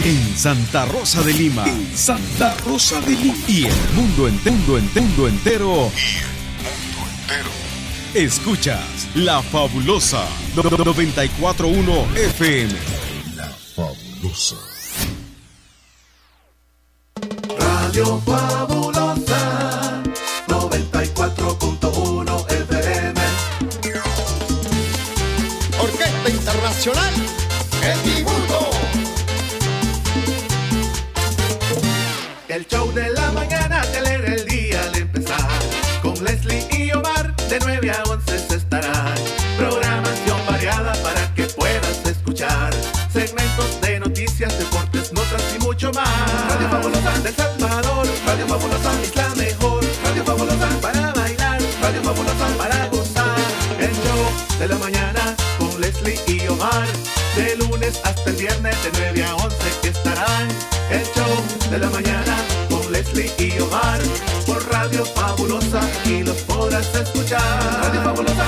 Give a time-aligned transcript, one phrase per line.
[0.03, 1.65] En Santa Rosa de Lima.
[1.95, 3.35] Santa Rosa de Lima.
[3.47, 4.55] Y el mundo entero.
[4.55, 5.27] Mundo entero.
[5.27, 5.91] entero.
[8.13, 12.73] Escuchas La Fabulosa 941 FM.
[13.37, 14.70] La Fabulosa.
[17.91, 20.01] Radio Fabulosa
[20.47, 23.21] 94.1 FM.
[25.77, 27.13] Orquesta Internacional.
[27.83, 28.69] El dibujo.
[32.47, 35.49] El show de la mañana te alegra el día al empezar.
[36.01, 39.13] Con Leslie y Omar de 9 a 11 se estará.
[39.57, 42.73] Programación variada para que puedas escuchar.
[43.11, 46.47] Segmentos de noticias, deportes, notas y mucho más.
[46.47, 47.80] Radio Fabulosa del Salvador.
[48.51, 49.81] Fabulosa es la mejor.
[50.03, 51.61] Radio Fabulosa para bailar.
[51.81, 53.39] Radio Fabulosa para gozar.
[53.79, 56.85] El show de la mañana con Leslie y Omar.
[57.37, 60.49] De lunes hasta el viernes de 9 a 11 estarán.
[60.89, 61.33] El show
[61.71, 62.35] de la mañana
[62.69, 64.01] con Leslie y Omar.
[64.45, 67.79] Por Radio Fabulosa y los podrás escuchar.
[67.83, 68.47] Radio Fabulosa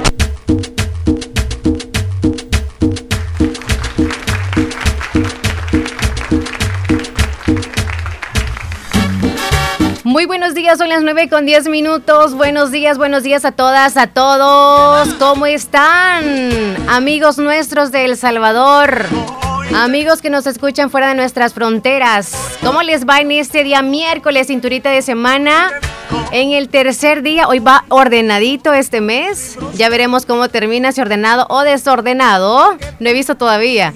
[10.21, 12.35] Muy buenos días, son las 9 con 10 minutos.
[12.35, 15.15] Buenos días, buenos días a todas, a todos.
[15.15, 16.77] ¿Cómo están?
[16.87, 19.07] Amigos nuestros de El Salvador.
[19.75, 22.33] Amigos que nos escuchan fuera de nuestras fronteras.
[22.63, 25.71] ¿Cómo les va en este día miércoles, cinturita de semana?
[26.31, 29.57] En el tercer día, hoy va ordenadito este mes.
[29.73, 32.77] Ya veremos cómo termina, si ordenado o desordenado.
[32.99, 33.91] No he visto todavía.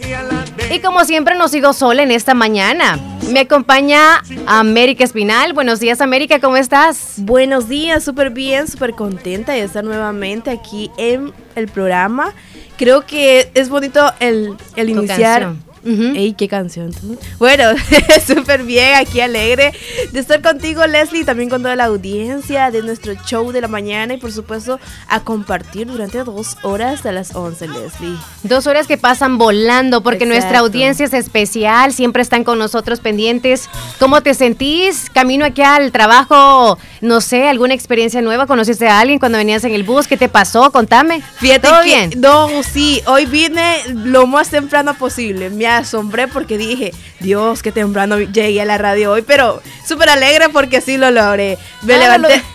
[0.72, 3.00] Y como siempre, no sigo sola en esta mañana.
[3.30, 5.54] Me acompaña América Espinal.
[5.54, 7.16] Buenos días, América, ¿cómo estás?
[7.18, 12.34] Buenos días, súper bien, súper contenta de estar nuevamente aquí en el programa.
[12.78, 15.42] Creo que es bonito el, el iniciar.
[15.44, 15.75] canción.
[15.86, 16.92] Ey, qué canción.
[16.92, 17.18] tú?
[17.38, 17.64] Bueno,
[18.28, 19.72] súper bien, aquí alegre
[20.12, 24.14] de estar contigo, Leslie, también con toda la audiencia de nuestro show de la mañana
[24.14, 28.18] y por supuesto a compartir durante dos horas a las 11, Leslie.
[28.44, 33.70] Dos horas que pasan volando porque nuestra audiencia es especial, siempre están con nosotros pendientes.
[34.00, 35.10] ¿Cómo te sentís?
[35.12, 39.74] Camino aquí al trabajo, no sé, alguna experiencia nueva, conociste a alguien cuando venías en
[39.74, 40.72] el bus, ¿qué te pasó?
[40.72, 41.22] Contame.
[41.38, 42.12] Fíjate ¿Todo bien?
[42.18, 45.50] No, sí, hoy vine lo más temprano posible.
[45.50, 50.50] Me asombré porque dije, Dios, qué temprano llegué a la radio hoy, pero súper alegre
[50.50, 51.58] porque sí lo logré.
[51.84, 52.42] Me Ah, levanté.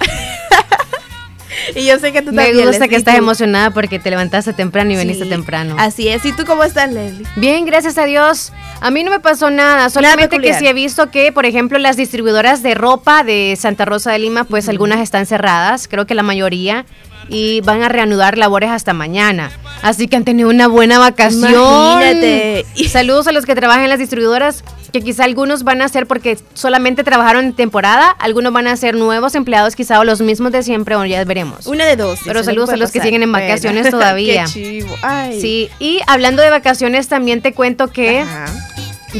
[1.76, 2.66] y yo sé que tú Me también.
[2.66, 5.76] gusta que estás tú- emocionada porque te levantaste temprano y Sí, temprano.
[5.78, 6.24] Así es.
[6.24, 7.26] ¿Y tú cómo estás, Leslie?
[7.36, 8.52] Bien, gracias a Dios.
[8.80, 11.96] A mí no me pasó nada, solamente que sí he visto que, por ejemplo, las
[11.96, 16.22] distribuidoras de ropa de Santa Rosa de Lima, pues algunas están cerradas, creo que la
[16.22, 16.86] mayoría,
[17.28, 19.50] y van a reanudar labores hasta mañana.
[19.82, 21.50] Así que han tenido una buena vacación.
[21.52, 22.66] Imagínate.
[22.88, 26.38] Saludos a los que trabajan en las distribuidoras, que quizá algunos van a ser porque
[26.54, 30.62] solamente trabajaron en temporada, algunos van a ser nuevos empleados quizá o los mismos de
[30.62, 31.66] siempre, o ya veremos.
[31.66, 32.18] Una de dos.
[32.24, 34.44] Pero saludos a los que siguen en vacaciones Bueno, todavía.
[34.44, 34.94] Qué chivo.
[35.02, 35.40] Ay.
[35.40, 38.46] Sí, y hablando de vacaciones también te cuento que Ajá.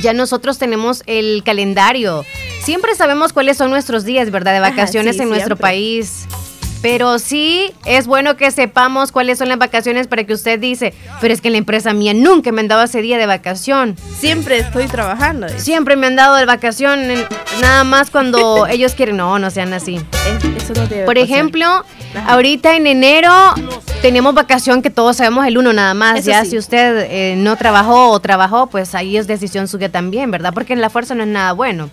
[0.03, 2.25] ya nosotros tenemos el calendario.
[2.63, 4.53] Siempre sabemos cuáles son nuestros días, ¿verdad?
[4.53, 5.63] De Ajá, vacaciones sí, en nuestro siempre.
[5.63, 6.27] país.
[6.83, 11.35] Pero sí es bueno que sepamos cuáles son las vacaciones para que usted dice, pero
[11.35, 13.97] es que en la empresa mía nunca me han dado ese día de vacación.
[14.19, 15.49] Siempre estoy trabajando.
[15.51, 17.01] Siempre me han dado de vacación,
[17.61, 19.17] nada más cuando ellos quieren.
[19.17, 20.01] No, no sean así.
[20.57, 21.85] eso no debe Por ejemplo,
[22.27, 23.31] ahorita en enero
[24.01, 26.21] tenemos vacación que todos sabemos el uno nada más.
[26.21, 26.51] Eso ya sí.
[26.51, 30.55] si usted eh, no trabajó o trabajó, pues ahí es decisión suya también, ¿verdad?
[30.55, 31.91] Porque en la fuerza no es nada bueno.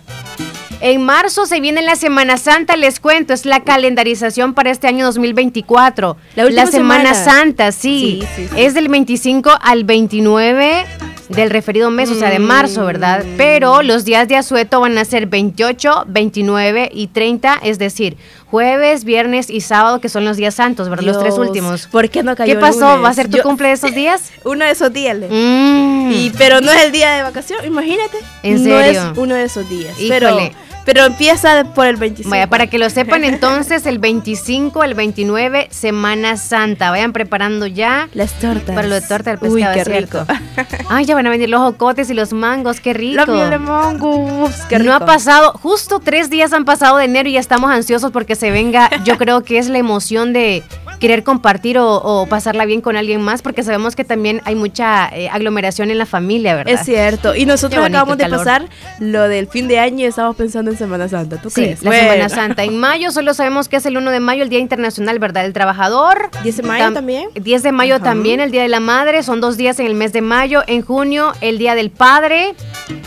[0.80, 5.04] En marzo se viene la Semana Santa, les cuento, es la calendarización para este año
[5.06, 6.16] 2024.
[6.36, 7.14] La última Semana semana.
[7.14, 8.20] Santa, sí.
[8.20, 8.60] Sí, sí, sí.
[8.60, 10.86] Es del 25 al 29
[11.28, 13.24] del referido mes, o sea, de marzo, ¿verdad?
[13.24, 13.36] Mm.
[13.36, 18.16] Pero los días de asueto van a ser 28, 29 y 30, es decir,
[18.50, 21.04] jueves, viernes y sábado, que son los días santos, ¿verdad?
[21.04, 21.86] los tres últimos.
[21.86, 22.80] ¿Por qué no cayó ¿Qué pasó?
[22.90, 23.04] lunes?
[23.04, 24.30] ¿Va a ser tu Yo- cumple de esos días?
[24.44, 25.16] Uno de esos días.
[25.16, 26.10] Le- Mm.
[26.12, 28.16] Y, pero no es el día de vacación, imagínate.
[28.42, 29.10] ¿En No serio?
[29.12, 29.98] es uno de esos días.
[30.00, 30.08] Híjole.
[30.08, 30.38] Pero,
[30.88, 32.30] pero empieza por el 25.
[32.30, 36.90] Vaya, para que lo sepan entonces, el 25, el 29, Semana Santa.
[36.90, 38.08] Vayan preparando ya.
[38.14, 38.74] Las tortas.
[38.74, 40.24] Para lo de torta del Uy, pescado, qué es cierto.
[40.24, 40.86] rico.
[40.88, 43.16] Ay, ya van a venir los jocotes y los mangos, qué rico.
[43.18, 44.88] La miel de mongus, qué rico.
[44.88, 48.34] No ha pasado, justo tres días han pasado de enero y ya estamos ansiosos porque
[48.34, 48.88] se venga.
[49.04, 50.62] Yo creo que es la emoción de
[51.00, 55.08] querer compartir o, o pasarla bien con alguien más, porque sabemos que también hay mucha
[55.08, 56.74] eh, aglomeración en la familia, ¿verdad?
[56.74, 57.34] Es cierto.
[57.34, 58.38] Y nosotros bonito acabamos de calor.
[58.38, 58.68] pasar
[59.00, 61.40] lo del fin de año y estamos pensando en Semana Santa.
[61.40, 61.82] ¿Tú Sí, crees?
[61.82, 62.02] la Bueno.
[62.12, 62.64] Semana Santa.
[62.64, 65.42] En mayo solo sabemos que es el 1 de mayo, el Día Internacional, ¿verdad?
[65.42, 66.30] Del Trabajador.
[66.42, 67.28] 10 de mayo también.
[67.34, 68.04] 10 de mayo Ajá.
[68.04, 69.22] también, el Día de la Madre.
[69.22, 70.62] Son dos días en el mes de mayo.
[70.66, 72.54] En junio, el Día del Padre.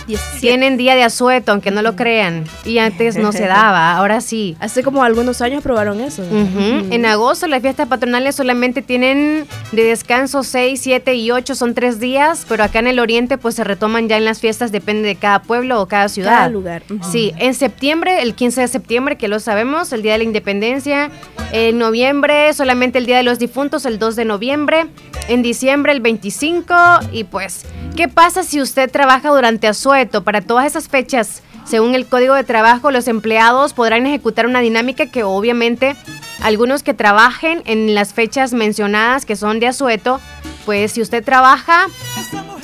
[0.08, 0.40] 17.
[0.40, 2.46] Tienen Día de Asueto, aunque no lo crean.
[2.66, 4.56] Y antes no se daba, ahora sí.
[4.60, 6.24] Hace como algunos años probaron eso.
[6.32, 12.00] En agosto las fiestas patronales solamente tienen de descanso 6, 7 y 8, son tres
[12.00, 15.16] días, pero acá en el oriente pues se retoman ya en las fiestas, depende de
[15.16, 16.38] cada pueblo o cada ciudad.
[16.38, 16.84] Cada lugar.
[17.12, 21.10] Sí, en septiembre, el 15 de septiembre, que lo sabemos, el Día de la Independencia.
[21.52, 24.86] En noviembre, solamente el Día de los Difuntos, el 2 de noviembre.
[25.28, 26.76] En diciembre, el 25.
[27.12, 30.24] Y pues, ¿qué pasa si usted trabaja durante asueto?
[30.24, 35.08] Para todas esas fechas, según el Código de Trabajo, los empleados podrán ejecutar una dinámica
[35.08, 35.96] que obviamente
[36.42, 40.20] algunos que trabajen en las fechas mencionadas que son de asueto,
[40.66, 41.88] pues si usted trabaja,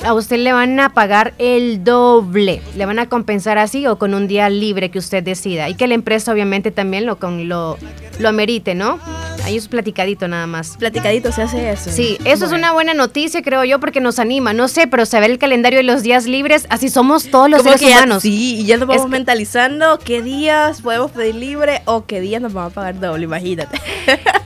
[0.04, 2.62] a usted le van a pagar el doble.
[2.76, 5.68] Le van a compensar así o con un día libre que usted decida.
[5.68, 7.76] Y que la empresa obviamente también lo, con, lo,
[8.18, 8.98] lo amerite, ¿no?
[9.44, 10.76] Ahí es platicadito nada más.
[10.76, 11.90] Platicadito se hace eso.
[11.90, 14.52] Sí, eso es una buena noticia, creo yo, porque nos anima.
[14.52, 17.72] No sé, pero saber el calendario de los días libres, así somos todos los Como
[17.76, 18.22] seres ya- humanos.
[18.22, 22.42] sí, y ya nos vamos Es- mentalizando qué días podemos pedir libre o qué días
[22.42, 23.80] nos vamos a pagar doble, imagínate.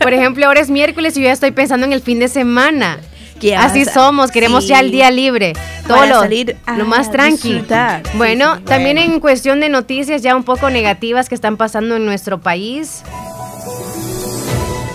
[0.01, 2.99] Por ejemplo, ahora es miércoles y yo ya estoy pensando en el fin de semana.
[3.43, 4.71] ¿Qué Así somos, queremos Sí.
[4.71, 5.53] ya el día libre.
[5.87, 7.49] Todo lo, salir a lo más tranqui.
[7.55, 8.03] disfrutar.
[8.15, 12.41] Bueno, también en cuestión de noticias ya un poco negativas que están pasando en nuestro
[12.41, 13.03] país.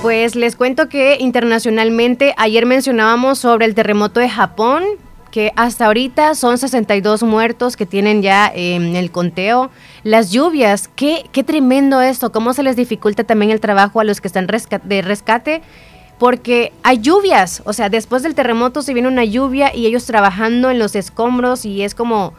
[0.01, 4.83] Pues les cuento que internacionalmente ayer mencionábamos sobre el terremoto de Japón,
[5.31, 9.69] que hasta ahorita son 62 muertos que tienen ya en el conteo.
[10.03, 14.21] Las lluvias, qué, qué tremendo esto, cómo se les dificulta también el trabajo a los
[14.21, 15.61] que están resca- de rescate,
[16.17, 20.69] porque hay lluvias, o sea, después del terremoto se viene una lluvia y ellos trabajando
[20.71, 22.33] en los escombros y es como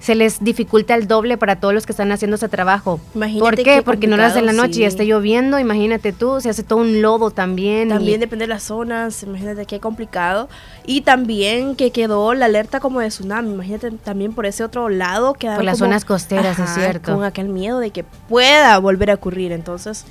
[0.00, 2.98] se les dificulta el doble para todos los que están haciendo ese trabajo.
[3.14, 3.62] Imagínate ¿Por qué?
[3.62, 6.64] qué Porque no lo hacen en la noche y está lloviendo, imagínate tú, se hace
[6.64, 7.86] todo un lodo también.
[7.86, 10.48] y- También depende de las zonas, imagínate qué complicado.
[10.86, 15.34] Y también que quedó la alerta como de tsunami, imagínate también por ese otro lado.
[15.34, 17.14] Por las como- zonas costeras, es cierto.
[17.14, 20.04] Con aquel miedo de que pueda volver a ocurrir, entonces...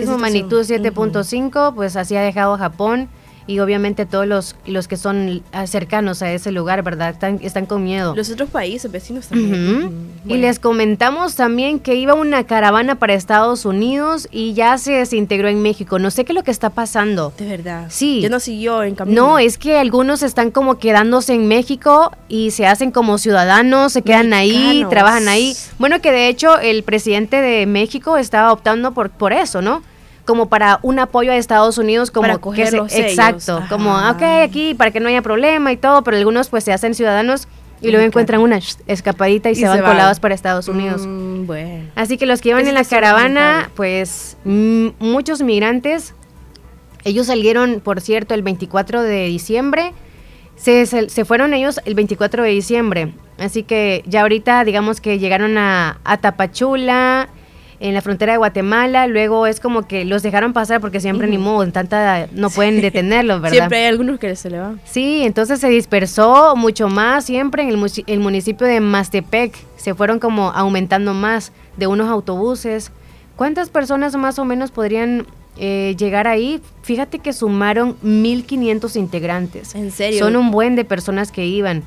[0.00, 0.74] Sismo magnitud Ujú.
[0.74, 3.08] 7.5, pues así ha dejado Japón
[3.46, 7.10] y obviamente todos los, los que son cercanos a ese lugar, ¿verdad?
[7.10, 8.14] Están, están con miedo.
[8.16, 10.12] Los otros países vecinos también.
[10.24, 10.42] Y Bueno.
[10.42, 15.60] les comentamos también que iba una caravana para Estados Unidos y ya se desintegró en
[15.62, 15.98] México.
[15.98, 17.32] No sé qué es lo que está pasando.
[17.36, 17.86] De verdad.
[17.90, 18.20] Sí.
[18.22, 19.20] Ya no siguió en camino.
[19.22, 24.02] No, es que algunos están como quedándose en México y se hacen como ciudadanos, se
[24.02, 25.54] quedan ahí, trabajan ahí.
[25.78, 29.82] Bueno, que de hecho el presidente de México estaba optando por, por eso, ¿no?
[30.24, 33.10] Como para un apoyo a Estados Unidos, como Para que coger se- los sellos.
[33.10, 34.12] exacto, como Ajá.
[34.12, 37.46] ok aquí para que no haya problema y todo, pero algunos pues se hacen ciudadanos
[37.82, 39.92] y luego encuentran una escapadita y, Y se se van van.
[39.92, 41.02] colados para Estados Unidos.
[41.06, 41.90] Mm, bueno.
[41.96, 46.14] Así que los que iban en la caravana, pues mm, muchos migrantes,
[47.04, 49.92] ellos salieron, por cierto, el 24 de diciembre,
[50.56, 55.18] se, se, se fueron ellos el 24 de diciembre, así que ya ahorita digamos que
[55.18, 57.28] llegaron a, a Tapachula,
[57.84, 61.36] en la frontera de Guatemala, luego es como que los dejaron pasar porque siempre ni
[61.36, 63.58] modo, en tanta no pueden detenerlos, ¿verdad?
[63.58, 64.80] Siempre hay algunos que se le van.
[64.86, 69.54] Sí, entonces se dispersó mucho más siempre en el, el municipio de Mastepec.
[69.76, 72.90] Se fueron como aumentando más de unos autobuses.
[73.36, 75.26] ¿Cuántas personas más o menos podrían
[75.58, 76.62] eh, llegar ahí?
[76.80, 79.74] Fíjate que sumaron 1.500 integrantes.
[79.74, 80.20] ¿En serio?
[80.20, 81.82] Son un buen de personas que iban.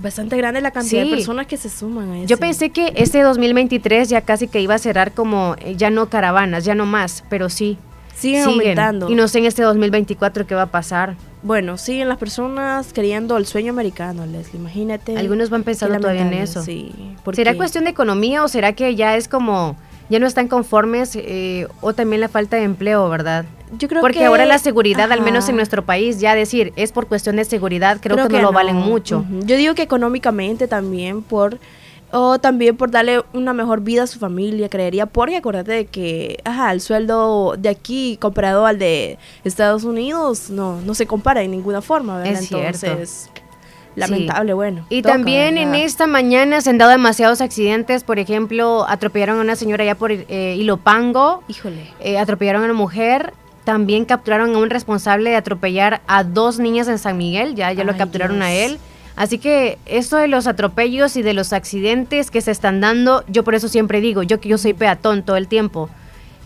[0.00, 1.10] Bastante grande la cantidad Sí.
[1.10, 2.26] de personas que se suman a eso.
[2.26, 6.08] Yo pensé que este 2023 ya casi que iba a cerrar como, eh, ya no
[6.08, 7.78] caravanas, ya no más, pero sí.
[8.14, 9.08] Siguen aumentando.
[9.08, 11.14] Y no sé en este 2024 qué va a pasar.
[11.44, 14.58] Bueno, siguen las personas queriendo el sueño americano, Leslie.
[14.60, 15.16] Imagínate.
[15.16, 16.62] Algunos van pensando todavía en eso.
[16.62, 16.92] Sí.
[17.32, 19.76] ¿Será cuestión de economía o será que ya es como
[20.08, 23.44] ya no están conformes eh, o también la falta de empleo, ¿verdad?
[23.78, 26.92] Yo creo Porque que- ahora la seguridad, al menos en nuestro país, ya decir, es
[26.92, 29.24] por cuestión de seguridad, creo, Creo que, no lo valen mucho.
[29.44, 31.58] Yo digo que económicamente también por
[32.10, 36.40] o también por darle una mejor vida a su familia, creería, porque acuérdate de que
[36.44, 41.50] ajá, el sueldo de aquí comparado al de Estados Unidos no no se compara en
[41.50, 42.40] ninguna forma, ¿verdad?
[42.40, 42.86] Es cierto.
[43.98, 44.84] Lamentable, bueno.
[44.88, 48.04] Y toca, también en esta mañana se han dado demasiados accidentes.
[48.04, 51.90] Por ejemplo, atropellaron a una señora allá por eh, Ilopango, Híjole.
[52.00, 53.32] eh, atropellaron a una mujer.
[53.64, 57.54] También capturaron a un responsable de atropellar a dos niñas en San Miguel.
[57.54, 58.78] Ya, ya lo capturaron a él.
[59.14, 63.42] Así que esto de los atropellos y de los accidentes que se están dando, yo
[63.42, 65.90] por eso siempre digo, yo que yo soy peatón todo el tiempo.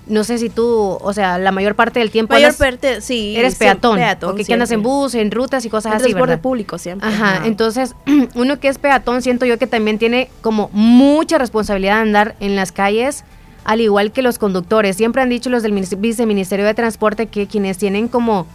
[0.06, 3.36] No sé si tú, o sea, la mayor parte del tiempo Mayor andas- parte, sí.
[3.36, 6.30] eres peatón, peatón, porque que andas en bus, en rutas y cosas En así, transporte
[6.32, 6.42] ¿verdad?
[6.42, 7.08] público siempre.
[7.08, 7.94] Ajá, entonces
[8.34, 12.56] uno que es peatón siento yo que también tiene como mucha responsabilidad de andar en
[12.56, 13.24] las calles,
[13.64, 14.96] al igual que los conductores.
[14.96, 18.48] Siempre han dicho los del minis- viceministerio de transporte que quienes tienen como,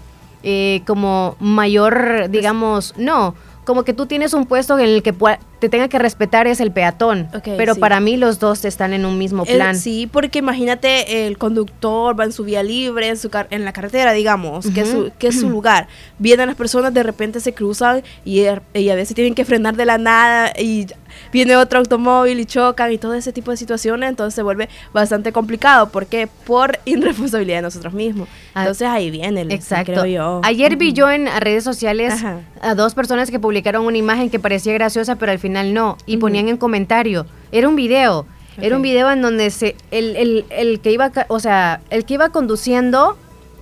[0.44, 3.36] eh, como mayor, digamos, no,
[3.68, 5.14] como que tú tienes un puesto en el que
[5.60, 7.28] te tenga que respetar es el peatón.
[7.44, 7.80] Pero sí.
[7.82, 9.76] para mí los dos están en un mismo El- plan.
[9.78, 13.74] sí, porque imagínate el conductor va en su vía libre, en, su car- en la
[13.74, 15.88] carretera, digamos, que, es su, que es su lugar.
[16.18, 19.76] Vienen las personas, de repente se cruzan y, er- y a veces tienen que frenar
[19.76, 20.88] de la nada y
[21.32, 25.32] viene otro automóvil y chocan y todo ese tipo de situaciones, entonces se vuelve bastante
[25.32, 25.90] complicado.
[25.90, 26.28] ¿Por qué?
[26.46, 28.28] Por irresponsabilidad de nosotros mismos.
[28.54, 29.92] Ah, Entonces ahí viene, el, Exacto.
[29.94, 30.42] creo yo.
[30.44, 32.40] Ayer vi yo en redes sociales Ajá.
[32.62, 35.98] a dos personas que publicaron una imagen que parecía graciosa, pero al final no.
[36.06, 37.26] Y ponían en comentario.
[37.52, 38.26] Era un video.
[38.60, 42.16] Era un video en donde se, el, el- el que iba, o sea, el que
[42.16, 43.16] iba conduciendo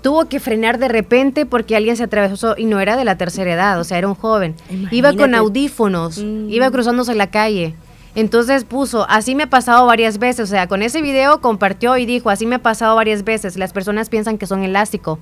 [0.06, 3.52] tuvo que frenar de repente porque alguien se atravesó y no era de la tercera
[3.52, 4.54] edad, o sea, era un joven.
[4.92, 6.52] Iba con audífonos, Mm.
[6.52, 7.74] iba cruzándose la calle.
[8.14, 12.06] Entonces puso, así me ha pasado varias veces, o sea, con ese video compartió y
[12.06, 15.18] dijo, así me ha pasado varias veces, las personas piensan que son elástico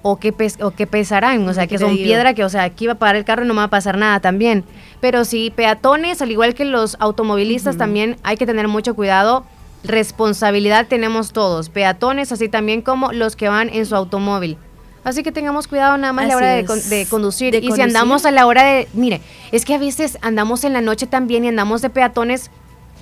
[0.00, 2.62] o que, pes- o que pesarán, o sea, ¿Qué que son piedra, que o sea,
[2.62, 4.64] aquí va a parar el carro y no me va a pasar nada también.
[5.02, 9.44] Pero sí, peatones, al igual que los automovilistas, también hay que tener mucho cuidado.
[9.84, 14.56] Responsabilidad tenemos todos, peatones, así también como los que van en su automóvil.
[15.04, 16.66] Así que tengamos cuidado nada más a la hora de, es.
[16.66, 17.54] con- de conducir.
[17.54, 17.84] Y si conducir.
[17.84, 18.88] andamos a la hora de...
[18.94, 19.20] Mire,
[19.50, 22.50] es que a veces andamos en la noche también y andamos de peatones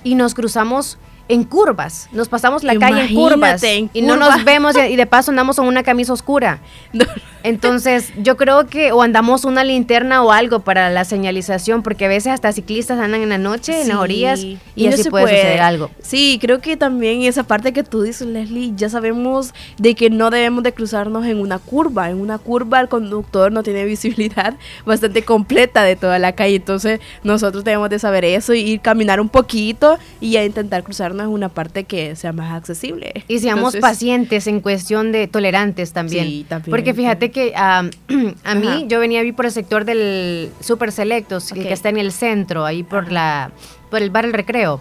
[0.03, 0.97] y nos cruzamos
[1.27, 2.09] en curvas.
[2.11, 3.63] Nos pasamos la calle en curvas.
[3.63, 6.59] Y no nos vemos y, y de paso andamos con una camisa oscura.
[6.93, 7.05] No.
[7.43, 12.07] Entonces, yo creo que o andamos una linterna o algo para la señalización, porque a
[12.07, 15.61] veces hasta ciclistas andan en la noche, en las orillas, y, no así puede, suceder
[15.61, 15.89] algo.
[16.01, 20.29] Sí, creo que también esa parte que tú dices, Leslie, ya sabemos de que no
[20.29, 22.09] debemos de cruzarnos en una curva.
[22.09, 26.55] En una curva el conductor no tiene visibilidad bastante completa de toda la calle.
[26.55, 31.27] Entonces nosotros debemos de saber eso y ir caminar un poquito y ya intentar cruzarnos
[31.27, 33.23] en una parte que sea más accesible.
[33.27, 36.25] Y seamos Entonces, pacientes en cuestión de tolerantes también.
[36.25, 37.89] Sí, también, Porque fíjate que am,
[38.43, 38.81] a mí, Ajá.
[38.87, 41.67] yo venía vi por el sector del Super Selectos, el Ok.
[41.67, 43.51] que está en el centro, ahí por la
[43.89, 44.79] por el bar El Recreo.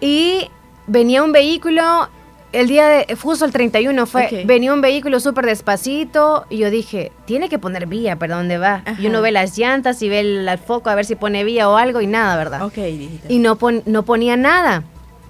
[0.00, 0.48] Y
[0.86, 2.08] venía un vehículo,
[2.52, 4.32] el día de, justo el 31 fue, Ok.
[4.46, 8.82] venía un vehículo súper despacito y yo dije, tiene que poner vía, ¿para dónde va?
[8.86, 9.02] Y Ajá.
[9.08, 11.76] uno ve las llantas y ve el, el foco a ver si pone vía o
[11.76, 12.62] algo y nada, ¿verdad?
[12.62, 13.32] Ok, dijiste.
[13.32, 14.82] y no, pon- no ponía nada.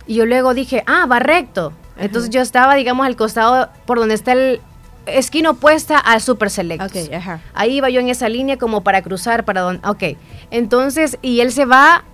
[0.07, 1.73] Y yo luego dije, ah, va recto.
[1.99, 4.61] Entonces yo estaba, digamos, al costado por donde está el
[5.07, 6.91] esquina opuesta al Super Selectos.
[6.91, 7.41] Ok, ajá.
[7.55, 9.87] Ahí iba yo en esa línea como para cruzar, para donde...
[9.89, 10.19] Ok.
[10.51, 12.05] Entonces, y él se va,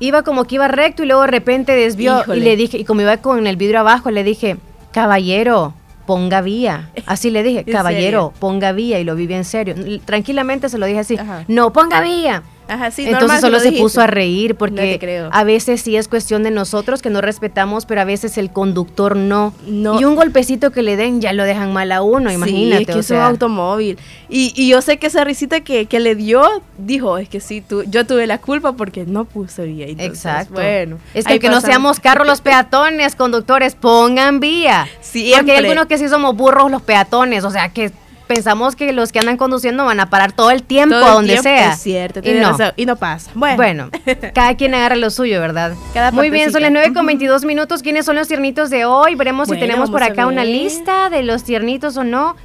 [0.00, 2.20] iba como que iba recto y luego de repente desvió.
[2.20, 2.40] Híjole.
[2.40, 4.56] Y le dije, y como iba con el vidrio abajo, le dije,
[4.92, 5.74] caballero,
[6.06, 6.90] ponga vía.
[7.06, 8.98] Así le dije, ¿En caballero, ponga vía.
[8.98, 9.74] Y lo viví en serio.
[10.04, 11.44] Tranquilamente se lo dije así, Ajá.
[11.48, 12.42] no, ponga vía.
[12.68, 13.82] Ajá, sí, Entonces solo lo se dijiste.
[13.82, 18.02] puso a reír porque a veces sí es cuestión de nosotros que no respetamos, pero
[18.02, 19.54] a veces el conductor no.
[19.66, 19.98] No.
[19.98, 22.76] Y un golpecito que le den ya lo dejan mal a uno, imagínate.
[22.76, 23.98] Sí, es que o es un automóvil.
[24.28, 27.62] Y, y yo sé que esa risita que, que le dio, dijo, es que sí,
[27.62, 29.86] tú, yo tuve la culpa porque no puse vía.
[29.86, 30.54] Entonces, Exacto.
[30.54, 30.98] Bueno.
[31.14, 34.86] Es que aunque no seamos carros los peatones, conductores, pongan vía.
[35.00, 35.38] Siempre.
[35.38, 37.90] Porque hay algunos que sí somos burros los peatones, o sea que
[38.28, 41.28] pensamos que los que andan conduciendo van a parar todo el tiempo Todo el donde
[41.32, 41.72] tiempo, sea.
[41.72, 42.50] Es cierto, y no.
[42.52, 43.30] razón, y no pasa.
[43.34, 43.56] Bueno.
[43.56, 43.90] Bueno,
[44.34, 45.72] cada quien agarra lo suyo, ¿verdad?
[45.94, 46.90] Cada Muy bien, son las partecita.
[46.90, 47.82] 9 con 22 minutos.
[47.82, 49.16] ¿Quiénes son los tiernitos de hoy?
[49.16, 52.36] Veremos Bueno, si tenemos por acá una lista de los tiernitos o no.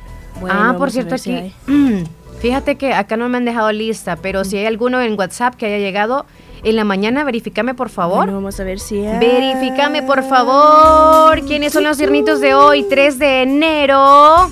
[0.42, 1.54] Bueno, ah, por cierto, si aquí.
[2.42, 5.66] Fíjate que acá no me han dejado lista, pero si hay alguno en WhatsApp que
[5.68, 6.26] haya llegado
[6.64, 8.18] en la mañana, verifícame por favor.
[8.18, 11.40] Bueno, vamos a ver si hay- Verifícame por favor.
[11.46, 12.84] ¿Quiénes son los tiernitos de hoy?
[12.90, 14.50] 3 de enero.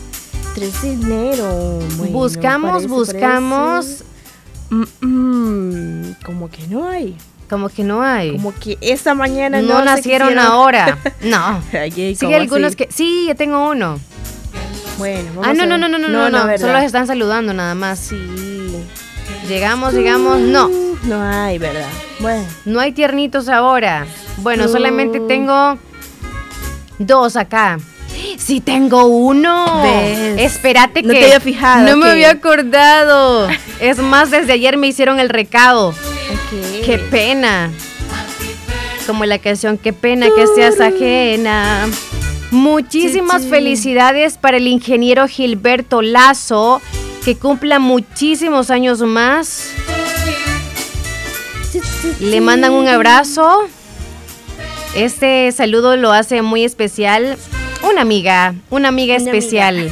[0.55, 1.79] 3 de enero.
[1.97, 3.85] Bueno, buscamos, parece, buscamos.
[3.85, 4.03] parece.
[4.69, 5.05] Mm,
[6.09, 7.15] mm, como que no hay.
[7.49, 8.31] Como que no hay.
[8.33, 10.97] Como que esta mañana no, no, nacieron ahora.
[11.23, 11.61] No.
[11.73, 12.75] Ay, Sí, ¿cómo algunos así?
[12.77, 12.87] que.
[12.91, 13.99] Sí, yo tengo uno.
[14.97, 16.45] Bueno, vamos Ah, no, a no, no, no, no, no, no.
[16.45, 16.59] ¿verdad?
[16.61, 17.99] Solo los están saludando nada más.
[17.99, 18.17] Sí.
[19.47, 20.39] Llegamos, llegamos.
[20.39, 20.69] No.
[21.03, 21.87] No hay, ¿verdad?
[22.19, 22.45] Bueno.
[22.65, 24.05] No hay tiernitos ahora.
[24.37, 24.69] Bueno, No.
[24.69, 25.77] solamente tengo
[26.99, 27.79] dos acá.
[28.37, 29.81] Sí, tengo uno.
[29.83, 30.39] ¿Ves?
[30.39, 33.47] Espérate No que te había fijado No me había acordado.
[33.79, 35.93] Es más, desde ayer me hicieron el recado.
[36.85, 37.71] Qué pena.
[39.07, 41.87] Como la canción Qué pena que seas ajena.
[42.51, 46.81] Muchísimas felicidades para el ingeniero Gilberto Lazo,
[47.23, 49.69] que cumpla muchísimos años más.
[52.19, 53.61] Le mandan un abrazo.
[54.93, 57.37] Este saludo lo hace muy especial
[57.91, 59.89] una amiga, una amiga Una especial.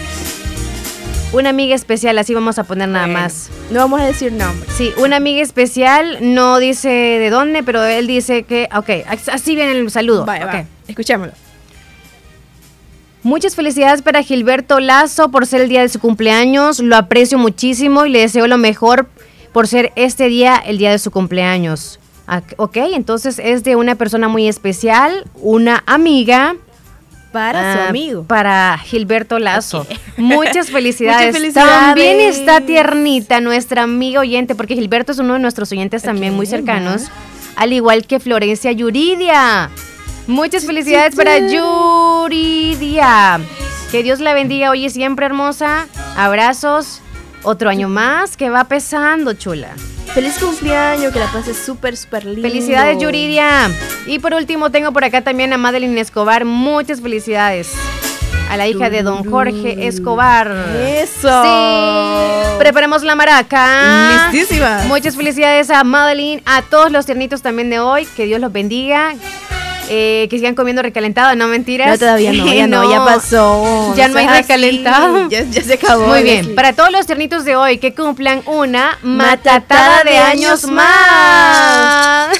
[1.32, 3.50] Una amiga especial, así vamos a poner nada Bueno, más.
[3.70, 4.74] No vamos a decir nombres.
[4.74, 9.74] Sí, una amiga especial, no dice de dónde, pero él dice que, ok, así viene
[9.74, 10.26] el saludo.
[10.26, 10.54] Vaya, ok.
[10.54, 10.66] va.
[10.88, 11.34] Escuchémoslo.
[13.22, 16.80] Muchas felicidades para Gilberto Lazo por ser el día de su cumpleaños.
[16.80, 19.08] Lo aprecio muchísimo y le deseo lo mejor
[19.52, 22.00] por ser este día el día de su cumpleaños.
[22.58, 26.56] Ok, entonces es de una persona muy especial, una amiga.
[27.32, 28.24] Para su ah, amigo.
[28.24, 29.86] Para Gilberto Lazo.
[30.18, 31.28] Muchas felicidades.
[31.28, 31.70] Muchas felicidades.
[31.70, 36.46] También está tiernita nuestra amiga oyente, porque Gilberto es uno de nuestros oyentes también muy
[36.46, 37.10] cercanos,
[37.56, 39.70] al igual que Florencia Yuridia.
[40.28, 43.40] Muchas felicidades para Yuridia.
[43.92, 45.88] Que Dios la bendiga hoy y siempre, hermosa.
[46.16, 47.02] Abrazos.
[47.44, 49.70] Otro año más que va pesando, chula.
[50.14, 52.42] Feliz cumpleaños, que la pases súper, súper lindo.
[52.42, 53.70] Felicidades, Yuridia.
[54.08, 56.46] Y por último, tengo por acá también a Madeline Escobar.
[56.46, 57.72] Muchas felicidades.
[58.50, 60.52] A la hija de don Jorge Escobar.
[60.76, 61.44] Eso.
[61.44, 62.58] Sí.
[62.58, 64.32] Preparemos la maraca.
[64.32, 64.82] Listísima.
[64.88, 68.08] Muchas felicidades a Madeline, a todos los tiernitos también de hoy.
[68.18, 69.14] Que Dios los bendiga.
[69.90, 71.90] Eh, que sigan comiendo recalentado, no mentiras.
[71.90, 73.94] No, todavía no, ya no, ya pasó.
[73.96, 75.30] Ya no hay recalentado.
[75.30, 76.08] Ya, ya se acabó.
[76.08, 80.18] Muy bien, para todos los tiernitos de hoy que cumplan una matatada Matatada de de
[80.18, 82.38] años años más.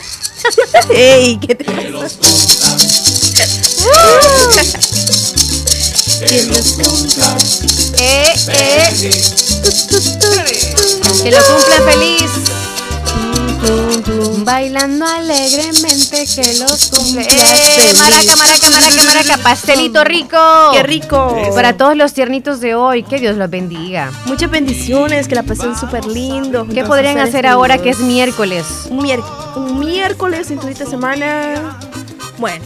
[0.90, 1.66] Ey, ¿qué te
[7.98, 8.90] Eh, eh.
[11.24, 12.32] Que lo cumplan feliz.
[14.44, 17.22] Bailando alegremente que los cumple.
[17.30, 19.38] Eh, maraca, maraca, maraca, maraca.
[19.44, 20.38] Pastelito rico.
[20.74, 21.36] ¡Qué rico!
[21.54, 24.12] Para todos los tiernitos de hoy, que Dios los bendiga.
[24.26, 26.66] Muchas bendiciones, que la pasen súper lindo.
[26.68, 28.66] ¿Qué podrían hacer ahora que es miércoles?
[28.90, 29.24] Un, mier-
[29.56, 31.78] un miércoles en esta semana.
[32.38, 32.64] Bueno,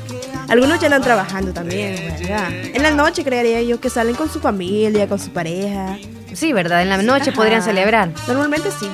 [0.48, 2.50] algunos ya andan trabajando también, ¿verdad?
[2.52, 5.98] En la noche creería yo que salen con su familia, con su pareja.
[6.34, 6.82] Sí, ¿verdad?
[6.82, 8.10] En la noche podrían celebrar.
[8.28, 8.88] Normalmente sí.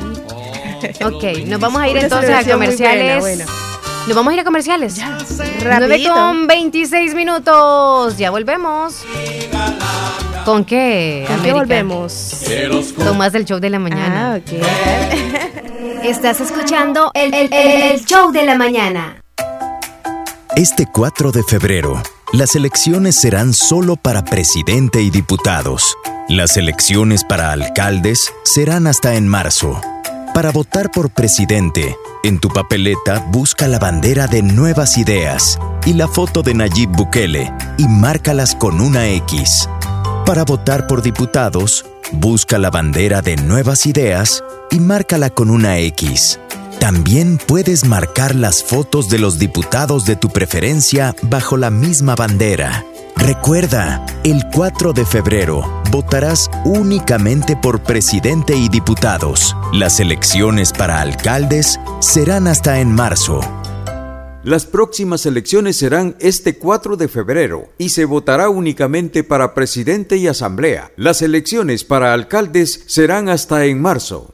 [1.05, 3.19] Ok, nos vamos a ir entonces a comerciales.
[3.21, 3.45] buena,
[4.07, 4.95] Nos vamos a ir a comerciales.
[4.99, 6.13] 9 Rapidito.
[6.13, 8.17] con 26 minutos.
[8.17, 9.03] Ya volvemos.
[10.45, 11.25] ¿Con qué?
[11.27, 12.41] ¿Con qué volvemos?
[12.95, 14.33] Con más del show de la mañana.
[14.33, 16.03] Ah, ok.
[16.03, 19.21] Estás escuchando el, el- el- el show de la mañana.
[20.55, 22.01] Este 4 de febrero,
[22.33, 25.95] las elecciones serán solo para presidente y diputados.
[26.27, 29.79] Las elecciones para alcaldes serán hasta en marzo.
[30.33, 36.07] Para votar por presidente, en tu papeleta busca la bandera de Nuevas Ideas y la
[36.07, 39.67] foto de Nayib Bukele y márcalas con una X.
[40.25, 46.39] Para votar por diputados, busca la bandera de Nuevas Ideas y márcala con una X.
[46.79, 52.85] También puedes marcar las fotos de los diputados de tu preferencia bajo la misma bandera.
[53.17, 59.57] Recuerda, el 4 de febrero votarás únicamente por presidente y diputados.
[59.73, 63.41] Las elecciones para alcaldes serán hasta en marzo.
[64.43, 70.27] Las próximas elecciones serán este 4 de febrero y se votará únicamente para presidente y
[70.27, 70.91] asamblea.
[70.95, 74.33] Las elecciones para alcaldes serán hasta en marzo.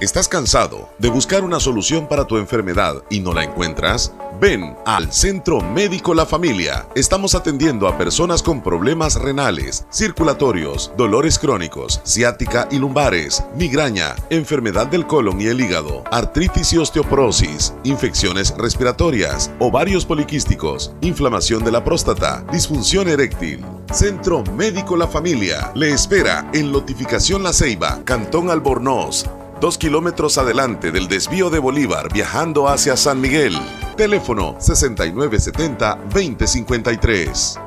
[0.00, 4.12] ¿Estás cansado de buscar una solución para tu enfermedad y no la encuentras?
[4.40, 6.88] Ven al Centro Médico La Familia.
[6.96, 14.88] Estamos atendiendo a personas con problemas renales, circulatorios, dolores crónicos, ciática y lumbares, migraña, enfermedad
[14.88, 21.84] del colon y el hígado, artritis y osteoporosis, infecciones respiratorias, ovarios poliquísticos, inflamación de la
[21.84, 23.64] próstata, disfunción eréctil.
[23.92, 29.24] Centro Médico La Familia le espera en Lotificación La Ceiba, Cantón Albornoz
[29.64, 33.58] dos kilómetros adelante del desvío de Bolívar viajando hacia San Miguel.
[33.96, 37.58] Teléfono 6970-2053.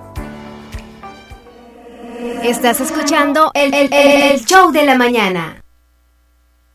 [2.44, 5.60] Estás escuchando el, el, show de la mañana.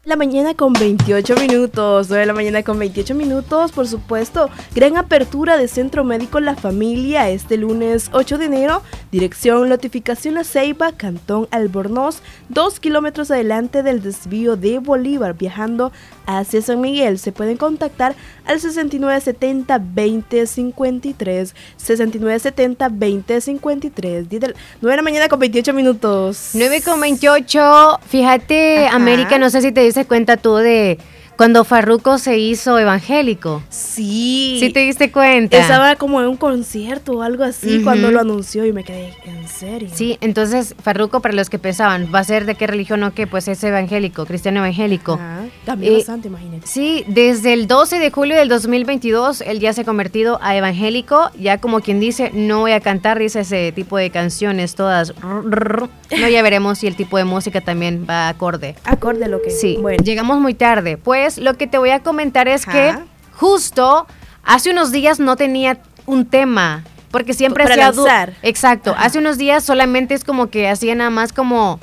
[0.05, 4.51] La mañana con 28 minutos, 9 de la mañana con 28 minutos, por supuesto.
[4.75, 8.83] Gran apertura de Centro Médico La Familia este lunes 8 de enero.
[9.13, 15.93] Dirección Notificación a Ceiba, Cantón Albornoz, dos kilómetros adelante del desvío de Bolívar, viajando
[16.27, 17.21] hacia San Miguel.
[17.21, 21.53] Se pueden contactar al 6970-2053.
[21.79, 24.27] 6970-2053.
[24.29, 26.51] 9 de la mañana con 28 minutos.
[26.55, 28.01] 9 con 28.
[28.05, 30.99] Fíjate, América, no sé si te diste cuenta tú de
[31.43, 33.65] cuando Farruko se hizo evangélico.
[33.69, 34.59] Sí.
[34.61, 35.59] ¿Sí te diste cuenta?
[35.59, 39.49] Estaba como en un concierto o algo así cuando lo anunció y me quedé, ¿en
[39.49, 39.89] serio?
[39.93, 43.27] Sí, entonces Farruko, para los que pensaban, ¿va a ser de qué religión o qué?
[43.27, 45.19] Pues es evangélico, cristiano evangélico.
[45.65, 46.65] también eh, bastante, imagínate.
[46.65, 51.33] Sí, desde el 12 de julio del 2022, él ya se ha convertido a evangélico.
[51.41, 55.13] Ya como quien dice, no voy a cantar, dice ese tipo de canciones todas.
[55.21, 58.77] No, ya veremos si el tipo de música también va acorde.
[58.85, 59.51] Acorde lo que.
[59.51, 60.01] Sí, bueno.
[60.05, 60.99] llegamos muy tarde.
[60.99, 62.95] Pues lo que te voy a comentar es que
[63.35, 64.07] justo
[64.45, 68.35] hace unos días no tenía un tema, porque siempre Para lanzar.
[68.43, 71.79] Exacto, hace unos días solamente es como que hacía nada más como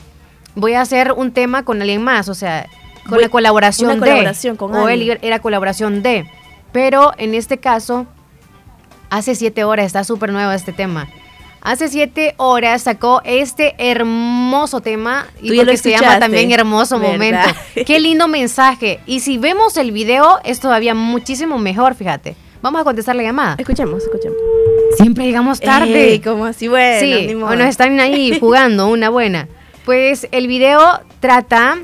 [0.55, 2.67] voy a hacer un tema con alguien más, o sea,
[3.07, 6.29] con la colaboración una de colaboración con o él era colaboración de,
[6.71, 8.07] pero en este caso
[9.09, 11.07] hace siete horas está súper nuevo este tema.
[11.61, 17.49] Hace siete horas sacó este hermoso tema y lo se llama también Hermoso Momento.
[17.85, 19.01] Qué lindo mensaje.
[19.05, 22.35] Y si vemos el video, es todavía muchísimo mejor, fíjate.
[22.61, 23.55] Vamos a contestar la llamada.
[23.57, 24.37] Escuchemos, escuchemos.
[24.97, 26.11] Siempre llegamos tarde.
[26.11, 26.99] Ey, como así, bueno.
[26.99, 29.47] Sí, o nos están ahí jugando, una buena.
[29.85, 31.77] Pues el video trata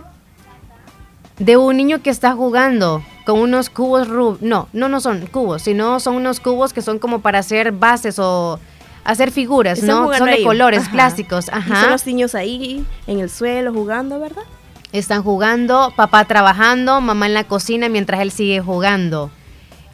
[1.37, 4.41] de un niño que está jugando con unos cubos Rubik.
[4.41, 8.19] No, no, no son cubos, sino son unos cubos que son como para hacer bases
[8.19, 8.59] o
[9.05, 10.13] hacer figuras, ¿no?
[10.13, 11.47] Son de colores, plásticos.
[11.49, 11.81] Ajá.
[11.81, 14.43] son los niños ahí en el suelo jugando, ¿verdad?
[14.91, 19.29] Están jugando, papá trabajando, mamá en la cocina mientras él sigue jugando.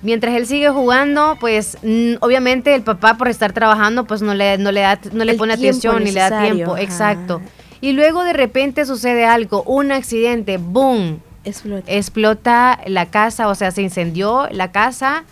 [0.02, 1.78] Mientras él sigue jugando, pues
[2.22, 5.54] obviamente el papá por estar trabajando, pues no le, no le, da, no le pone
[5.54, 6.78] atención ni le da tiempo.
[6.78, 7.42] Exacto.
[7.82, 11.20] Y luego de repente sucede algo, un accidente, boom.
[11.44, 11.92] Explota.
[11.92, 15.24] Explota la casa, o sea, se incendió la casa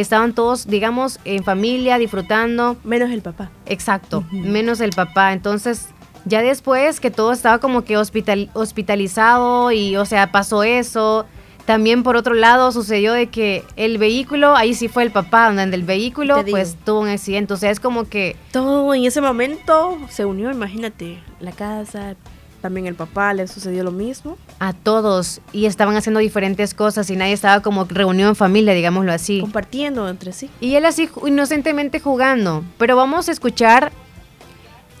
[0.00, 2.76] estaban todos, digamos, en familia, disfrutando.
[2.84, 3.50] Menos el papá.
[3.66, 5.32] Exacto, menos el papá.
[5.32, 5.88] Entonces,
[6.24, 11.26] ya después que todo estaba como que hospital, hospitalizado y, o sea, pasó eso.
[11.64, 15.76] También por otro lado sucedió de que el vehículo, ahí sí fue el papá, donde
[15.76, 17.52] el vehículo pues tuvo un accidente.
[17.52, 18.36] O sea, es como que...
[18.52, 22.16] Todo en ese momento se unió, imagínate, la casa,
[22.60, 24.36] también el papá le sucedió lo mismo.
[24.58, 25.40] A todos.
[25.52, 29.40] Y estaban haciendo diferentes cosas y nadie estaba como reunido en familia, digámoslo así.
[29.40, 30.50] Compartiendo entre sí.
[30.60, 32.64] Y él así inocentemente jugando.
[32.78, 33.92] Pero vamos a escuchar.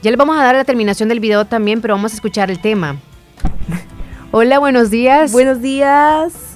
[0.02, 2.60] Ya le vamos a dar la terminación del video también, pero vamos a escuchar el
[2.60, 2.96] tema.
[4.30, 5.32] Hola, buenos días.
[5.32, 6.48] Buenos días.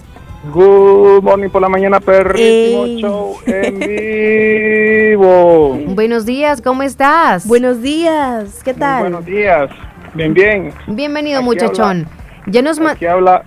[0.53, 3.79] Good morning por la mañana, perrísimo show en
[5.12, 5.79] vivo.
[5.95, 7.47] Buenos días, ¿cómo estás?
[7.47, 9.03] Buenos días, ¿qué tal?
[9.03, 9.71] buenos días.
[10.14, 10.72] Bien, bien.
[10.87, 12.07] Bienvenido, muchachón.
[12.46, 13.42] ya nos aquí habla.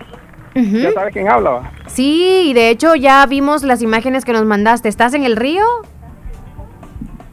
[0.54, 1.70] ¿Ya sabe quién habla?
[1.86, 4.88] Sí, de hecho ya vimos las imágenes que nos mandaste.
[4.88, 5.64] ¿Estás en el río?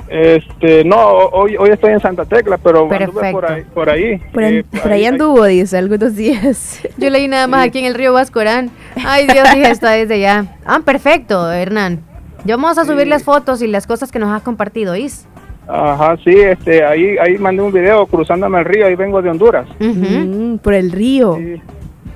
[0.09, 3.63] Este, no, hoy, hoy estoy en Santa Tecla, pero anduve por ahí.
[3.73, 6.81] Por ahí, por, eh, ahí, anduvo, dice, algunos días.
[6.97, 8.69] Yo leí nada más aquí en el río Vascorán.
[9.03, 10.57] Ay, Dios, dije, está desde ya.
[10.65, 12.03] Ah, perfecto, Hernán.
[12.45, 15.27] Ya vamos a subir las fotos y las cosas que nos has compartido, ¿is?
[15.67, 19.67] Ajá, sí, este, ahí, ahí mandé un video cruzándome el río, ahí vengo de Honduras.
[19.79, 21.37] Mm, por el río.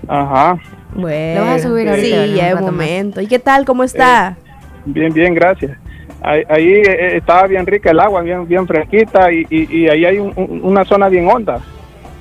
[0.08, 0.58] Ajá.
[0.94, 1.42] Bueno.
[1.42, 2.26] Lo vas a subir ahorita.
[2.26, 3.22] Sí, ya un momento.
[3.22, 3.66] ¿Y qué tal?
[3.66, 4.36] ¿Cómo está?
[4.38, 4.52] Eh,
[4.86, 5.78] bien, bien, gracias.
[6.22, 10.04] Ahí, ahí, eh, eh, estaba bien rica el agua, bien, bien fresquita y, y, ahí
[10.04, 11.60] hay una zona bien honda.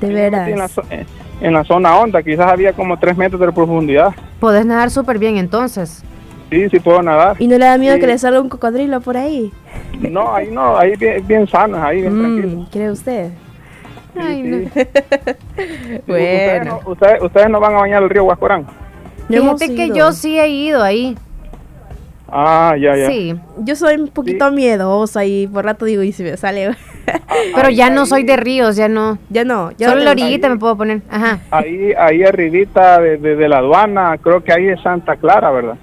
[0.01, 0.49] De veras.
[0.49, 0.69] En la,
[1.41, 4.15] en la zona honda, quizás había como tres metros de profundidad.
[4.39, 6.05] Podés nadar súper bien entonces.
[6.51, 7.37] Sí, sí puedo nadar.
[7.41, 9.53] ¿Y no le da miedo que le salga un cocodrilo por ahí?
[9.99, 12.67] No, ahí no, ahí bien, bien sano, ahí bien mm, tranquilo.
[12.71, 13.31] ¿Cree usted?
[14.19, 14.59] Ay, no.
[16.07, 16.81] bueno.
[16.87, 18.67] Ustedes, ustedes, no van a bañar el río Huascorán.
[19.29, 21.17] Fíjate que yo sí he ido ahí.
[22.29, 23.07] Ah, ya, ya.
[23.07, 26.71] Sí, Yo soy un poquito miedosa y por rato digo, y si me sale.
[27.55, 29.19] pero ya no soy de ríos, ya no.
[29.31, 29.71] ya no.
[29.79, 31.03] Ya Solo no la orillita me puedo poner.
[31.09, 35.51] Ajá, Ahí, ahí arribita de, de- de la aduana, creo que ahí es Santa Clara,
[35.53, 35.77] ¿verdad?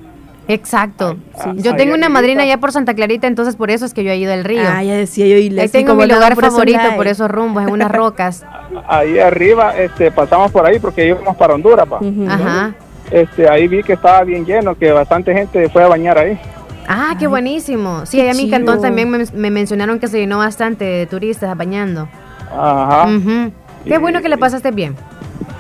[0.48, 1.18] Exacto.
[1.44, 1.78] sí, yo sí.
[1.78, 4.34] tengo una madrina allá por Santa Clarita, entonces por eso es que yo he ido
[4.34, 4.62] al río.
[4.66, 7.64] Ah, ya decía yo y Ahí tengo como mi lugar por favorito por esos rumbos,
[7.64, 8.46] en unas rocas.
[8.88, 12.00] Ahí arriba, este, pasamos por ahí porque íbamos para Honduras, pa.
[12.30, 12.74] Ajá.
[13.12, 16.40] Este, ahí vi que estaba bien lleno, que bastante gente fue a bañar ahí.
[16.88, 18.06] Ah, qué buenísimo.
[18.06, 21.06] Sí, qué allá en mi cantón también me, me mencionaron que se llenó bastante de
[21.06, 22.10] turistas bañando.
[22.52, 23.08] Ajá.
[23.08, 23.52] Ujú.
[23.86, 24.96] Qué Y- bueno que le pasaste bien.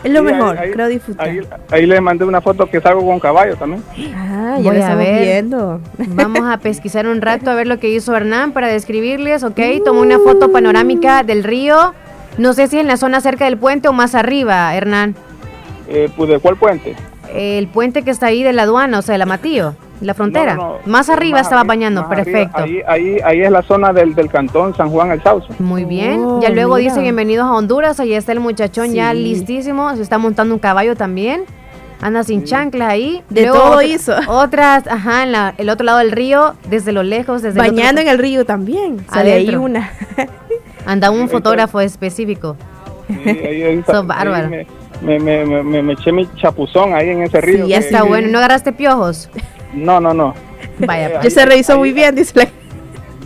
[0.03, 1.27] Es lo Sí, mejor, ahí- creo disfrutar.
[1.29, 1.39] Ahí,
[1.71, 3.81] ahí le mandé una foto que salgo con caballo también.
[4.15, 5.21] Ah, Voy ya lo a ver.
[5.21, 5.81] viendo.
[6.09, 9.59] Vamos a pesquisar un rato a ver lo que hizo Hernán para describirles, ¿ok?
[9.85, 11.93] Tomó una foto panorámica del río.
[12.37, 15.15] No sé si en la zona cerca del puente o más arriba, Hernán.
[15.87, 16.95] Eh, pues, ¿De cuál puente?
[17.33, 20.55] El puente que está ahí de la aduana, o sea, de la Matío, la frontera.
[20.55, 20.91] No, no, no.
[20.91, 22.23] Más arriba Más estaba bañando, arriba.
[22.23, 22.57] perfecto.
[22.57, 25.47] Ahí, ahí, ahí es la zona del, del cantón San Juan el Sauce.
[25.59, 26.19] Muy bien.
[26.23, 26.89] Oh, ya luego mira.
[26.89, 27.99] dice bienvenidos a Honduras.
[27.99, 29.95] Ahí está el muchachón ya listísimo.
[29.95, 31.43] Se está montando un caballo también.
[32.01, 33.21] Anda sin chanclas ahí.
[33.29, 34.13] De todo hizo.
[34.27, 37.75] Otras, ajá, en la- el otro lado del río, desde lo lejos, desde el otro-
[37.77, 39.05] Bañando en el río también.
[39.09, 39.89] Sale ahí una.
[40.85, 42.57] Anda un fotógrafo específico.
[43.07, 44.49] Sí, ahí- ahí- bárbaro.
[44.49, 44.65] Me,
[45.01, 47.63] me, me, me- me- me eché mi chapuzón ahí en ese río.
[47.65, 48.27] Sí, ya que- Está bueno.
[48.29, 49.29] ¿No agarraste piojos?
[49.73, 50.33] No, no, no.
[50.79, 52.47] Vaya, Yo se revisó muy bien, dice la.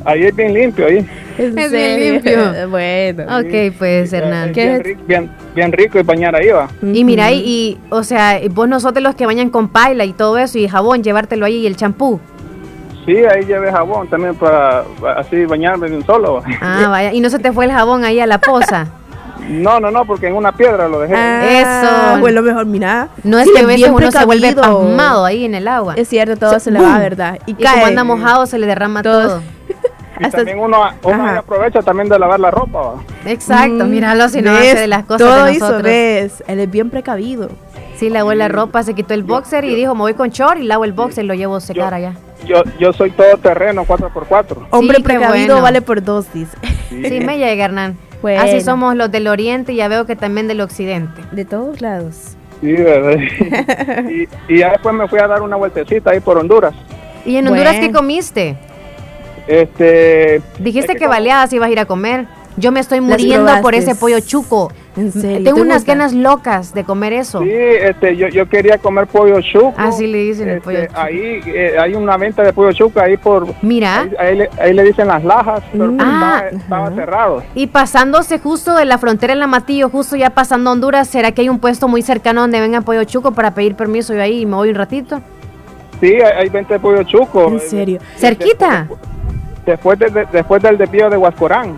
[0.05, 1.05] Ahí es bien limpio ahí.
[1.37, 2.69] ¿En Es bien limpio.
[2.69, 3.23] bueno.
[3.23, 4.49] Ok, pues, Hernán.
[4.49, 6.69] Es ¿Qué bien, rico, bien, bien rico y bañar ahí va.
[6.81, 10.37] Y mira, y, y, o sea, vos nosotros los que bañan con paila y todo
[10.37, 12.21] eso y jabón, llevártelo ahí y el champú.
[13.05, 14.83] Sí, ahí llevé jabón también para
[15.17, 16.41] así bañarme de un solo.
[16.61, 17.13] Ah, vaya.
[17.13, 18.87] Y no se te fue el jabón ahí a la poza.
[19.47, 21.15] No, no, no, porque en una piedra lo dejé.
[21.15, 22.19] Ah, Eso.
[22.21, 23.09] Pues lo mejor, mira.
[23.23, 25.93] No es Sí, que a es veces uno se vuelve pasmado ahí en el agua.
[25.95, 26.97] Es cierto, todo Se- se, le va.
[26.99, 27.39] ¿verdad?
[27.45, 27.73] Y, cae.
[27.75, 29.27] como anda mojado se le derrama Todo.
[29.27, 29.41] todo.
[30.19, 32.79] y hasta- también uno, aprovecha también de lavar la ropa.
[32.81, 32.93] va.
[33.25, 34.71] Exacto, Mm, míralo si no ¿ves?
[34.73, 35.83] hace de las cosas Todo de hizo, nosotros.
[35.83, 36.43] ves.
[36.47, 37.49] Él es bien precavido.
[37.97, 40.63] Sí, lavó la ropa, se quitó el boxer y dijo, me voy con short y
[40.63, 42.13] lavo el boxer y lo llevo a secar allá.
[42.45, 44.67] Yo, yo soy todo terreno 4x4.
[44.69, 45.61] Hombre precavido bueno.
[45.61, 46.55] vale por dos, dice.
[46.89, 47.97] Sí, me llega, Hernán.
[48.21, 48.41] Bueno.
[48.41, 51.21] Así somos los del oriente y ya veo que también del occidente.
[51.31, 52.35] De todos lados.
[52.61, 53.19] Sí, ¿verdad?
[54.09, 56.73] y, y ya después me fui a dar una vueltecita ahí por Honduras.
[57.25, 57.87] ¿Y en Honduras Bueno.
[57.87, 58.57] qué comiste?
[59.47, 60.41] Este.
[60.59, 62.25] Dijiste es que baleadas ibas a ir a comer.
[62.57, 64.71] Yo me estoy muriendo por ese pollo chuco.
[64.97, 65.91] En serio, Tengo ¿te unas gusta?
[65.93, 67.41] ganas locas de comer eso.
[67.43, 69.75] Sí, este, yo, yo quería comer pollo chuco.
[69.77, 70.99] Así le dicen el Este, pollo chuco.
[70.99, 73.45] Ahí eh, hay una venta de pollo chuco ahí por.
[73.61, 73.99] Mira.
[74.01, 75.99] Ahí, ahí le, ahí le dicen las lajas, pero Mm.
[75.99, 77.43] estaba, Ah, estaba cerrado.
[77.53, 81.31] Y pasándose justo de la frontera en la Matillo, justo ya pasando a Honduras, ¿será
[81.31, 84.41] que hay un puesto muy cercano donde venga pollo chuco para pedir permiso yo ahí
[84.41, 85.21] y me voy un ratito?
[86.01, 87.49] Sí, hay, hay venta de pollo chuco.
[87.49, 87.99] En serio.
[88.17, 88.87] ¿Cerquita?
[89.65, 91.67] Después, de- de- después del desvío de Huascorán.
[91.69, 91.75] En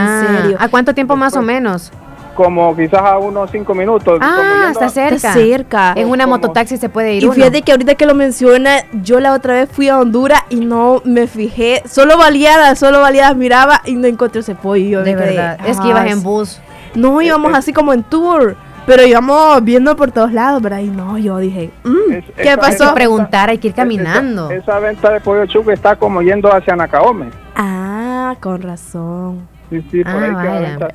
[0.00, 0.56] Ah, serio.
[0.60, 1.90] ¿A cuánto tiempo más o menos?
[2.38, 4.20] Como quizás a unos cinco minutos.
[4.22, 5.16] Ah, está cerca.
[5.16, 5.92] Está cerca.
[5.96, 7.34] En una Como- mototaxi se puede ir Y uno.
[7.34, 11.02] fíjate que ahorita que lo menciona, yo la otra vez fui a Honduras y no
[11.04, 11.82] me fijé.
[11.88, 15.02] Solo baleadas, solo baleadas miraba y no encontré ese pollo.
[15.02, 15.58] De verdad.
[15.66, 16.60] Es que "Ah, ibas en bus.
[16.94, 18.54] No, íbamos así como en tour.
[18.86, 20.78] Pero íbamos viendo por todos lados, ¿verdad?
[20.78, 22.86] Y no, yo dije, mm, Es- ¿qué Hay pasó?
[22.90, 24.46] que preguntar, hay que ir caminando.
[24.52, 27.30] Esa, esa venta de pollo chuco está como yendo hacia Nacaome.
[27.56, 29.48] Ah, con razón.
[29.70, 30.88] Sí, sí, por Ah, ahí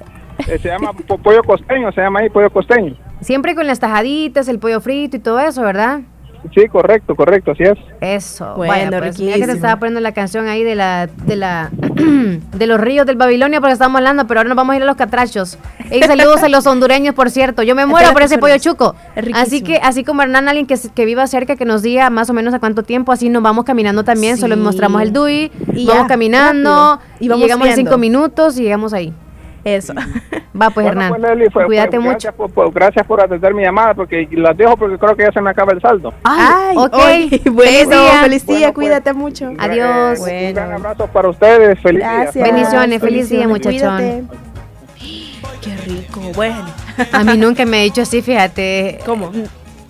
[0.48, 2.96] Eh, se llama po- pollo costeño, se llama ahí pollo costeño.
[3.22, 6.02] Siempre con las tajaditas, el pollo frito y todo eso, ¿verdad?
[6.54, 7.78] Sí, correcto, correcto, así es.
[8.02, 8.56] Eso.
[8.58, 11.70] Bueno, Vaya, pues, mira que te estaba poniendo la canción ahí de la de la
[12.54, 14.86] de los ríos del Babilonia porque estamos hablando, pero ahora nos vamos a ir a
[14.86, 15.58] los catrachos.
[15.90, 17.64] Y saludos a los hondureños, por cierto.
[17.64, 18.94] Yo me muero por ese pollo chuco.
[19.16, 19.26] Es.
[19.36, 22.34] Así que así como Hernán alguien que, que viva cerca que nos diga más o
[22.34, 24.62] menos a cuánto tiempo, así nos vamos caminando también, solo Sí.
[24.62, 27.38] mostramos el DUI, Y vamos ya, caminando rápido.
[27.38, 29.14] y, llegamos en cinco minutos y llegamos ahí.
[29.64, 29.94] Eso.
[30.60, 31.22] Va pues Bueno, Hernán.
[31.40, 32.10] pues, fue- Cuídate mucho.
[32.12, 35.32] Gracias por, por- gracias por atender mi llamada, porque las dejo porque creo que ya
[35.32, 36.14] se me acaba el saldo.
[36.24, 36.94] Ay, ok.
[36.94, 38.22] oye, bueno, Feliz día.
[38.22, 38.86] feliz día, Bueno, pues.
[38.88, 39.52] cuídate mucho.
[39.58, 40.28] Adiós.
[40.28, 40.88] Eh, Un gran Bueno.
[40.90, 41.80] abrazo para ustedes.
[41.80, 42.14] Feliz día.
[42.24, 42.46] Gracias.
[42.46, 43.98] Bendiciones, feliz día, muchachón.
[43.98, 44.24] Cuídate.
[45.62, 46.66] Qué rico, bueno.
[47.14, 49.00] A mí nunca me ha dicho así, fíjate.
[49.06, 49.32] ¿Cómo?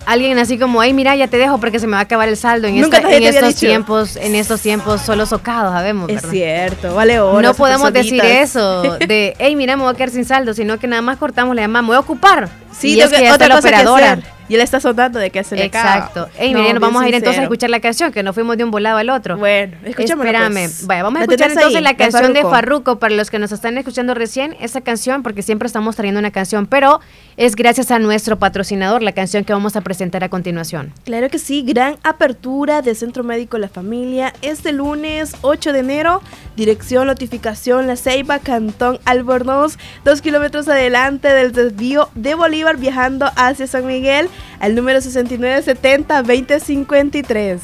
[0.06, 2.36] Alguien así como, ay, mira, ya te dejo porque se me va a acabar el
[2.36, 2.68] saldo.
[2.68, 6.30] En, Nunca esta- en te estos tiempos, en estos tiempos solo socados, sabemos, Es ¿verdad?
[6.30, 7.40] cierto, vale oro.
[7.42, 10.86] no podemos decir eso de, hey, mira, me voy a quedar sin saldo, sino que
[10.86, 12.48] nada más cortamos la llamada, me voy a ocupar.
[12.72, 14.18] Sí, y es que que- está otra la cosa que operadora.
[14.46, 15.64] Y él está sonando de que se le.
[15.64, 16.28] Exacto.
[16.38, 18.22] Ey, No, mira, ya nos bien vamos a ir entonces a escuchar la canción, que
[18.22, 19.38] nos fuimos de un volado al otro.
[19.38, 20.22] Bueno, escúchame.
[20.22, 20.70] Espérame.
[20.82, 24.12] Vaya, vamos a escuchar entonces la canción de Farruko para los que nos están escuchando
[24.12, 27.00] recién, esa canción, porque siempre estamos trayendo una canción, pero
[27.36, 30.92] es gracias a nuestro patrocinador, la canción que vamos a presentar a continuación.
[31.04, 36.22] Claro que sí, gran apertura de Centro Médico La Familia este lunes 8 de enero,
[36.56, 43.66] dirección notificación La Ceiba, Cantón Albornoz, dos kilómetros adelante del desvío de Bolívar viajando hacia
[43.66, 44.28] San Miguel
[44.60, 47.60] al número 6970-2053.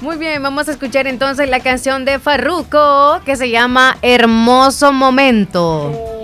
[0.00, 6.21] Muy bien, vamos a escuchar entonces la canción de Farruko que se llama Hermoso Momento.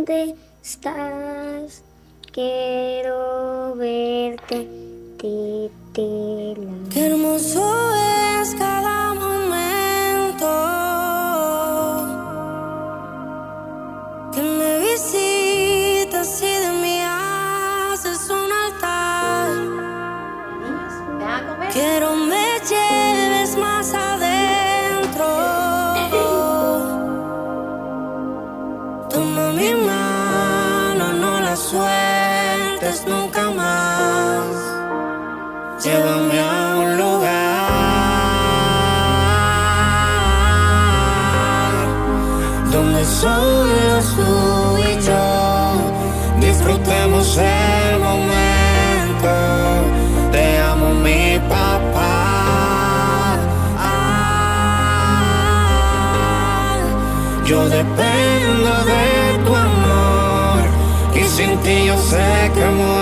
[0.00, 1.82] ¿Dónde estás?
[2.32, 4.66] Quiero verte,
[5.18, 6.72] titila.
[6.90, 7.94] Qué hermoso
[8.40, 10.48] es cada momento
[14.32, 19.50] que me visitas y de mí haces un altar.
[21.72, 24.19] Quiero me lleves más adentro.
[33.06, 34.44] Nunca más.
[35.82, 37.70] Llévame a un lugar
[42.72, 45.26] donde solo tú y yo
[46.40, 49.32] disfrutemos el momento.
[50.32, 52.08] Te amo, mi papá.
[57.46, 58.29] Yo dependo
[62.10, 62.99] ti yo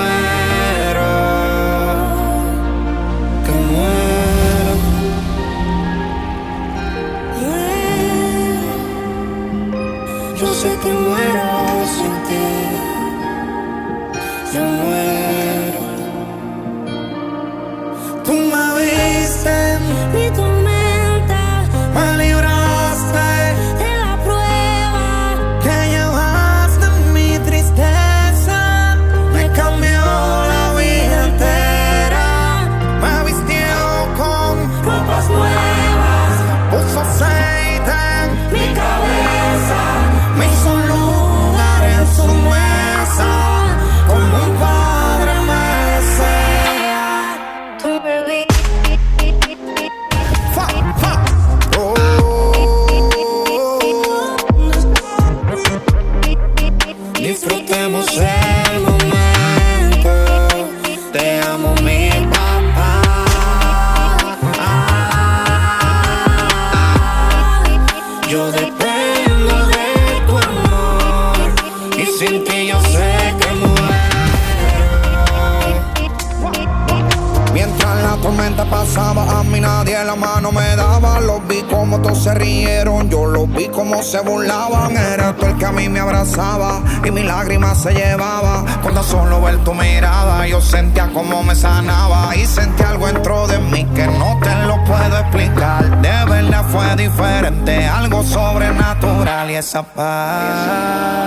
[78.21, 81.21] tormenta pasaba, a mí nadie la mano me daba.
[81.21, 84.97] Los vi como todos se rieron, yo los vi como se burlaban.
[84.97, 88.65] Era tú el que a mí me abrazaba y mi lágrima se llevaba.
[88.83, 92.35] Cuando solo ver tu mirada, yo sentía como me sanaba.
[92.37, 96.01] Y sentí algo dentro de mí que no te lo puedo explicar.
[96.01, 101.19] De verdad fue diferente, algo sobrenatural y esa paz.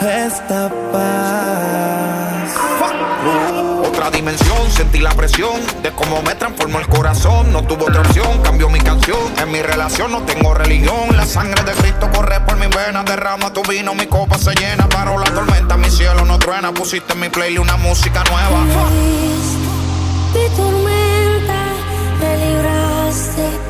[0.00, 2.11] Esta paz.
[4.72, 7.52] Sentí la presión de cómo me transformó el corazón.
[7.52, 9.18] No tuvo otra opción, cambió mi canción.
[9.38, 11.16] En mi relación no tengo religión.
[11.16, 13.04] La sangre de Cristo corre por mis venas.
[13.04, 14.88] Derrama tu vino, mi copa se llena.
[14.88, 16.72] Paró la tormenta, mi cielo no truena.
[16.74, 18.64] Pusiste en mi playlist una música nueva.
[20.34, 21.60] Mi tormenta,
[22.18, 23.61] me libraste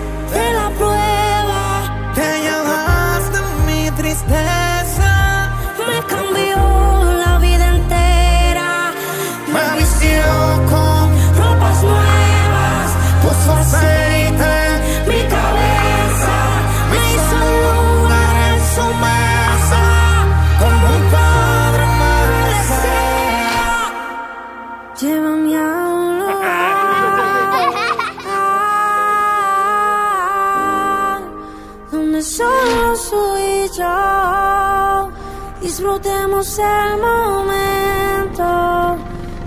[36.42, 38.44] Disfrutemos el momento.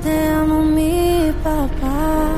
[0.01, 2.31] Te amo, mi papá.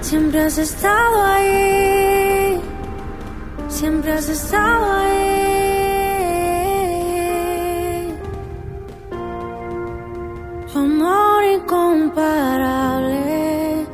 [0.00, 2.60] Siempre has estado ahí.
[3.68, 5.16] Siempre has estado ahí.
[10.76, 13.84] Amor incomparable,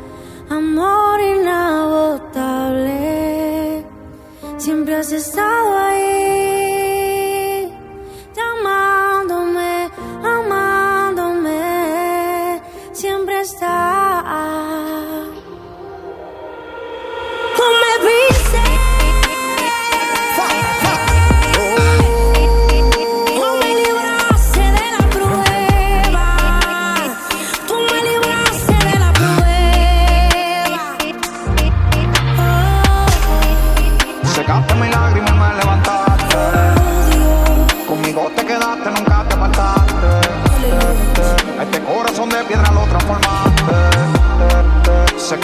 [0.50, 3.86] amor inagotable.
[4.58, 5.91] Siempre has estado ahí,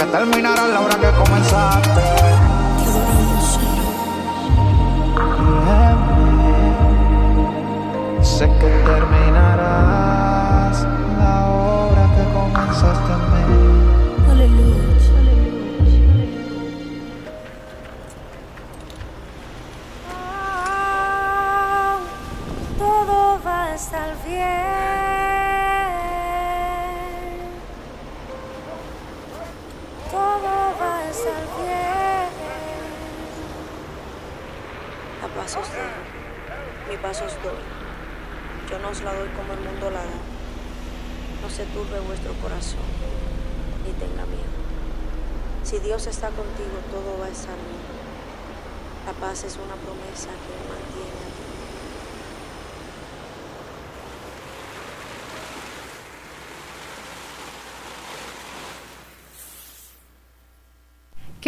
[0.08, 2.17] Sé que terminará la hora que comenzaste.
[36.98, 37.54] Mi pasos doy.
[38.70, 40.20] Yo no os la doy como el mundo la da.
[41.42, 42.86] No se turbe vuestro corazón,
[43.84, 44.58] ni tenga miedo.
[45.62, 47.86] Si Dios está contigo, todo va a estar bien.
[49.06, 51.37] La paz es una promesa que mantiene.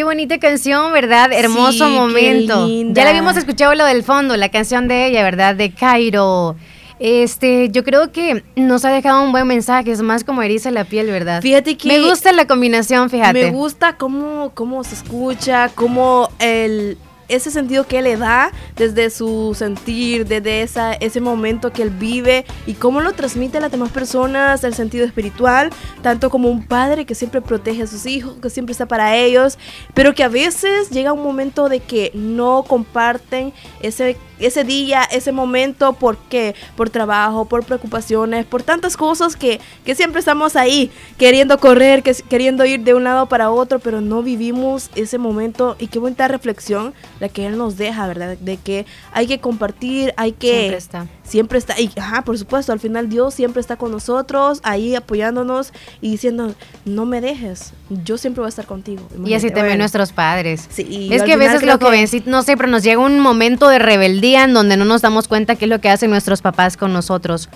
[0.01, 1.31] Qué bonita canción, ¿verdad?
[1.31, 2.67] Hermoso Sí, momento.
[2.95, 5.55] Ya la habíamos escuchado lo del fondo, la canción de ella, ¿verdad?
[5.55, 6.57] De Cairo.
[6.99, 10.85] Este, yo creo que nos ha dejado un buen mensaje, es más como eriza la
[10.87, 11.43] piel, ¿verdad?
[11.43, 13.35] Fíjate que- Me gusta la combinación, fíjate.
[13.45, 16.97] Me gusta cómo, cómo se escucha, cómo el,
[17.31, 22.45] ese sentido que le da desde su sentir, desde esa, ese momento que él vive
[22.67, 25.71] y cómo lo transmite a las demás personas, el sentido espiritual,
[26.03, 29.59] tanto como un padre que siempre protege a sus hijos, que siempre está para ellos,
[29.95, 35.33] pero que a veces llega un momento de que no comparten ese ese día, ese
[35.33, 36.55] momento, ¿por qué?
[36.77, 42.15] Por trabajo, por preocupaciones, por tantas cosas que, que siempre estamos ahí, queriendo correr, que,
[42.29, 45.77] queriendo ir de un lado para otro, pero no vivimos ese momento.
[45.79, 48.37] Y qué bonita reflexión la que Él nos deja, ¿verdad?
[48.39, 50.51] De que hay que compartir, hay que...
[50.51, 51.07] Siempre está.
[51.23, 55.73] Siempre está, y ajá, por supuesto, al final Dios siempre está con nosotros, ahí apoyándonos
[56.01, 57.73] y diciendo, no me dejes,
[58.05, 59.03] yo siempre voy a estar contigo.
[59.11, 59.79] Y así Imagínate, también bueno.
[59.83, 60.67] nuestros padres.
[60.71, 63.21] Sí, es al que a veces los que- jovencitos, no sé, pero nos llega un
[63.21, 66.43] momento de rebeldía en donde no nos damos cuenta qué es lo que hacen nuestros
[66.43, 67.49] papás con nosotros.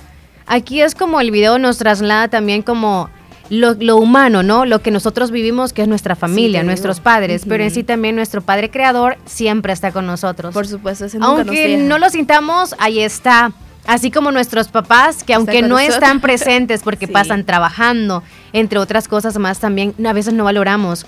[0.47, 3.09] Aquí es como el video nos traslada también como
[3.51, 4.64] lo, lo humano, ¿no?
[4.66, 8.41] Lo que nosotros vivimos, que es nuestra familia, nuestros padres, pero en sí también nuestro
[8.43, 10.55] Padre Creador siempre está con nosotros.
[10.55, 13.53] Por supuesto, ese nunca Aunque no lo sintamos, ahí está.
[13.87, 15.95] Así como nuestros papás, que aunque no nosotros.
[15.95, 17.12] están presentes porque Sí.
[17.12, 18.22] pasan trabajando,
[18.55, 21.05] entre otras cosas más también, a veces no valoramos.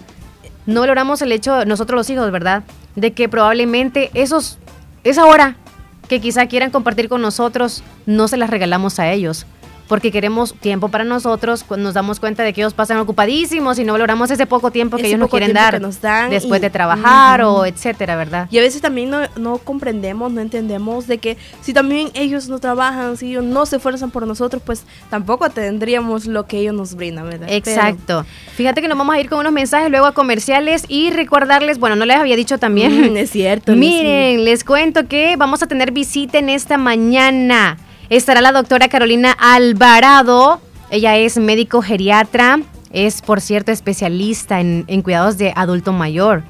[0.67, 2.65] No valoramos el hecho, nosotros los hijos, ¿verdad?
[2.95, 4.59] De que probablemente esos,
[5.11, 5.57] esa hora
[6.09, 9.47] que quizá quieran compartir con nosotros, no se las regalamos a ellos.
[9.89, 13.93] Porque queremos tiempo para nosotros, nos damos cuenta de que ellos pasan ocupadísimos y no
[13.93, 17.43] valoramos ese poco tiempo que Ese ellos nos quieren dar nos después y- de trabajar
[17.43, 18.49] o etcétera, ¿verdad?
[18.51, 22.59] Y a veces también no, no comprendemos, no entendemos de que si también ellos no
[22.59, 26.95] trabajan, si ellos no se esfuerzan por nosotros, pues tampoco tendríamos lo que ellos nos
[26.95, 27.49] brindan, ¿verdad?
[27.51, 28.25] Exacto.
[28.57, 31.97] Fíjate que nos vamos a ir con unos mensajes luego a comerciales y recordarles, bueno,
[31.97, 33.13] no les había dicho también.
[33.13, 37.77] Mm, es cierto, Miren, les cuento que vamos a tener visita en esta mañana.
[38.11, 40.61] Estará la doctora Carolina Alvarado.
[40.91, 42.61] Ella es médico geriatra,
[42.93, 46.45] es por cierto especialista en, en cuidados de adulto mayor.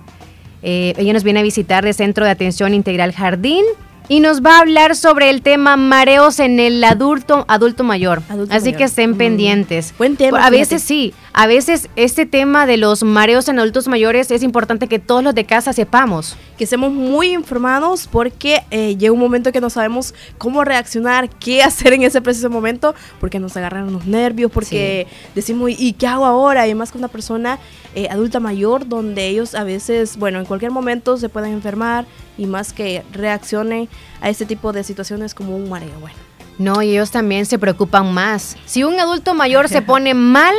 [0.63, 3.65] Eh, ella nos viene a visitar de Centro de Atención Integral Jardín
[4.09, 8.23] y nos va a hablar sobre el tema mareos en el adulto, adulto mayor.
[8.29, 8.79] Adulto Así mayor.
[8.79, 9.17] que estén Mm.
[9.17, 9.95] pendientes.
[9.97, 10.57] Buen tema, A fíjate.
[10.59, 14.99] veces sí, a veces este tema de los mareos en adultos mayores es importante que
[14.99, 16.35] todos los de casa sepamos.
[16.57, 21.63] Que estemos muy informados porque eh, llega un momento que no sabemos cómo reaccionar, qué
[21.63, 26.25] hacer en ese preciso momento, porque nos agarran los nervios, porque decimos, ¿y qué hago
[26.25, 26.67] ahora?
[26.69, 27.59] Y más que una persona
[27.95, 32.07] eh, adulta mayor, donde ellos a veces, bueno, en cualquier momento se pueden enfermar
[32.39, 33.91] y más que reaccionen
[34.23, 36.01] a este tipo de situaciones como un mareo.
[36.01, 36.17] Bueno,
[36.57, 38.57] No, y ellos también se preocupan más.
[38.65, 40.55] Si un adulto mayor se pone mal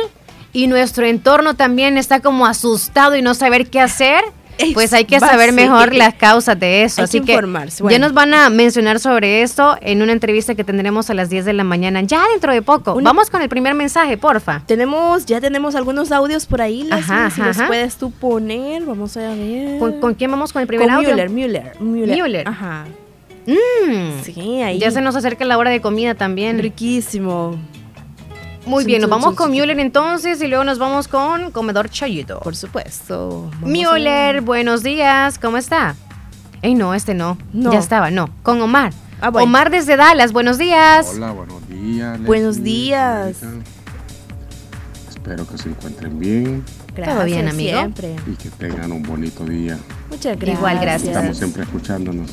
[0.52, 4.22] y nuestro entorno también está como asustado y no saber qué hacer,
[4.74, 7.00] pues hay que saber mejor las causas de eso.
[7.00, 7.38] Hay Así que
[7.90, 11.44] ya nos van a mencionar sobre esto en una entrevista que tendremos a las 10
[11.44, 12.94] de la mañana, ya dentro de poco.
[12.94, 14.62] Una- Vamos con el primer mensaje, porfa.
[14.66, 17.66] tenemos, ya tenemos algunos audios por ahí, Leslie, Ajá, si ajá, los ajá.
[17.68, 19.78] puedes tú poner, vamos a ver.
[19.78, 21.10] ¿Con, con quién vamos con el primer Con audio?
[21.10, 22.22] Müller, Müller, Müller.
[22.22, 22.48] Müller.
[22.48, 22.86] Ajá.
[23.46, 24.22] Mm.
[24.24, 24.78] Sí, ahí.
[24.78, 26.58] Ya se nos acerca la hora de comida también.
[26.58, 27.56] Riquísimo.
[28.68, 29.50] Muy bien, nos vamos con.
[29.50, 32.40] Müller entonces y luego nos vamos con Comedor Chayito.
[32.40, 33.50] Por supuesto.
[33.62, 35.96] Müller, buenos días, ¿cómo está?
[36.60, 37.38] Ey, no, este no.
[37.54, 37.72] No.
[37.72, 38.28] Ya estaba, no.
[38.42, 38.92] Con Omar.
[39.22, 39.44] Ah, bueno.
[39.44, 41.12] Omar desde Dallas, buenos días.
[41.14, 42.22] Hola, buenos días.
[42.22, 43.38] Buenos días.
[45.08, 46.64] Espero que se encuentren bien.
[46.94, 47.78] Todo bien, amigo.
[47.78, 48.16] Siempre.
[48.26, 49.78] Y que tengan un bonito día.
[50.10, 50.58] Muchas gracias.
[50.58, 51.16] Igual, gracias.
[51.16, 52.30] Estamos siempre escuchándonos.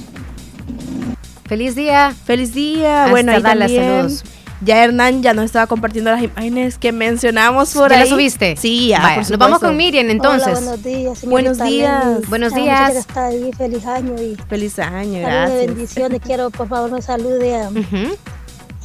[1.45, 2.13] Feliz día.
[2.25, 3.03] Feliz día.
[3.03, 4.23] Hasta bueno, ahí Dallas, también saludos.
[4.65, 8.01] Ya Hernán ya nos estaba compartiendo las imágenes que mencionamos por ¿Ya ahí.
[8.01, 8.55] las subiste?
[8.57, 10.57] Sí, ya, Vaya, por nos vamos con Miriam entonces.
[10.57, 11.25] Hola, buenos días.
[11.25, 12.29] Buenos días.
[12.29, 12.91] Buenos días.
[12.93, 15.67] que está ahí, feliz año y Feliz año, gracias.
[15.67, 16.21] bendiciones.
[16.25, 17.69] Quiero, por favor, me salude a,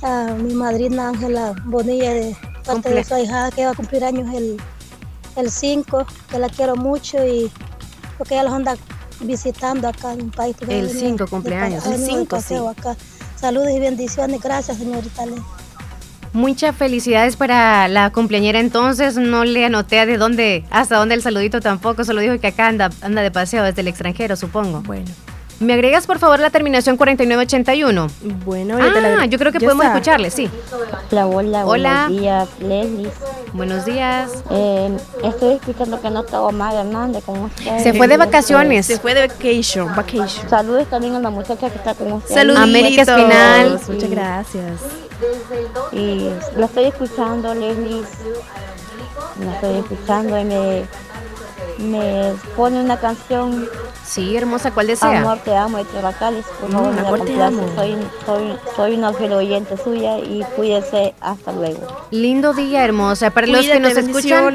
[0.02, 4.32] a mi madrina Ángela Bonilla de parte de su hija que va a cumplir años
[4.34, 4.58] el,
[5.36, 7.50] el 5, que la quiero mucho y
[8.18, 8.76] porque ella los anda
[9.20, 10.54] visitando acá en un país.
[10.60, 11.86] El ha venido 5 de cumpleaños.
[11.86, 12.80] El venido de 5, paseo sí.
[12.80, 12.96] acá.
[13.36, 14.42] Saludos y bendiciones.
[14.42, 15.24] Gracias, señorita.
[16.32, 19.16] Muchas felicidades para la cumpleañera entonces.
[19.16, 22.04] No le anoté de dónde, hasta dónde el saludito tampoco.
[22.04, 24.80] Solo dijo que acá anda, anda de paseo desde el extranjero, supongo.
[24.82, 25.06] Bueno.
[25.60, 28.06] ¿Me agregas por favor la terminación 4981?
[28.46, 29.94] Bueno, ah, te la- yo creo que podemos está.
[29.98, 30.48] escucharle, sí.
[31.12, 32.04] Hola, hola, Hola.
[32.06, 33.10] buenos días, Leslie.
[33.52, 34.30] Buenos días.
[34.50, 37.82] Eh, estoy escuchando que no está Omar Hernández con ustedes.
[37.82, 38.86] Se fue de vacaciones.
[38.86, 40.48] Se fue de vacation, vacation.
[40.48, 42.34] Saludos también a la muchacha que está con ustedes.
[42.36, 42.62] Saluditos.
[42.64, 43.80] América Espinal.
[43.86, 44.80] Muchas gracias.
[45.92, 48.02] Y la estoy escuchando, Leslie.
[49.44, 50.84] La estoy escuchando y me,
[51.80, 53.68] me pone una canción.
[54.04, 55.20] Sí, hermosa, ¿cuál desea?
[55.20, 56.44] Amor, te amo, de Trabacales.
[56.60, 57.62] Por Mm, favor, Amor, te amo.
[57.76, 61.14] Soy, soy, soy una fiel oyente suya y cuídese.
[61.20, 61.86] Hasta luego.
[62.10, 63.30] Lindo día, hermosa.
[63.30, 64.54] Para los que nos escuchan,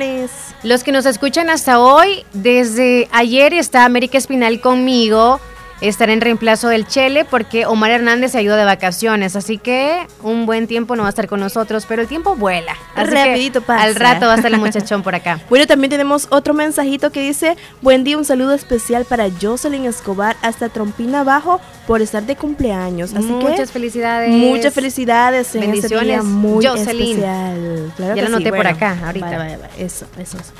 [0.64, 5.40] los que nos escuchan hasta hoy, desde ayer está América Espinal conmigo.
[5.82, 10.08] Estará en reemplazo del Chele porque Omar Hernández se ha ido de vacaciones, así que
[10.24, 12.74] un buen tiempo no va a estar con nosotros, pero el tiempo vuela.
[12.96, 13.84] Así que Rapidito pasa.
[13.84, 15.40] Al rato va a estar el muchachón por acá.
[15.50, 20.36] Bueno, también tenemos otro mensajito que dice, buen día, un saludo especial para Jocelyn Escobar
[20.42, 23.14] hasta Trompina Abajo por estar de cumpleaños.
[23.14, 24.30] Así Muchas que felicidades.
[24.32, 27.10] muchas felicidades en este día Bendiciones, muy Jocelyn.
[27.20, 27.94] especial.
[27.96, 29.38] Claro Ya que lo anoté sí, por acá, ahorita.
[29.38, 30.54] vaya, Eso, eso, eso.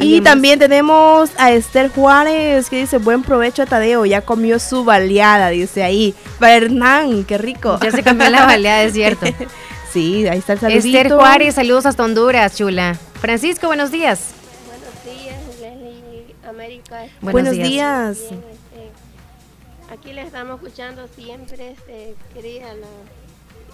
[0.00, 4.84] Y también tenemos a Esther Juárez que dice, buen provecho a Tadeo, ya comió su
[4.84, 6.14] baleada, dice ahí.
[6.38, 7.78] Para Hernán, qué rico.
[7.82, 9.26] Ya se cambió la baleada, es cierto.
[9.92, 10.86] sí, ahí está el saludito.
[10.86, 12.98] Esther Juárez, saludos hasta Honduras, chula.
[13.20, 14.30] Francisco, buenos días.
[14.66, 17.06] Buenos días, Leslie América.
[17.20, 17.68] Buenos Buenos días.
[17.68, 18.30] días.
[18.30, 22.86] Bien, este, aquí le estamos escuchando siempre, este, quería la,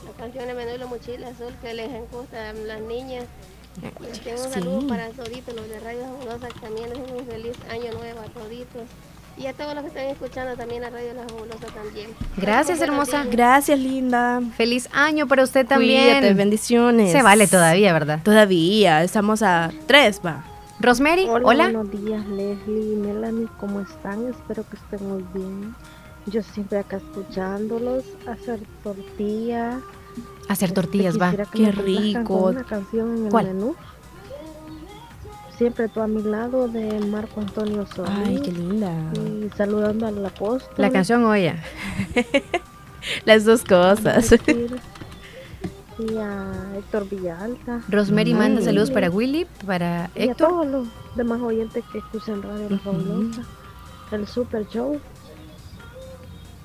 [0.04, 3.24] la canción de Menudo Mochila Azul que les gusta a las niñas.
[3.80, 4.52] Tengo un Sí.
[4.54, 8.82] saludo para toditos, los de Radio Fabulosa, también les un feliz año nuevo a toditos.
[9.38, 12.10] Y a todos los que están escuchando también a Radio La Fabulosa también.
[12.36, 13.24] Gracias, hermosa.
[13.30, 14.40] Gracias, linda.
[14.56, 16.18] Feliz año para usted también.
[16.18, 17.10] Cuídate, bendiciones.
[17.12, 18.20] Se vale todavía, ¿verdad?
[18.22, 20.44] Todavía, estamos a tres, va.
[20.78, 21.64] Rosemary, Hola, hola.
[21.64, 24.26] buenos días, Leslie, Melanie, ¿cómo están?
[24.28, 25.74] Espero que estén muy bien.
[26.26, 29.76] Yo siempre acá escuchándolos, hacer tortillas.
[30.50, 31.32] Hacer tortillas, va.
[31.52, 32.24] Qué rico.
[32.24, 33.46] con Una canción en el ¿Cuál?
[33.54, 33.76] menú.
[35.56, 38.10] Siempre tú a mi lado de Marco Antonio Solís.
[38.26, 38.90] Ay, qué linda.
[39.14, 40.74] Y saludando al apóstol.
[40.76, 41.62] La canción Oya.
[43.24, 44.34] Las dos cosas.
[45.98, 47.82] Y a Héctor Villalta.
[47.90, 50.48] Rosemary manda saludos para Willy, para Y a Héctor.
[50.48, 53.42] todos los demás oyentes que escuchan Radio La Fabulosa.
[54.10, 54.98] El Super Show.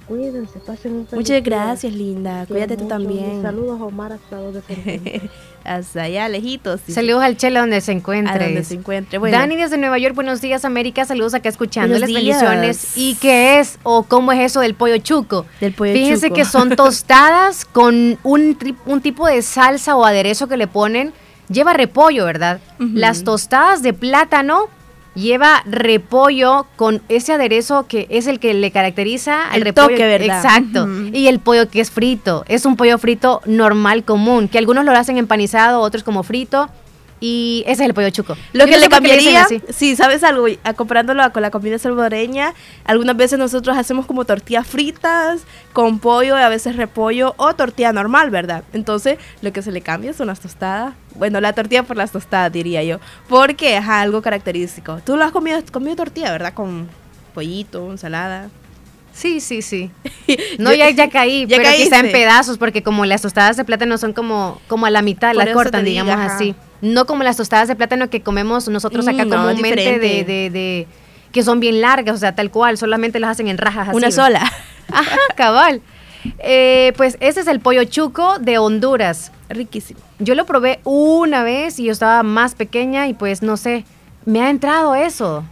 [0.08, 1.40] Cuídense, pasen un feliz Muchas día.
[1.42, 2.46] gracias, linda.
[2.48, 3.42] Cuídate tú también.
[3.42, 5.30] Saludos a Omar hasta donde se encuentre.
[5.64, 6.80] Hasta allá, lejitos.
[6.86, 6.94] sí.
[6.94, 8.36] Saludos al Chela donde se encuentre.
[8.36, 9.18] A donde se encuentre.
[9.18, 9.36] Bueno.
[9.36, 12.96] Dani desde Nueva York, buenos días América, saludos acá escuchándoles, bendiciones.
[12.96, 15.48] ¿Y qué es o cómo es eso del pollo chuco?
[15.60, 16.36] Del pollo Fíjense chuco.
[16.36, 21.14] que son tostadas con un, un tipo de salsa o aderezo que le ponen.
[21.50, 22.60] Lleva repollo, ¿verdad?
[22.78, 24.68] Las tostadas de plátano
[25.16, 29.88] lleva repollo con ese aderezo que es el que le caracteriza al El repollo.
[29.90, 30.38] toque, ¿verdad?
[30.44, 30.88] Exacto.
[31.14, 32.44] Y el pollo que es frito.
[32.48, 36.70] Es un pollo frito normal, común, que algunos lo hacen empanizado, otros como frito.
[37.22, 38.36] Y ese es el pollo chuco.
[38.52, 40.48] Lo Yo que no le cambiaría, sí, ¿sabes algo?
[40.64, 42.54] A- Comparándolo a- con la comida salvadoreña,
[42.84, 45.42] algunas veces nosotros hacemos como tortillas fritas
[45.72, 48.64] con pollo y a veces repollo o tortilla normal, ¿verdad?
[48.74, 50.94] Entonces, lo que se le cambia son las tostadas.
[51.16, 53.00] Bueno, la tortilla por las tostadas, diría yo.
[53.30, 55.00] Porque, ajá, algo característico.
[55.06, 56.54] Tú lo has comido, comido tortilla, ¿verdad?
[56.54, 56.90] Con
[57.34, 58.50] pollito, ensalada.
[59.16, 59.92] Sí, sí, sí.
[60.60, 62.12] No, ya, ya caí, ya pero quizá en caíste.
[62.12, 65.54] pedazos, porque como las tostadas de plátano son como, como a la mitad, Por la
[65.54, 66.36] cortan, digamos ajá.
[66.36, 66.54] así.
[66.82, 70.50] No como las tostadas de plátano que comemos nosotros acá Mm, no, comúnmente de, de,
[70.50, 70.88] de-
[71.32, 73.98] que son bien largas, o sea, tal cual, solamente las hacen en rajas así.
[73.98, 74.42] Una sola.
[74.92, 75.82] Ajá, cabal.
[76.40, 79.32] Eh, pues ese es el pollo chuco de Honduras.
[79.50, 80.00] Riquísimo.
[80.20, 83.86] Yo lo probé una vez y yo estaba más pequeña y pues no sé,
[84.26, 85.44] me ha entrado eso.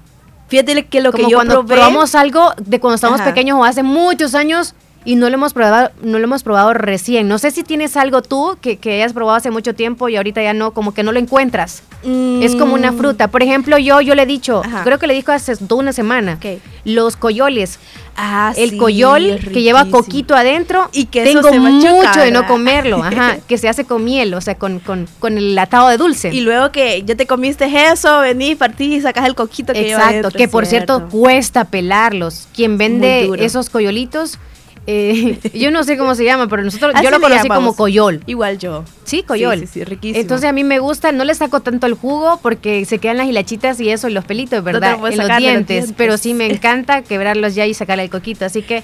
[0.54, 1.76] Fíjate que lo Como que yo cuando probé...
[1.76, 5.89] probamos algo de cuando estábamos pequeños o hace muchos años y no lo hemos probado,
[6.04, 7.28] no lo hemos probado recién.
[7.28, 10.43] No sé si tienes algo tú que, que hayas probado hace mucho tiempo y ahorita
[10.43, 11.82] ya no, como que no lo encuentras.
[12.04, 13.30] Es como una fruta.
[13.30, 16.39] Por ejemplo, yo, yo le he dicho, creo que le dijo hace toda una semana,
[16.84, 17.80] los coyoles.
[18.16, 22.45] Ah, el sí, coyol es que lleva coquito adentro Y que tengo mucho de no
[22.45, 25.97] comerlo, ajá, que se hace con miel, o sea, con, con, con el atado de
[25.97, 26.30] dulce.
[26.32, 30.01] Y luego que ya te comiste eso, venís, partís y sacas el coquito que lleva
[30.01, 31.18] Exacto, adentro, que por cierto ¿cierto?
[31.18, 32.47] cuesta pelarlos.
[32.54, 34.38] Quien vende esos coyolitos,
[34.86, 37.64] eh, yo no sé cómo se llama, pero nosotros, Así yo lo conocí llamamos.
[37.64, 38.22] como coyol.
[38.26, 38.84] Igual yo.
[39.04, 39.60] Sí, coyol.
[39.60, 40.20] Sí, sí, sí, riquísimo.
[40.22, 43.28] Entonces a mí me gusta, no le saco tanto el jugo porque se quedan las
[43.28, 44.98] hilachitas y eso y los pelitos, ¿verdad?
[45.06, 45.94] en los dientes.
[45.96, 48.46] Pero sí me encanta quebrarlos ya y sacarle el coquito.
[48.46, 48.84] Así que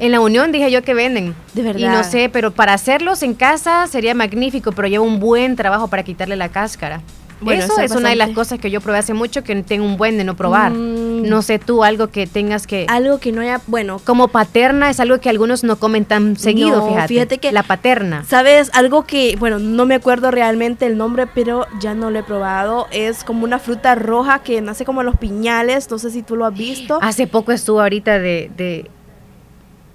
[0.00, 1.34] en la unión dije yo que venden.
[1.54, 1.80] De verdad.
[1.80, 5.88] Y no sé, pero para hacerlos en casa sería magnífico, pero lleva un buen trabajo
[5.88, 7.02] para quitarle la cáscara.
[7.40, 9.84] Bueno, eso eso es una de las cosas que yo probé hace mucho que tengo
[9.84, 10.72] un buen de no probar.
[10.72, 11.28] Mm.
[11.28, 12.86] No sé tú, algo que tengas que...
[12.88, 16.78] Algo que no haya, bueno, Como paterna es algo que algunos no comen tan seguido,
[16.80, 17.08] No, fíjate.
[17.08, 18.24] fíjate que- La paterna.
[18.24, 18.70] ¿Sabes?
[18.74, 22.86] Algo que, bueno, no me acuerdo realmente el nombre, pero ya no lo he probado.
[22.90, 25.90] Es como una fruta roja que nace como en los piñales.
[25.90, 26.98] No sé si tú lo has visto.
[27.02, 28.88] Hace poco estuvo ahorita De-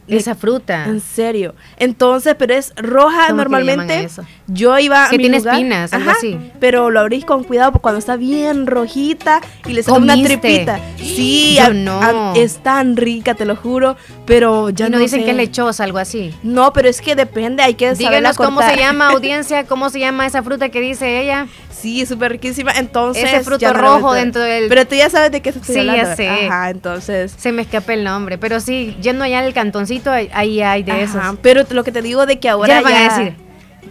[0.07, 0.85] esa fruta.
[0.85, 1.55] En serio.
[1.77, 4.09] Entonces, pero es roja ¿Cómo que le llaman normalmente.
[4.47, 6.37] Yo iba a Que mi tiene lugar, espinas, algo ajá, así.
[6.59, 10.79] Pero lo abrís con cuidado porque cuando está bien rojita y le sale una tripita.
[10.97, 12.01] Sí, a- no.
[12.01, 13.95] a- es tan rica, te lo juro.
[14.25, 15.25] Pero ya y no, no dicen sé.
[15.25, 16.33] que es lechosa, algo así.
[16.43, 20.25] No, pero es que depende, hay que Díganos cómo se llama, audiencia, cómo se llama
[20.25, 21.47] esa fruta que dice ella.
[21.71, 22.71] Sí, súper riquísima.
[22.71, 23.25] Entonces.
[23.25, 25.79] Ese fruto no rojo dentro del- Pero tú ya sabes de qué se estoy Sí,
[25.81, 26.03] hablando.
[26.09, 26.29] ya sé.
[26.29, 27.33] Ajá, entonces.
[27.37, 31.03] Se me escapa el nombre, pero sí, yendo allá al cantoncito, ahí- ahí hay de
[31.03, 31.21] esos.
[31.41, 33.43] Pero lo que te digo de que ahora Ya ya, van a decir.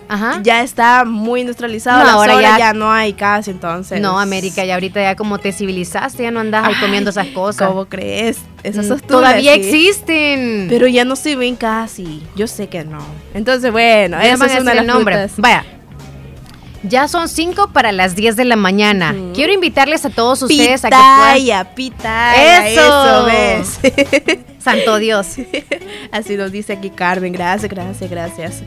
[0.08, 0.40] Ajá.
[0.42, 2.04] ya está muy industrializado.
[2.04, 3.98] No, ahora ya- ya no hay casi, entonces.
[4.00, 7.68] No, América, ya ahorita ya como te civilizaste, ya no andas ahí comiendo esas cosas.
[7.68, 8.38] ¿Cómo crees?
[8.62, 10.66] Esas Mm, Todavía existen.
[10.68, 12.22] Pero ya no se ven casi.
[12.36, 12.98] Yo sé que no.
[13.32, 15.14] Entonces, bueno, van es a una de las nombre.
[15.14, 15.32] frutas.
[15.38, 15.64] Vaya.
[16.82, 19.14] Ya son 5 para las 10 de la mañana.
[19.34, 21.34] Quiero invitarles a todos ustedes a que puedan.
[21.34, 22.68] Pitaya, pitaya.
[22.68, 23.24] Eso.
[23.24, 23.80] ves.
[24.58, 25.36] Santo Dios.
[26.10, 27.32] Así nos dice aquí Carmen.
[27.32, 28.62] Gracias, gracias, gracias.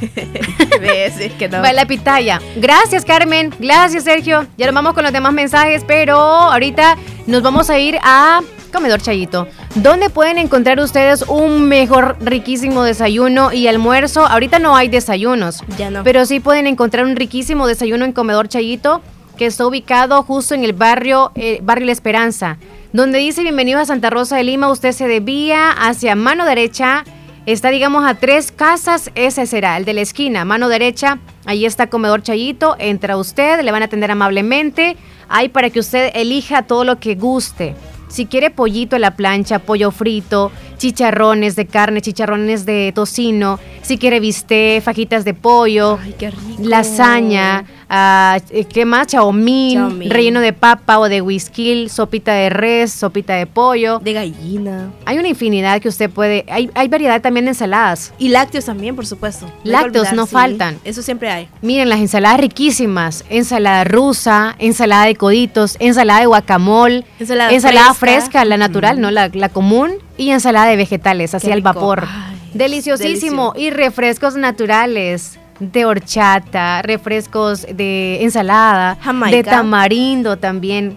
[0.80, 1.20] ¿Ves?
[1.20, 1.62] Es que no.
[1.62, 2.40] Va la pitaya.
[2.56, 3.54] Gracias, Carmen.
[3.58, 4.46] Gracias, Sergio.
[4.56, 6.96] Ya nos vamos con los demás mensajes, pero ahorita
[7.26, 8.40] nos vamos a ir a
[8.72, 14.26] Comedor Chayito, donde pueden encontrar ustedes un mejor, riquísimo desayuno y almuerzo.
[14.26, 16.04] Ahorita no hay desayunos, Ya no.
[16.04, 19.02] pero sí pueden encontrar un riquísimo desayuno en Comedor Chayito,
[19.36, 22.58] que está ubicado justo en el barrio, eh, barrio La Esperanza,
[22.92, 24.70] donde dice bienvenido a Santa Rosa de Lima.
[24.70, 27.04] Usted se desvía hacia mano derecha.
[27.46, 31.88] Está, digamos, a tres casas, ese será, el de la esquina, mano derecha, ahí está
[31.88, 34.96] Comedor Chayito, entra usted, le van a atender amablemente,
[35.28, 37.76] hay para que usted elija todo lo que guste.
[38.14, 43.98] Si quiere pollito a la plancha, pollo frito, chicharrones de carne, chicharrones de tocino, si
[43.98, 46.62] quiere bistec, fajitas de pollo, Ay, qué rico.
[46.62, 49.06] lasaña, eh, ¿qué más?
[49.08, 50.10] Chaomín, Chaomín.
[50.10, 53.98] relleno de papa o de whisky, sopita de res, sopita de pollo.
[53.98, 54.90] De gallina.
[55.04, 56.44] Hay una infinidad que usted puede.
[56.48, 58.12] Hay, hay variedad también de ensaladas.
[58.18, 59.46] Y lácteos también, por supuesto.
[59.64, 60.32] No Lácteos olvidar, no sí.
[60.32, 60.78] faltan.
[60.84, 61.48] Eso siempre hay.
[61.62, 63.24] Miren, las ensaladas riquísimas.
[63.28, 68.44] Ensalada rusa, ensalada de coditos, ensalada de guacamole, Ensalada fresca, fresca.
[68.44, 69.10] la natural, ¿no?
[69.10, 69.92] La, la común.
[70.16, 72.04] Y ensalada de vegetales, así al vapor.
[72.06, 73.52] Ay, Deliciosísimo.
[73.56, 75.38] Y refrescos naturales.
[75.60, 79.36] De horchata, refrescos de ensalada, Jamaica.
[79.36, 80.96] de tamarindo también.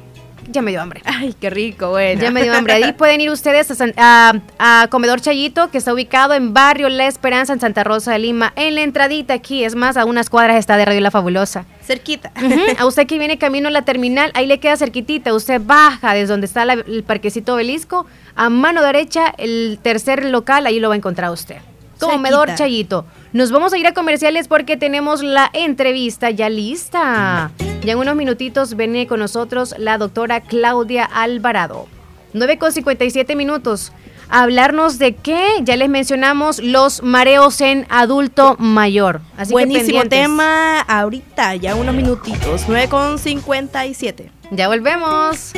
[0.49, 1.01] Ya me dio hambre.
[1.03, 2.21] Ay, qué rico, bueno.
[2.21, 2.73] Ya me dio hambre.
[2.73, 6.87] Ahí pueden ir ustedes a, San- a- a Comedor Chayito, que está ubicado en Barrio
[6.87, 8.53] La Esperanza, en Santa Rosa de Lima.
[8.55, 11.65] En la entradita aquí, es más, a unas cuadras está de Radio La Fabulosa.
[11.85, 12.31] Cerquita.
[12.79, 15.33] A usted que viene camino a la terminal, ahí le queda cerquitita.
[15.33, 18.05] Usted baja desde donde está la- el parquecito obelisco,
[18.37, 21.57] a mano derecha, el tercer local, ahí lo va a encontrar usted.
[21.99, 22.55] Comedor.
[22.55, 23.05] Chayito.
[23.33, 27.51] Nos vamos a ir a comerciales porque tenemos la entrevista ya lista.
[27.83, 31.87] Ya en unos minutitos viene con nosotros la doctora Claudia Alvarado.
[32.33, 33.91] 9 con 57 minutos.
[34.29, 39.21] A hablarnos de qué, ya les mencionamos, los mareos en adulto mayor.
[39.37, 40.19] Así que Buenísimo pendientes.
[40.19, 40.81] tema.
[40.81, 42.63] Ahorita, ya unos minutitos.
[42.67, 44.29] 9 con 57.
[44.51, 45.53] Ya volvemos.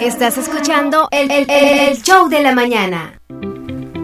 [0.00, 3.20] Estás escuchando el, el- el- el show de la mañana.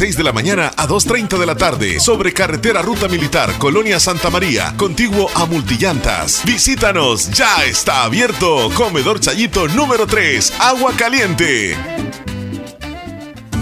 [0.00, 4.30] 6 de la mañana a 2.30 de la tarde sobre carretera Ruta Militar, Colonia Santa
[4.30, 6.40] María, contiguo a Multillantas.
[6.46, 8.70] Visítanos, ya está abierto.
[8.74, 11.76] Comedor Chayito número 3, Agua Caliente.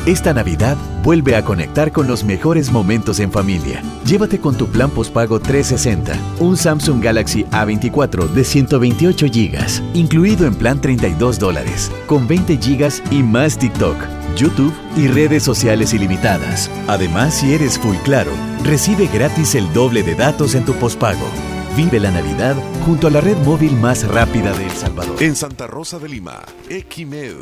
[0.07, 3.83] Esta Navidad vuelve a conectar con los mejores momentos en familia.
[4.07, 10.55] Llévate con tu plan postpago 360 un Samsung Galaxy A24 de 128 GB, incluido en
[10.55, 13.97] plan 32 dólares, con 20 GB y más TikTok,
[14.39, 16.71] YouTube y redes sociales ilimitadas.
[16.87, 18.33] Además, si eres Full Claro,
[18.63, 21.27] recibe gratis el doble de datos en tu postpago.
[21.79, 25.23] Vive la Navidad junto a la red móvil más rápida de El Salvador.
[25.23, 27.37] En Santa Rosa de Lima, Equimed.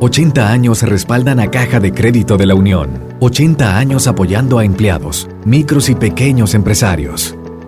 [0.04, 2.90] 80 años respaldan a Caja de Crédito de la Unión.
[3.20, 7.38] 80 años apoyando a empleados, micros y pequeños empresarios.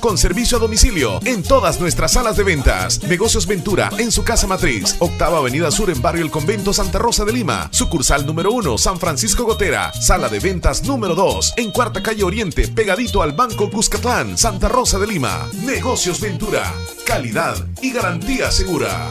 [0.00, 3.02] con servicio a domicilio en todas nuestras salas de ventas.
[3.02, 7.26] Negocios Ventura en su casa matriz, Octava Avenida Sur en Barrio El Convento Santa Rosa
[7.26, 12.02] de Lima, sucursal número 1 San Francisco Gotera, sala de ventas número 2 en Cuarta
[12.02, 15.46] Calle Oriente, pegadito al Banco Cuscatlán, Santa Rosa de Lima.
[15.66, 16.72] Negocios Ventura,
[17.04, 19.10] calidad y garantía segura.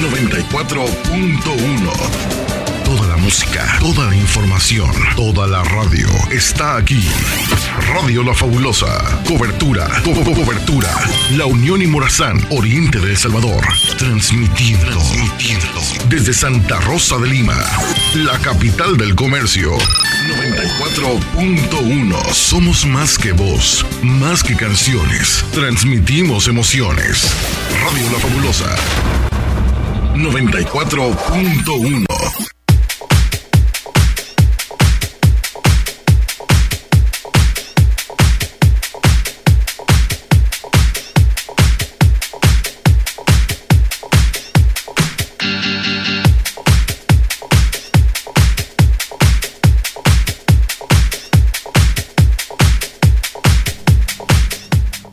[0.00, 1.92] 94.1.
[2.84, 7.04] Toda la música, toda la información, toda la radio está aquí.
[7.94, 9.20] Radio La Fabulosa.
[9.28, 10.88] Cobertura, co- co- cobertura.
[11.36, 13.62] La Unión y Morazán, Oriente de Salvador.
[13.98, 17.54] Transmitiendo, transmitiendo desde Santa Rosa de Lima,
[18.14, 19.70] la capital del comercio.
[20.26, 22.34] 94.1.
[22.34, 25.44] Somos más que voz, más que canciones.
[25.52, 27.30] Transmitimos emociones.
[27.84, 28.74] Radio La Fabulosa.
[30.20, 32.59] 94.1.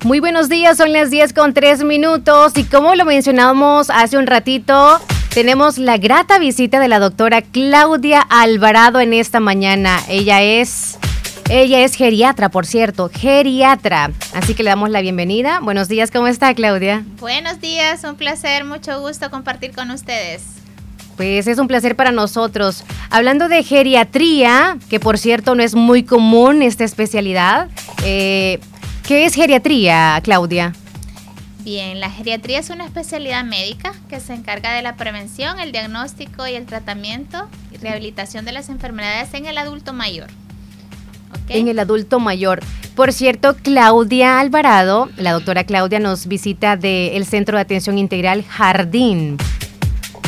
[0.08, 4.26] Muy buenos días, son las 10 con 3 minutos y como lo mencionamos hace un
[4.26, 5.02] ratito,
[5.34, 10.00] tenemos la grata visita de la doctora Claudia Alvarado en esta mañana.
[10.08, 10.98] Ella es,
[11.50, 14.12] ella es geriatra, por cierto, geriatra.
[14.34, 15.60] Así que le damos la bienvenida.
[15.60, 17.04] Buenos días, ¿cómo está Claudia?
[17.20, 20.42] Buenos días, un placer, mucho gusto compartir con ustedes.
[21.18, 22.86] Pues es un placer para nosotros.
[23.10, 27.68] Hablando de geriatría, que por cierto no es muy común esta especialidad,
[28.06, 28.62] eh,
[29.08, 30.74] ¿qué es geriatría, Claudia?
[31.64, 36.46] Bien, la geriatría es una especialidad médica que se encarga de la prevención, el diagnóstico
[36.46, 40.28] y el tratamiento y rehabilitación de las enfermedades en el adulto mayor.
[41.50, 42.60] En el adulto mayor.
[42.96, 49.38] Por cierto, Claudia Alvarado, la doctora Claudia nos visita del Centro de Atención Integral Jardín.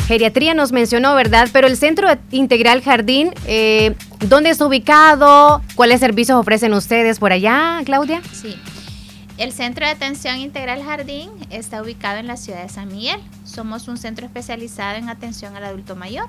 [0.06, 1.48] Geriatría nos mencionó, ¿verdad?
[1.52, 3.94] Pero el Centro Integral Jardín, eh,
[4.26, 5.62] ¿dónde está ubicado?
[5.74, 8.20] ¿Cuáles servicios ofrecen ustedes por allá, Claudia?
[8.32, 8.56] Sí.
[9.40, 13.18] El Centro de Atención Integral Jardín está ubicado en la ciudad de San Miguel.
[13.46, 16.26] Somos un centro especializado en atención al adulto mayor.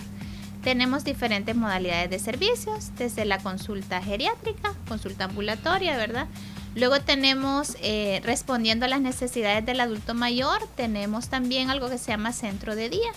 [0.63, 6.27] Tenemos diferentes modalidades de servicios, desde la consulta geriátrica, consulta ambulatoria, ¿verdad?
[6.73, 12.11] Luego tenemos, eh, respondiendo a las necesidades del adulto mayor, tenemos también algo que se
[12.11, 13.11] llama centro de día,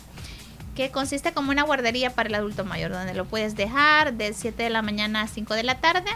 [0.75, 4.61] que consiste como una guardería para el adulto mayor, donde lo puedes dejar de 7
[4.61, 6.11] de la mañana a 5 de la tarde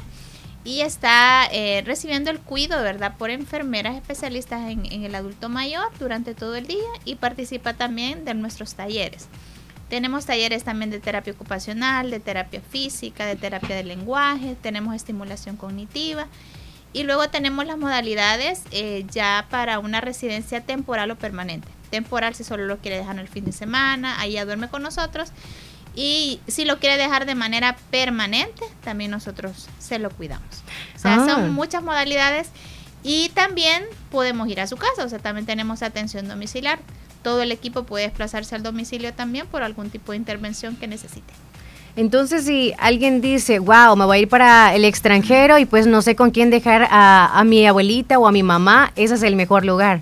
[0.68, 3.16] y está eh, recibiendo el cuidado, ¿verdad?
[3.16, 8.26] Por enfermeras especialistas en, en el adulto mayor durante todo el día y participa también
[8.26, 9.28] de nuestros talleres.
[9.88, 15.56] Tenemos talleres también de terapia ocupacional, de terapia física, de terapia del lenguaje, tenemos estimulación
[15.56, 16.26] cognitiva
[16.92, 21.68] y luego tenemos las modalidades eh, ya para una residencia temporal o permanente.
[21.88, 25.32] Temporal si solo lo quiere dejar el fin de semana, ahí ya duerme con nosotros.
[26.00, 30.62] Y si lo quiere dejar de manera permanente, también nosotros se lo cuidamos.
[30.94, 31.26] O sea, Ah.
[31.26, 32.50] son muchas modalidades
[33.02, 33.82] y también
[34.12, 36.78] podemos ir a su casa, o sea, también tenemos atención domiciliar.
[37.24, 41.32] Todo el equipo puede desplazarse al domicilio también por algún tipo de intervención que necesite.
[41.96, 46.00] Entonces, si alguien dice, wow, me voy a ir para el extranjero y pues no
[46.00, 49.34] sé con quién dejar a, a mi abuelita o a mi mamá, ese es el
[49.34, 49.98] mejor lugar.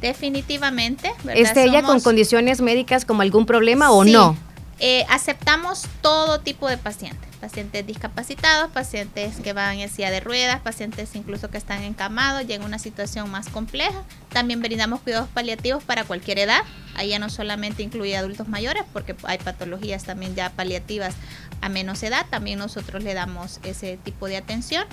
[0.00, 1.40] Definitivamente, ¿verdad?
[1.40, 4.10] ¿Esté ella con condiciones médicas como algún problema o Sí.
[4.12, 4.36] no?
[4.78, 10.60] Eh, aceptamos todo tipo de pacientes, pacientes discapacitados, pacientes que van en silla de ruedas,
[10.60, 14.02] pacientes incluso que están encamados y en una situación más compleja.
[14.30, 16.60] También brindamos cuidados paliativos para cualquier edad.
[16.94, 21.14] Ahí ya no solamente incluye adultos mayores, porque hay patologías también ya paliativas
[21.62, 22.26] a menos edad.
[22.28, 24.84] También nosotros le damos ese tipo de atención.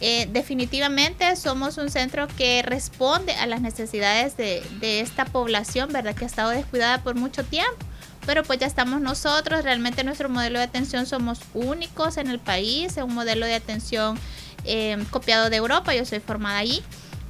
[0.00, 6.14] Eh, definitivamente somos un centro que responde a las necesidades de, de esta población, ¿verdad?
[6.14, 7.84] Que ha estado descuidada por mucho tiempo.
[8.28, 12.98] Pero pues ya estamos nosotros, realmente nuestro modelo de atención somos únicos en el país,
[12.98, 14.18] es un modelo de atención
[14.66, 16.82] eh, copiado de Europa, yo soy formada allí,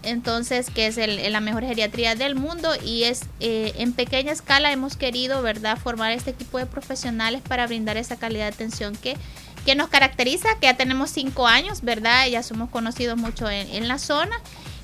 [0.03, 4.73] entonces que es el- la mejor geriatría del mundo y es eh, en pequeña escala
[4.73, 9.17] hemos querido, ¿verdad?, formar este equipo de profesionales para brindar esa calidad de atención que,
[9.65, 12.27] que nos caracteriza, que ya tenemos cinco años, ¿verdad?
[12.27, 14.35] Ya somos conocidos mucho en, en la zona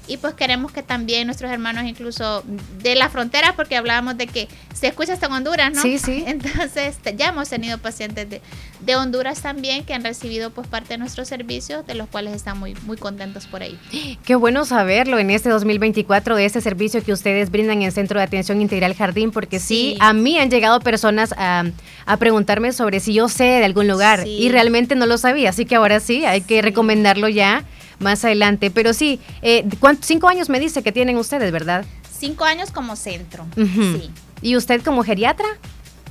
[0.06, 2.42] y pues queremos que también nuestros hermanos incluso
[2.82, 5.80] de la frontera, porque hablábamos de que se escucha hasta en Honduras, ¿no?
[5.82, 6.24] Sí, sí.
[6.26, 8.40] Entonces ya hemos tenido pacientes de,
[8.80, 12.58] de Honduras también que han recibido pues parte de nuestros servicios, de los cuales están
[12.58, 13.78] muy, muy contentos por ahí.
[14.24, 18.18] Qué bueno saberlo en este 2024 de este servicio que ustedes brindan en el Centro
[18.18, 19.96] de Atención Integral Jardín, porque sí, Sí.
[20.00, 21.64] a mí han llegado personas a,
[22.06, 24.28] a preguntarme sobre si yo sé de algún lugar Sí.
[24.30, 27.64] y realmente no lo sabía, así que ahora sí, hay que recomendarlo ya
[27.98, 28.70] más adelante.
[28.70, 31.84] Pero sí, eh, ¿cuántos, cinco años me dice que tienen ustedes, ¿verdad?
[32.18, 33.46] Cinco años como centro.
[33.56, 34.10] Sí.
[34.42, 35.46] ¿Y usted como geriatra?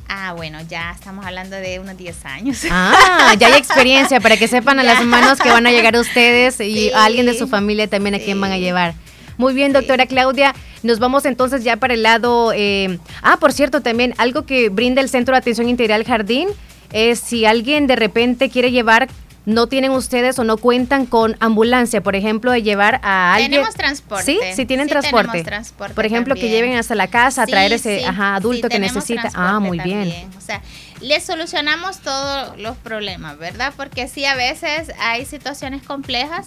[0.07, 2.59] Ah, bueno, ya estamos hablando de unos 10 años.
[2.69, 6.59] Ah, ya hay experiencia para que sepan a las manos que van a llegar ustedes
[6.59, 6.91] y Sí.
[6.93, 8.93] a alguien de su familia también a quién van a llevar.
[9.37, 10.53] Muy bien, doctora Claudia.
[10.83, 12.51] Nos vamos entonces ya para el lado...
[12.53, 16.49] eh, ah, por cierto, también algo que brinda el Centro de Atención Integral Jardín
[16.91, 19.07] es si alguien de repente quiere llevar
[19.45, 23.51] no tienen ustedes o no cuentan con ambulancia, por ejemplo, de llevar a alguien.
[23.51, 24.23] Tenemos transporte.
[24.25, 25.27] Sí, sí tienen transporte.
[25.31, 26.63] tenemos transporte por ejemplo, que también.
[26.63, 29.27] lleven hasta la casa a Sí, traer ese sí, ajá, adulto sí, que necesita.
[29.27, 29.99] Ah, transporte muy bien.
[30.09, 30.29] también.
[30.37, 30.61] O sea,
[31.01, 33.73] le solucionamos todos los problemas, ¿verdad?
[33.75, 36.45] Porque sí, a veces hay situaciones complejas.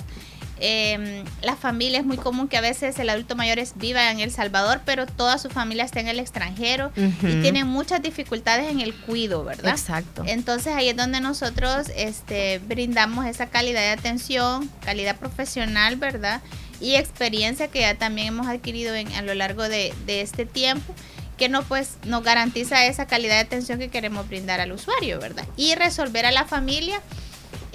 [0.59, 4.21] Eh, la familia es muy común que a veces el adulto mayor es, viva en
[4.21, 7.29] El Salvador, pero toda su familia está en el extranjero Ujú.
[7.29, 9.73] y tienen muchas dificultades en el cuido, ¿verdad?
[9.73, 10.23] Exacto.
[10.27, 16.41] Entonces ahí es donde nosotros este, brindamos esa calidad de atención, calidad profesional, ¿verdad?
[16.81, 20.95] Y experiencia que ya también hemos adquirido en- a lo largo de, de este tiempo
[21.37, 25.45] que no pues nos garantiza esa calidad de atención que queremos brindar al usuario, ¿verdad?
[25.59, 27.03] Y resolver a la familia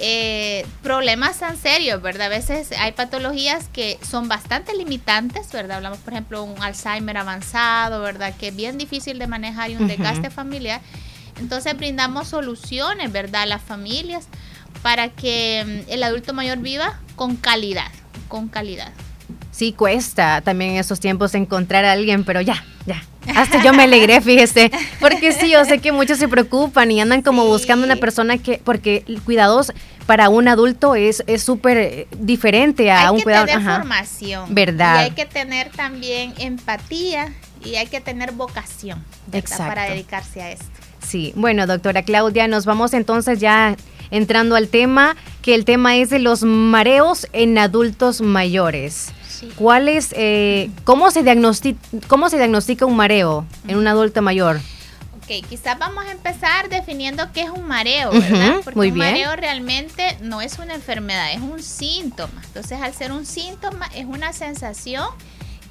[0.03, 2.27] eh, problemas tan serios, ¿verdad?
[2.27, 5.77] A veces hay patologías que son bastante limitantes, ¿verdad?
[5.77, 8.33] Hablamos, por ejemplo, un Alzheimer avanzado, ¿verdad?
[8.35, 10.81] Que es bien difícil de manejar y un desgaste familiar.
[11.39, 13.43] Entonces brindamos soluciones, ¿verdad?
[13.43, 14.27] A las familias
[14.81, 17.91] para que mm, el adulto mayor viva con calidad,
[18.27, 18.91] con calidad.
[19.51, 23.03] Sí, cuesta también en esos tiempos encontrar a alguien, pero ya, ya.
[23.35, 24.71] Hasta yo me alegré, fíjese.
[24.99, 28.59] Porque sí, yo sé que muchos se preocupan y andan como buscando una persona que,
[28.63, 29.73] porque cuidados
[30.05, 33.45] para un adulto es es súper eh, diferente a hay un que cuidado.
[33.45, 33.77] tener ajá.
[33.79, 34.53] formación.
[34.53, 35.01] Verdad.
[35.01, 37.33] Y hay que tener también empatía
[37.63, 39.03] y hay que tener vocación
[39.57, 40.65] para dedicarse a esto.
[40.99, 43.75] Sí, bueno, doctora Claudia, nos vamos entonces ya
[44.11, 49.11] entrando al tema, que el tema es de los mareos en adultos mayores.
[49.55, 51.75] ¿Cuál es, eh, cómo, se diagnosti-
[52.07, 54.59] ¿Cómo se diagnostica un mareo en un adulto mayor?
[55.31, 58.59] Ok, quizás vamos a empezar definiendo qué es un mareo, ¿verdad?
[58.63, 59.07] Porque muy un bien.
[59.07, 62.41] mareo realmente no es una enfermedad, es un síntoma.
[62.43, 65.07] Entonces, al ser un síntoma, es una sensación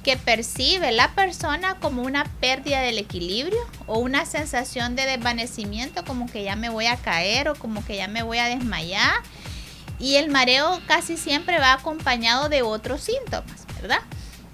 [0.03, 6.25] que percibe la persona como una pérdida del equilibrio o una sensación de desvanecimiento, como
[6.25, 9.13] que ya me voy a caer o como que ya me voy a desmayar.
[9.99, 13.99] Y el mareo casi siempre va acompañado de otros síntomas, ¿verdad?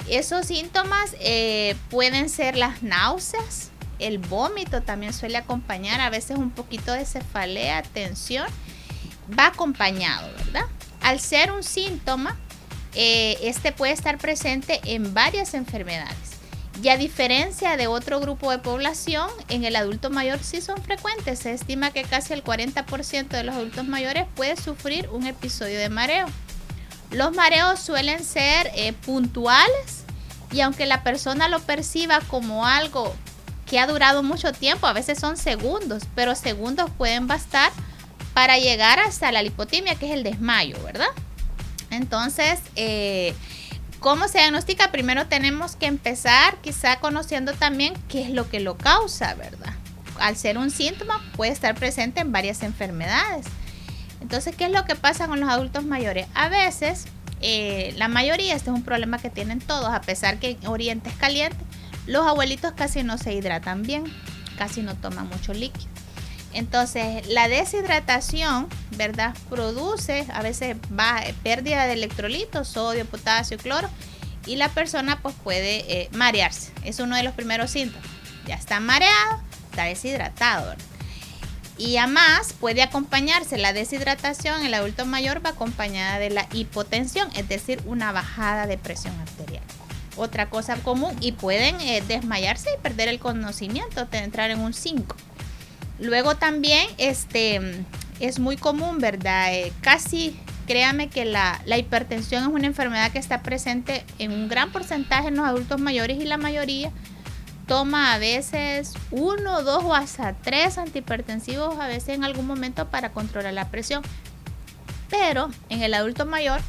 [0.10, 6.52] Esos síntomas eh, pueden ser las náuseas, el vómito también suele acompañar, a veces un
[6.52, 8.48] poquito de cefalea, tensión,
[9.38, 10.66] va acompañado, ¿verdad?
[11.02, 12.38] Al ser un síntoma,
[12.94, 16.38] eh, este puede estar presente en varias enfermedades.
[16.82, 21.40] Y a diferencia de otro grupo de población, en el adulto mayor sí son frecuentes.
[21.40, 25.90] Se estima que casi el 40% de los adultos mayores puede sufrir un episodio de
[25.90, 26.28] mareo.
[27.10, 30.04] Los mareos suelen ser eh, puntuales
[30.52, 33.16] y aunque la persona lo perciba como algo
[33.68, 37.72] que ha durado mucho tiempo, a veces son segundos, pero segundos pueden bastar
[38.34, 41.08] para llegar hasta la lipotimia, que es el desmayo, ¿verdad?
[41.90, 43.34] Entonces, eh,
[44.00, 44.92] ¿cómo se diagnostica?
[44.92, 49.74] Primero tenemos que empezar quizá conociendo también qué es lo que lo causa, ¿verdad?
[50.20, 53.48] Al ser un síntoma puede estar presente en varias enfermedades.
[54.22, 56.28] Entonces, ¿qué es lo que pasa con los adultos mayores?
[56.34, 57.06] A veces,
[57.42, 61.10] eh, la mayoría, este es un problema que tienen todos, a pesar que en Oriente
[61.10, 61.58] es caliente,
[62.08, 64.06] los abuelitos casi no se hidratan bien,
[64.58, 65.88] casi no toman mucho líquido.
[66.54, 69.36] Entonces, la deshidratación, ¿verdad?
[69.50, 73.90] Produce a veces va, pérdida de electrolitos, sodio, potasio, cloro,
[74.46, 76.72] y la persona pues puede eh, marearse.
[76.84, 78.08] Es uno de los primeros síntomas.
[78.48, 80.86] Ya está mareado, está deshidratado, ¿verdad?
[81.78, 87.48] Y además puede acompañarse la deshidratación, el adulto mayor va acompañada de la hipotensión, es
[87.48, 89.64] decir, una bajada de presión arterial.
[90.18, 95.16] Otra cosa común y pueden eh, desmayarse y perder el conocimiento, entrar en un 5.
[96.00, 97.86] Luego también este,
[98.20, 99.54] es muy común, ¿verdad?
[99.54, 100.38] Eh, casi,
[100.68, 105.30] créame que la, la hipertensión es una enfermedad que está presente en un gran porcentaje
[105.30, 106.92] en los adultos mayores y la mayoría
[107.68, 113.12] toma a veces uno, dos o hasta tres antihipertensivos a veces en algún momento para
[113.12, 114.02] controlar la presión.
[115.10, 116.62] Pero en el adulto mayor,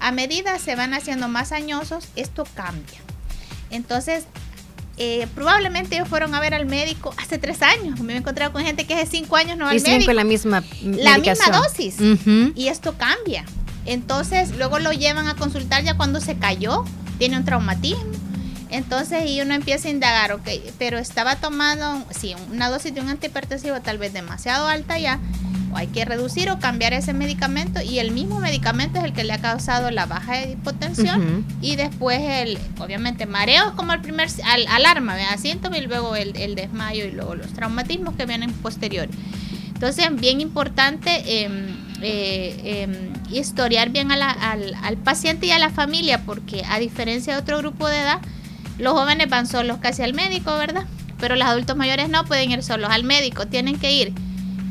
[0.00, 2.98] a medida se van haciendo más añosos, esto cambia.
[3.70, 4.24] Entonces,
[4.98, 8.00] eh, probablemente ellos fueron a ver al médico hace tres años.
[8.00, 10.12] Me he encontrado con gente que hace cinco años no va Y al médico.
[10.12, 11.50] la misma La medicación.
[11.50, 11.96] misma dosis.
[12.54, 13.44] Y esto cambia.
[13.84, 16.84] Entonces, luego lo llevan a consultar ya cuando se cayó,
[17.18, 18.04] tiene un traumatismo.
[18.68, 23.08] Entonces, y uno empieza a indagar, ok, pero estaba tomando, sí, una dosis de un
[23.08, 25.20] antihipertensivo tal vez demasiado alta ya,
[25.76, 29.32] hay que reducir o cambiar ese medicamento, y el mismo medicamento es el que le
[29.32, 34.66] ha causado la baja de hipotensión, y después el, obviamente, mareo como el primer al-
[34.68, 35.38] alarma, ¿verdad?
[35.38, 39.14] síntoma, y luego el, el desmayo, y luego los traumatismos que vienen posteriores.
[39.74, 41.66] Entonces, bien importante em,
[42.02, 46.78] eh, em, historiar bien a la- al, al paciente y a la familia, porque a
[46.78, 48.20] diferencia de otro grupo de edad,
[48.78, 50.84] los jóvenes van solos casi al médico, ¿verdad?
[51.18, 54.12] Pero los adultos mayores no pueden ir solos al médico, tienen que ir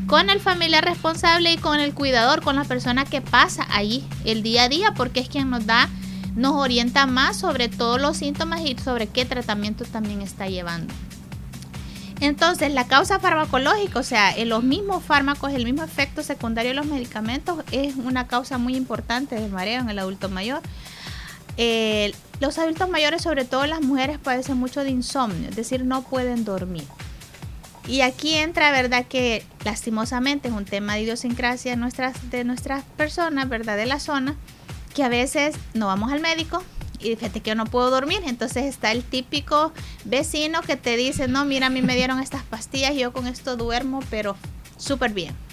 [0.07, 4.43] con el familiar responsable y con el cuidador, con la persona que pasa ahí el
[4.43, 5.89] día a día, porque es quien nos da,
[6.35, 10.93] nos orienta más sobre todos los síntomas y sobre qué tratamiento también está llevando.
[12.21, 16.75] Entonces, la causa farmacológica, o sea, en los mismos fármacos, el mismo efecto secundario de
[16.75, 20.61] los medicamentos, es una causa muy importante de mareo en el adulto mayor.
[21.57, 26.03] Eh, los adultos mayores, sobre todo las mujeres, padecen mucho de insomnio, es decir, no
[26.03, 26.85] pueden dormir.
[27.87, 29.05] Y aquí entra, ¿verdad?
[29.07, 33.77] Que lastimosamente es un tema de idiosincrasia de nuestras, de nuestras personas, ¿verdad?
[33.77, 34.35] De la zona,
[34.93, 36.63] que a veces no vamos al médico
[36.99, 38.21] y fíjate que yo no puedo dormir.
[38.25, 39.71] Entonces está el típico
[40.03, 43.27] vecino que te dice, no, mira, a mí me dieron estas pastillas y yo con
[43.27, 44.35] esto duermo, pero
[44.77, 45.44] súper bien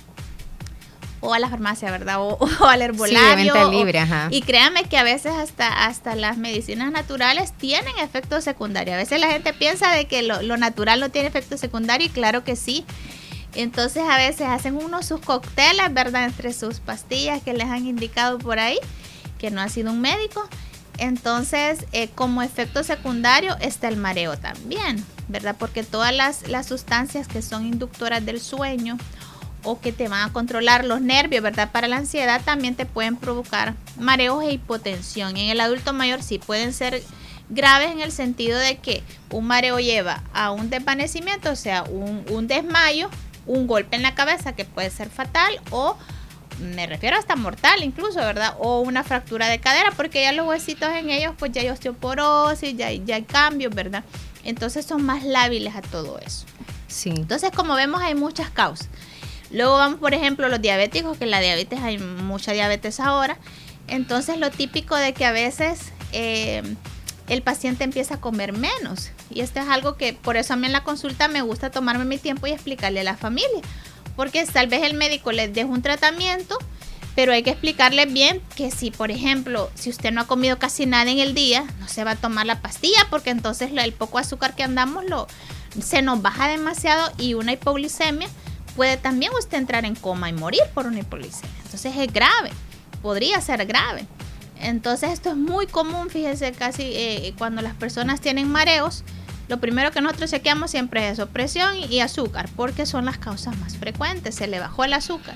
[1.23, 2.17] o a la farmacia, ¿verdad?
[2.21, 2.37] O,
[2.69, 3.55] al herbolario.
[3.55, 4.29] Sí, libre, ajá.
[4.31, 8.95] Y créanme que a veces hasta, hasta las medicinas naturales tienen efectos secundarios.
[8.95, 12.45] A veces la gente piensa de que lo, natural no tiene efecto secundario y claro
[12.45, 12.85] que sí.
[13.55, 16.25] Entonces a veces hacen uno sus cócteles, ¿verdad?
[16.25, 18.79] Entre sus pastillas que les han indicado por ahí,
[19.39, 20.47] que no ha sido un médico.
[20.99, 25.55] Entonces, eh, como efecto secundario está el mareo también, ¿verdad?
[25.59, 28.99] Porque todas las, las sustancias que son inductoras del sueño
[29.65, 31.71] o que te van a controlar los nervios, ¿verdad?
[31.71, 35.37] Para la ansiedad también te pueden provocar mareos e hipotensión.
[35.37, 37.03] En el adulto mayor sí pueden ser
[37.49, 42.25] graves en el sentido de que un mareo lleva a un desvanecimiento, o sea, un,
[42.31, 43.11] un desmayo,
[43.47, 45.97] un golpe en la cabeza que puede ser fatal o
[46.59, 48.55] me refiero hasta mortal incluso, ¿verdad?
[48.59, 52.77] O una fractura de cadera, porque ya los huesitos en ellos, pues ya hay osteoporosis,
[52.77, 54.05] ya, ya hay cambios, ¿verdad?
[54.45, 56.45] Entonces son más lábiles a todo eso.
[56.89, 57.11] Sí.
[57.11, 58.89] Entonces, como vemos, hay muchas causas.
[59.53, 63.37] Luego vamos, por ejemplo, los diabéticos, que la diabetes hay mucha diabetes ahora.
[63.87, 66.63] Entonces lo típico de que a veces eh,
[67.29, 69.11] el paciente empieza a comer menos.
[69.31, 72.05] Y esto es algo que por eso a mí en la consulta me gusta tomarme
[72.07, 73.61] mi tiempo y explicarle a la familia.
[74.17, 76.59] Porque tal vez el médico les deja un tratamiento,
[77.15, 80.87] pero hay que explicarle bien que si, por ejemplo, si usted no ha comido casi
[80.87, 84.19] nada en el día, no se va a tomar la pastilla porque entonces el poco
[84.19, 85.27] azúcar que andamos lo,
[85.79, 88.29] se nos baja demasiado y una hipoglicemia
[88.77, 91.57] puede también usted entrar en coma y morir por una hipoglicemia.
[91.65, 92.51] Entonces es grave,
[93.03, 94.07] podría ser grave.
[94.61, 99.05] Entonces esto es muy común, fíjese, casi eh, cuando las personas tienen mareos,
[99.49, 103.57] lo primero que nosotros chequeamos siempre es eso, presión y azúcar, porque son las causas
[103.59, 105.35] más frecuentes, se le bajó el azúcar.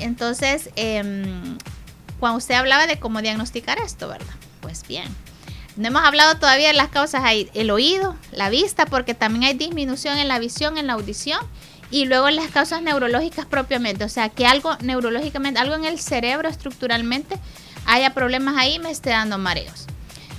[0.00, 1.58] Entonces, em,
[2.20, 4.34] cuando usted hablaba de cómo diagnosticar esto, ¿verdad?
[4.60, 5.08] Pues bien,
[5.76, 9.54] no hemos hablado todavía de las causas, hay el oído, la vista, porque también hay
[9.54, 11.40] disminución en la visión, en la audición
[11.92, 16.48] y luego las causas neurológicas propiamente, o sea, que algo neurológicamente, algo en el cerebro
[16.48, 17.36] estructuralmente
[17.86, 19.86] haya problemas ahí me esté dando mareos.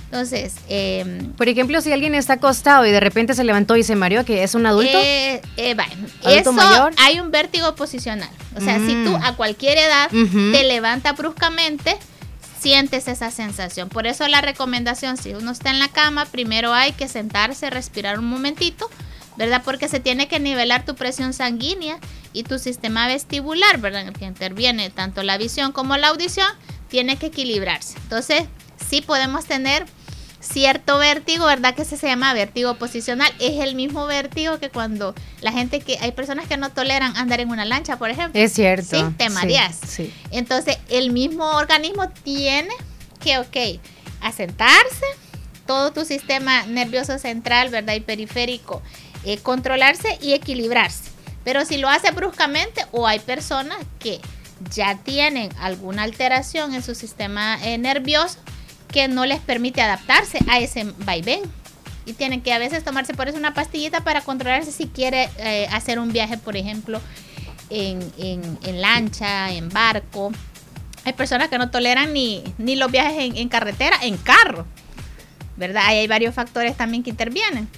[0.06, 3.96] Entonces, em, por ejemplo, si alguien está acostado y de repente se levantó y se
[3.96, 5.76] mareó, que es un adulto, eh, eh,
[6.24, 6.92] eso mayor?
[6.98, 8.30] hay un vértigo posicional.
[8.56, 9.22] O sea, si tú mm.
[9.24, 11.96] a cualquier edad te levantas bruscamente,
[12.60, 13.88] sientes esa sensación.
[13.88, 18.18] Por eso la recomendación, si uno está en la cama, primero hay que sentarse, respirar
[18.18, 18.88] un momentito
[19.36, 19.62] ¿verdad?
[19.64, 21.98] Porque se tiene que nivelar tu presión sanguínea
[22.32, 24.02] y tu sistema vestibular, ¿verdad?
[24.02, 26.48] En el que interviene tanto la visión como la audición,
[26.88, 27.96] tiene que equilibrarse.
[27.98, 28.44] Entonces,
[28.88, 29.86] sí podemos tener
[30.40, 31.74] cierto vértigo, ¿verdad?
[31.74, 33.32] Que se llama vértigo posicional.
[33.40, 37.40] Es el mismo vértigo que cuando la gente que hay personas que no toleran andar
[37.40, 38.40] en una lancha, por ejemplo.
[38.40, 38.96] Es cierto.
[38.96, 39.78] Sí, te mareas.
[39.86, 42.74] Sí, Entonces, el mismo organismo tiene
[43.20, 43.80] que, ok,
[44.20, 45.06] asentarse,
[45.66, 47.94] todo tu sistema nervioso central, ¿verdad?
[47.94, 48.82] Y periférico
[49.24, 51.10] eh, controlarse y equilibrarse.
[51.44, 54.20] Pero si lo hace bruscamente o hay personas que
[54.74, 58.38] ya tienen alguna alteración en su sistema eh, nervioso
[58.88, 61.42] que no les permite adaptarse a ese vaivén.
[62.06, 65.66] Y tienen que a veces tomarse por eso una pastillita para controlarse si quiere eh,
[65.72, 67.00] hacer un viaje, por ejemplo,
[67.70, 68.00] en,
[68.80, 70.30] lancha, en barco.
[71.04, 74.66] Hay personas que no toleran ni, ni los viajes en, en carretera, en carro.
[75.56, 75.82] ¿Verdad?
[75.86, 77.68] Hay varios factores también que intervienen.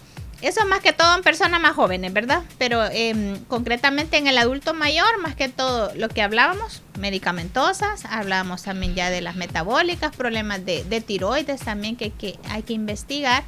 [0.42, 2.42] Eso es más que todo en personas más jóvenes, ¿verdad?
[2.58, 8.62] Pero em, concretamente en el adulto mayor, más que todo lo que hablábamos, medicamentosas, hablábamos
[8.62, 12.12] también ya de las metabólicas, problemas de, tiroides también que,
[12.50, 13.44] hay que investigar.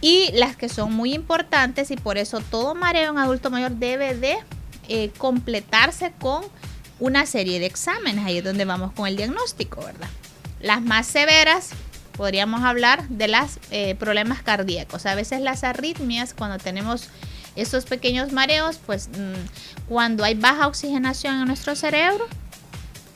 [0.00, 4.14] Y las que son muy importantes y por eso todo mareo en adulto mayor debe
[4.14, 4.36] de
[4.88, 6.44] eh, completarse con
[7.00, 8.24] una serie de exámenes.
[8.24, 10.08] Ahí es donde vamos con el diagnóstico, ¿verdad?
[10.60, 11.70] Las más severas
[12.16, 15.06] podríamos hablar de los eh, problemas cardíacos.
[15.06, 17.08] A veces las arritmias, cuando tenemos
[17.56, 22.26] esos pequeños mareos, pues mm, cuando hay baja oxigenación en nuestro cerebro,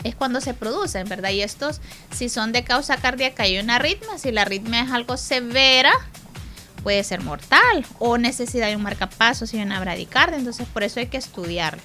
[0.05, 1.31] es cuando se producen, ¿verdad?
[1.31, 5.17] Y estos, si son de causa cardíaca y una arritmia, si la arritmia es algo
[5.17, 5.93] severa,
[6.83, 11.09] puede ser mortal o necesidad de un marcapasos y una bradicardia, entonces por eso hay
[11.09, 11.83] que estudiarlo.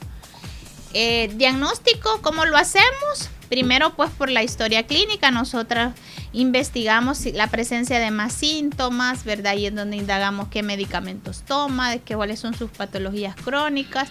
[0.94, 3.30] Eh, diagnóstico, ¿cómo lo hacemos?
[3.49, 5.93] Primero, pues por la historia clínica, nosotras
[6.34, 9.55] investigamos la presencia de más síntomas, ¿verdad?
[9.55, 14.09] Y en donde indagamos qué medicamentos toma, qué, cuáles son sus patologías crónicas.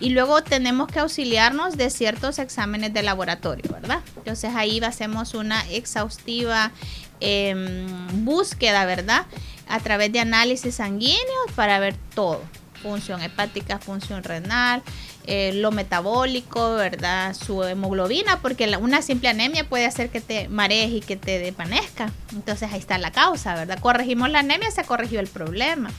[0.00, 4.00] Y luego tenemos que auxiliarnos de ciertos exámenes de laboratorio, ¿verdad?
[4.16, 6.72] Entonces ahí hacemos una exhaustiva
[7.20, 7.86] em,
[8.24, 9.24] búsqueda, ¿verdad?
[9.68, 12.42] A través de análisis sanguíneos para ver todo.
[12.82, 14.82] Función hepática, función renal,
[15.26, 17.34] eh, lo metabólico, ¿verdad?
[17.34, 22.12] Su hemoglobina, porque una simple anemia puede hacer que te marees y que te desvanezca.
[22.32, 23.78] Entonces ahí está la causa, ¿verdad?
[23.80, 25.90] Corregimos la anemia, se corrigió el problema.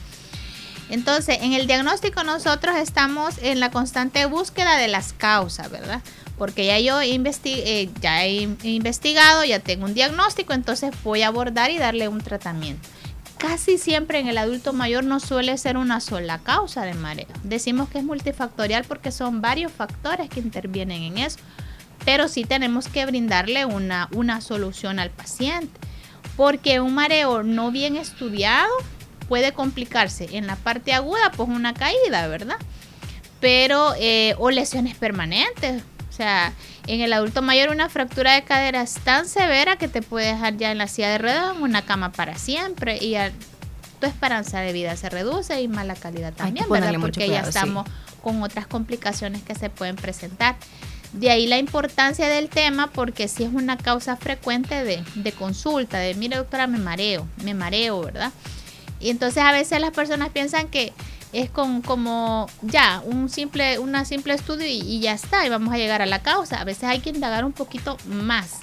[0.88, 6.00] Entonces, en el diagnóstico nosotros estamos en la constante búsqueda de las causas, ¿verdad?
[6.38, 11.70] Porque ya yo eh, ya he investigado, ya tengo un diagnóstico, entonces voy a abordar
[11.70, 12.88] y darle un tratamiento
[13.38, 17.26] casi siempre en el adulto mayor no suele ser una sola causa de mareo.
[17.42, 21.38] Decimos que es multifactorial porque son varios factores que intervienen en eso,
[22.04, 25.78] pero sí tenemos que brindarle una, una solución al paciente,
[26.36, 28.70] porque un mareo no bien estudiado
[29.28, 32.58] puede complicarse en la parte aguda, pues una caída, ¿verdad?
[33.40, 36.52] Pero, eh, o lesiones permanentes, o sea,
[36.86, 40.56] en el adulto mayor una fractura de cadera es tan severa que te puede dejar
[40.56, 43.16] ya en la silla de ruedas en una cama para siempre y
[44.00, 46.94] tu esperanza de vida se reduce y mala calidad también, ¿verdad?
[47.00, 47.86] Porque ya estamos
[48.22, 50.56] con otras complicaciones que se pueden presentar.
[51.12, 55.98] De ahí la importancia del tema porque si es una causa frecuente de, de consulta,
[55.98, 58.32] de mire doctora, me mareo, me mareo, ¿verdad?
[59.00, 60.92] Y entonces a veces las personas piensan que
[61.32, 65.76] es con, como ya un simple, una simple estudio y, ya está, y vamos a
[65.76, 66.60] llegar a la causa.
[66.60, 68.58] A veces hay que indagar un poquito más,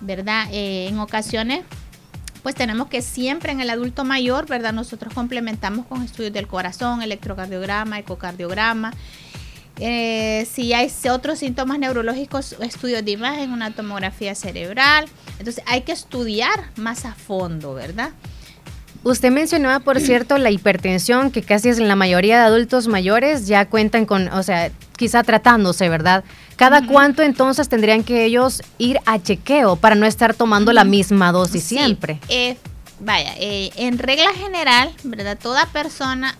[0.00, 0.48] ¿verdad?
[0.52, 1.64] Eh, en ocasiones,
[2.42, 4.72] pues tenemos que siempre en el adulto mayor, ¿verdad?
[4.72, 8.92] Nosotros complementamos con estudios del corazón, electrocardiograma, ecocardiograma.
[9.78, 15.06] Eh, si hay otros síntomas neurológicos, estudios de imagen, una tomografía cerebral.
[15.38, 18.10] Entonces hay que estudiar más a fondo, ¿verdad?
[19.02, 23.46] Usted mencionaba, por cierto, la hipertensión, que casi es en la mayoría de adultos mayores
[23.46, 26.22] ya cuentan con, o sea, quizá tratándose, ¿verdad?
[26.56, 31.32] ¿Cada cuánto entonces tendrían que ellos ir a chequeo para no estar tomando la misma
[31.32, 32.20] dosis siempre?
[32.28, 32.58] Eh,
[32.98, 35.38] vaya, eh, en regla general, ¿verdad?
[35.40, 36.36] Toda persona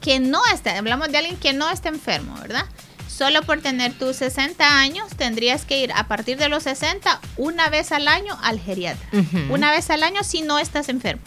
[0.00, 2.66] que no esté, hablamos de alguien que no esté enfermo, ¿verdad?
[3.08, 7.68] Solo por tener tus 60 años tendrías que ir a partir de los 60 una
[7.70, 9.08] vez al año al geriatra.
[9.50, 11.22] Una vez al año si no estás enfermo.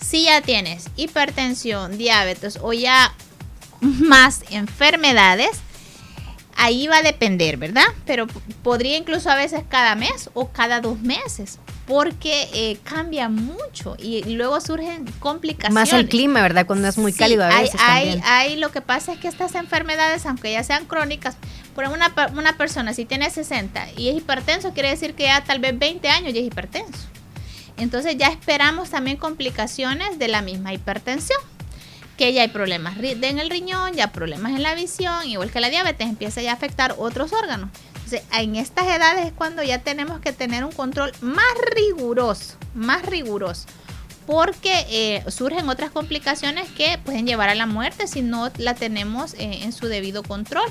[0.00, 3.14] Si ya tienes hipertensión, diabetes o ya
[3.80, 5.60] más enfermedades,
[6.56, 7.86] ahí va a depender, ¿verdad?
[8.04, 8.26] Pero
[8.62, 14.24] podría incluso a veces cada mes o cada dos meses, porque eh, cambia mucho y
[14.24, 15.74] luego surgen complicaciones.
[15.74, 16.66] Más el clima, ¿verdad?
[16.66, 17.80] Cuando es muy cálido a veces.
[17.84, 21.36] Hay, hay, lo que pasa es que estas enfermedades, aunque ya sean crónicas,
[21.74, 25.58] por una, una persona si tiene 60 y es hipertenso, quiere decir que ya tal
[25.58, 27.06] vez 20 años ya es hipertenso.
[27.76, 31.40] Entonces ya esperamos también complicaciones de la misma hipertensión,
[32.16, 35.68] que ya hay problemas en el riñón, ya problemas en la visión, igual que la
[35.68, 37.70] diabetes empieza ya a afectar otros órganos.
[38.04, 41.44] Entonces, en estas edades es cuando ya tenemos que tener un control más
[41.74, 43.66] riguroso, más riguroso,
[44.26, 49.34] porque eh, surgen otras complicaciones que pueden llevar a la muerte si no la tenemos
[49.34, 50.68] eh, en su debido control.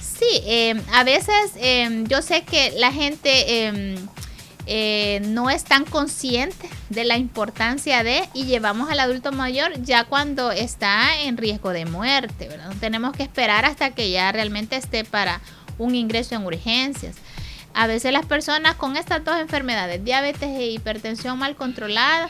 [0.00, 1.52] Sí, eh, a veces
[2.08, 3.94] yo sé que la gente
[4.70, 10.04] eh, no es tan consciente de la importancia de y llevamos al adulto mayor ya
[10.04, 12.74] cuando está en riesgo de muerte, ¿verdad?
[12.78, 15.40] tenemos que esperar hasta que ya realmente esté para
[15.78, 17.16] un ingreso en urgencias.
[17.72, 22.28] A veces las personas con estas dos enfermedades, diabetes e hipertensión mal controlada,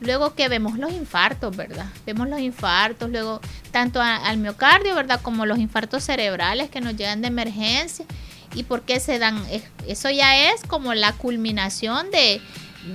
[0.00, 1.86] luego que vemos los infartos, ¿verdad?
[2.06, 3.42] Vemos los infartos, luego
[3.72, 5.20] tanto al miocardio, ¿verdad?
[5.20, 8.06] Como los infartos cerebrales que nos llegan de emergencia
[8.54, 9.44] y por qué se dan.
[9.86, 12.40] Eso ya es como la culminación de,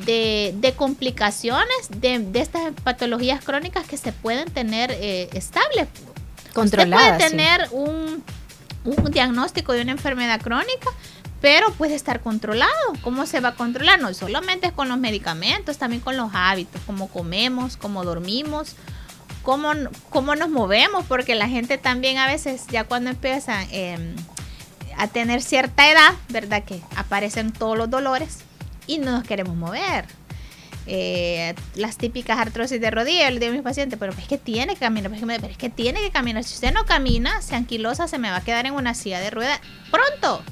[0.05, 5.87] de, complicaciones de, de, estas patologías crónicas que se pueden tener eh, estables.
[6.53, 7.17] Controladas.
[7.17, 8.23] puede tener un,
[8.85, 10.89] un diagnóstico de una enfermedad crónica,
[11.41, 12.71] pero puede estar controlado.
[13.01, 13.99] ¿Cómo se va a controlar?
[13.99, 18.75] No solamente es con los medicamentos, también con los hábitos, cómo comemos, cómo dormimos,
[19.43, 19.71] cómo,
[20.09, 24.15] cómo nos movemos, porque la gente también a veces ya cuando empieza eh,
[24.99, 26.63] a tener cierta edad, ¿verdad?
[26.63, 28.39] Que aparecen todos los dolores
[28.85, 30.05] y no nos queremos mover.
[30.87, 34.73] Eh, las típicas artrosis de rodilla, le digo a mis pacientes, pero es que tiene
[34.73, 36.43] que caminar, pero es que tiene que caminar.
[36.43, 39.29] Si usted no camina, se anquilosa, se me va a quedar en una silla de
[39.29, 40.43] rueda pronto.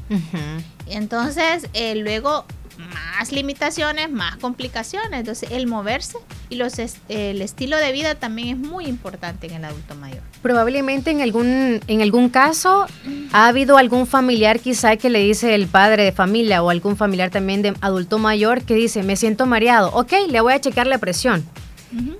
[0.85, 2.45] Entonces, eh, luego
[2.77, 5.19] más limitaciones, más complicaciones.
[5.19, 6.17] Entonces, el moverse
[6.49, 10.21] y los es- el estilo de vida también es muy importante en el adulto mayor.
[10.41, 12.85] Probablemente en algún, en algún caso
[13.33, 17.29] ha habido algún familiar quizá que le dice el padre de familia o algún familiar
[17.31, 20.97] también de adulto mayor que dice, me siento mareado, ok, le voy a checar la
[20.99, 21.43] presión.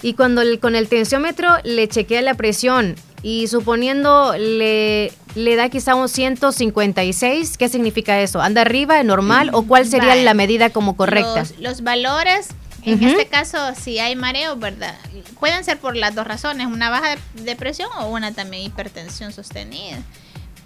[0.02, 5.70] Y cuando el- con el tensiómetro le chequea la presión y suponiendo le, le da
[5.70, 8.42] quizá un 156, ¿qué significa eso?
[8.42, 10.24] ¿Anda arriba, normal o cuál sería Vale.
[10.24, 11.40] la medida como correcta?
[11.40, 12.50] Los, los valores,
[12.84, 14.96] en este caso, si hay mareo, ¿verdad?
[15.40, 19.34] Pueden ser por las dos razones, una baja de, de presión o una también hipertensión
[19.34, 19.98] sostenida.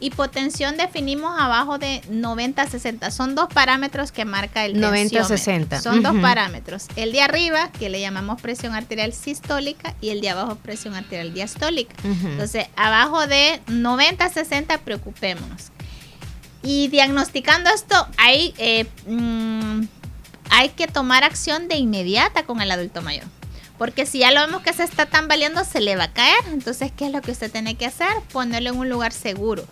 [0.01, 3.11] Hipotensión definimos abajo de 90-60.
[3.11, 5.27] Son dos parámetros que marca el 90-60.
[5.27, 5.81] tensiómetro.
[5.81, 6.87] Son dos parámetros.
[6.95, 11.33] El de arriba, que le llamamos presión arterial sistólica, y el de abajo, presión arterial
[11.33, 11.95] diastólica.
[12.03, 15.71] Entonces, abajo de 90-60, preocupémonos.
[16.63, 19.83] Y diagnosticando esto, hay, eh, mm,
[20.49, 23.25] hay que tomar acción de inmediata con el adulto mayor.
[23.77, 26.37] Porque si ya lo vemos que se está tambaleando, se le va a caer.
[26.51, 28.09] Entonces, ¿qué es lo que usted tiene que hacer?
[28.31, 29.65] Ponerlo en un lugar seguro.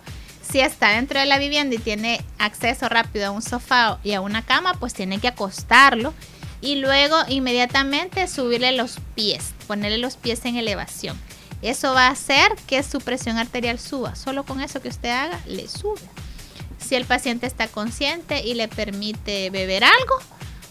[0.50, 4.20] Si está dentro de la vivienda y tiene acceso rápido a un sofá y a
[4.20, 6.12] una cama, pues tiene que acostarlo
[6.60, 11.16] y luego inmediatamente subirle los pies, ponerle los pies en elevación.
[11.62, 14.16] Eso va a hacer que su presión arterial suba.
[14.16, 16.00] Solo con eso que usted haga, le sube.
[16.78, 20.18] Si el paciente está consciente y le permite beber algo,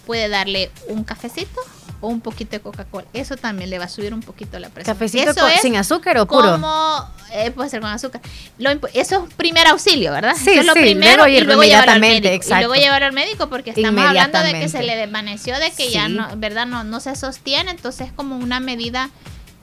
[0.05, 1.61] puede darle un cafecito
[2.01, 3.07] o un poquito de Coca-Cola.
[3.13, 4.95] Eso también le va a subir un poquito la presión.
[4.95, 6.51] ¿Cafecito Eso con- es sin azúcar o puro?
[6.51, 8.21] Como, eh, puede ser con azúcar.
[8.57, 10.35] Lo eso es primer auxilio, ¿verdad?
[10.35, 12.33] Sí, eso es lo sí, primero y luego llevarlo al inmediatamente, médico.
[12.33, 12.67] Y exacto.
[12.67, 16.07] luego llevarlo al médico porque estamos hablando de que se le desvaneció, de que ya
[16.09, 16.65] no, ¿verdad?
[16.65, 19.09] No, no se sostiene, entonces es como una medida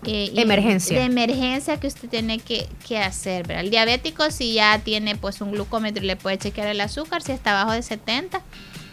[0.05, 0.99] eh, y- Emergencia.
[0.99, 3.47] de emergencia que usted tiene que, que hacer.
[3.47, 3.65] ¿verdad?
[3.65, 7.33] El diabético si ya tiene pues un glucómetro y le puede chequear el azúcar, si
[7.33, 8.41] está abajo de 70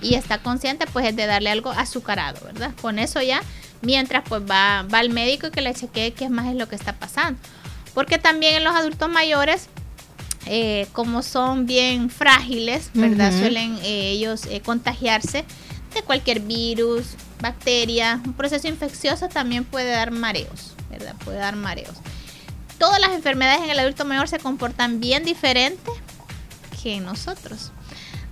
[0.04, 2.72] y está consciente pues es de darle algo azucarado, ¿verdad?
[2.82, 3.42] Con eso ya,
[3.82, 6.76] mientras pues va, va al médico y que le chequee qué más es lo que
[6.76, 7.40] está pasando.
[7.94, 9.70] Porque también en los adultos mayores
[10.46, 13.32] eh, como son bien frágiles, ¿verdad?
[13.32, 15.46] Suelen eh, ellos eh, contagiarse
[15.94, 18.20] de cualquier virus, bacteria.
[18.26, 21.16] Un proceso infeccioso también puede dar mareos, ¿verdad?
[21.24, 21.96] Puede dar mareos.
[22.78, 25.92] Todas las enfermedades en el adulto mayor se comportan bien diferente
[26.82, 27.72] que en nosotros.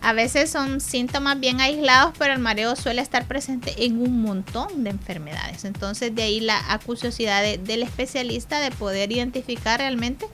[0.01, 4.83] A veces son síntomas bien aislados, pero el mareo suele estar presente en un montón
[4.83, 5.63] de enfermedades.
[5.63, 10.25] Entonces, de ahí la acuciosidad de- del especialista de poder identificar realmente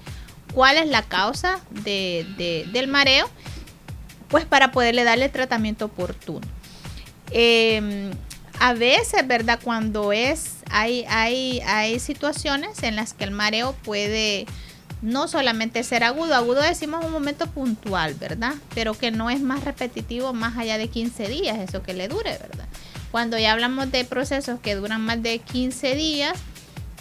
[0.53, 3.30] cuál es la causa de- de- del mareo,
[4.30, 6.48] pues para poderle darle tratamiento oportuno.
[7.31, 8.11] Eh,
[8.60, 9.60] a veces, ¿verdad?
[9.61, 14.48] Cuando es, hay, hay, hay situaciones en las que el mareo puede
[15.02, 18.53] no solamente ser agudo, agudo decimos un momento puntual, ¿verdad?
[18.74, 22.32] Pero que no es más repetitivo más allá de 15 días, eso que le dure,
[22.38, 22.68] ¿verdad?
[23.11, 26.38] Cuando ya hablamos de procesos que duran más de 15 días,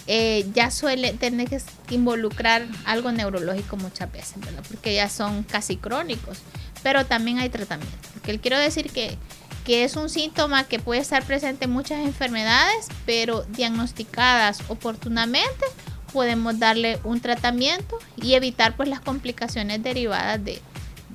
[0.05, 1.59] eh, ya suele tener que
[1.89, 4.63] involucrar algo neurológico muchas veces, ¿verdad?
[4.67, 6.39] Porque ya son casi crónicos,
[6.83, 7.97] pero también hay tratamiento.
[8.13, 9.17] Porque quiero decir que,
[9.65, 15.65] que es un síntoma que puede estar presente en muchas enfermedades, pero diagnosticadas oportunamente
[16.13, 20.61] podemos darle un tratamiento y evitar pues las complicaciones derivadas de,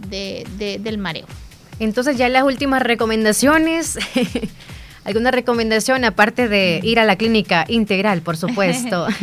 [0.09, 1.27] de- de- del mareo.
[1.79, 3.99] Entonces ya las últimas recomendaciones.
[5.05, 9.07] ¿Alguna recomendación aparte de ir a la clínica integral, por supuesto?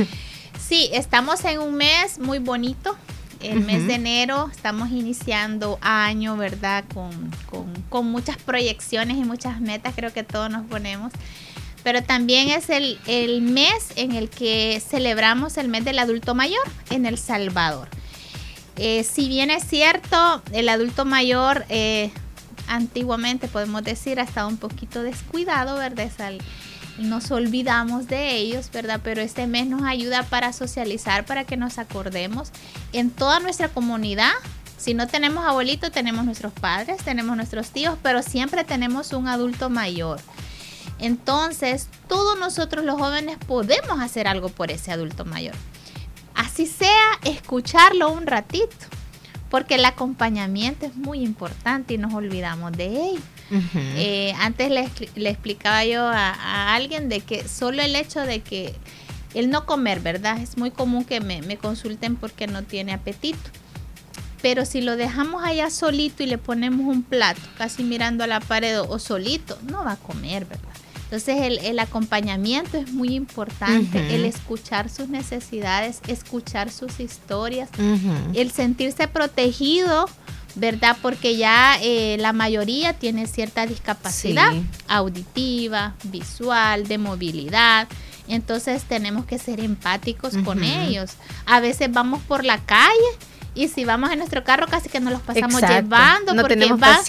[0.67, 2.95] Sí, estamos en un mes muy bonito.
[3.41, 3.87] El mes Ujú.
[3.87, 6.83] de enero estamos iniciando año, ¿verdad?
[6.93, 7.09] Con,
[7.49, 11.11] con- con muchas proyecciones y muchas metas, creo que todos nos ponemos.
[11.91, 16.61] Pero también es el, el mes en el que celebramos el mes del adulto mayor
[16.91, 17.87] en El Salvador.
[18.75, 22.11] Eh, si bien es cierto, el adulto mayor eh,
[22.67, 26.11] antiguamente, podemos decir, ha estado un poquito descuidado, ¿verdad?
[26.19, 26.43] Al-
[26.99, 29.01] nos olvidamos de ellos, ¿verdad?
[29.03, 32.51] Pero este mes nos ayuda para socializar, para que nos acordemos
[32.93, 34.33] en toda nuestra comunidad.
[34.77, 39.71] Si no tenemos abuelitos, tenemos nuestros padres, tenemos nuestros tíos, pero siempre tenemos un adulto
[39.71, 40.21] mayor.
[40.99, 45.55] Entonces, todos nosotros los jóvenes podemos hacer algo por ese adulto mayor.
[46.35, 48.75] Así sea, escucharlo un ratito,
[49.49, 53.21] porque el acompañamiento es muy importante y nos olvidamos de ello.
[53.75, 58.21] Eh, antes le, expli- le explicaba yo a, a alguien de que solo el hecho
[58.21, 58.75] de que
[59.33, 60.39] el no comer, ¿verdad?
[60.39, 63.39] Es muy común que me, me consulten porque no tiene apetito.
[64.41, 68.39] Pero si lo dejamos allá solito y le ponemos un plato, casi mirando a la
[68.39, 70.68] pared o solito, no va a comer, ¿verdad?
[71.11, 77.67] Entonces el, el acompañamiento es muy importante, el escuchar sus necesidades, escuchar sus historias,
[78.35, 80.05] el sentirse protegido,
[80.53, 80.95] ¿verdad?
[81.01, 84.61] Porque ya eh, la mayoría tiene cierta discapacidad Sí.
[84.87, 87.87] auditiva, visual, de movilidad.
[88.27, 91.13] Entonces tenemos que ser empáticos con ellos.
[91.47, 92.93] A veces vamos por la calle
[93.55, 95.81] y si vamos en nuestro carro casi que nos los pasamos Exacto.
[95.81, 97.01] llevando No porque va,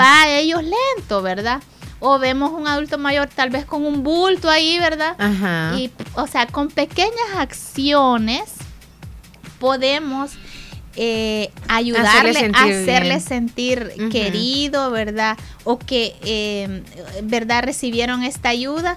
[0.00, 1.60] va a ellos lento, ¿verdad?
[2.00, 5.16] O vemos un adulto mayor tal vez con un bulto ahí, ¿verdad?
[5.18, 5.76] Ajá.
[5.76, 8.54] Y, o sea, con pequeñas acciones
[9.58, 10.32] podemos
[11.00, 15.38] eh, ayudarle sentir a hacerle sentir querido, ¿verdad?
[15.64, 16.82] O que, eh,
[17.22, 17.62] ¿verdad?
[17.62, 18.96] Recibieron esta ayuda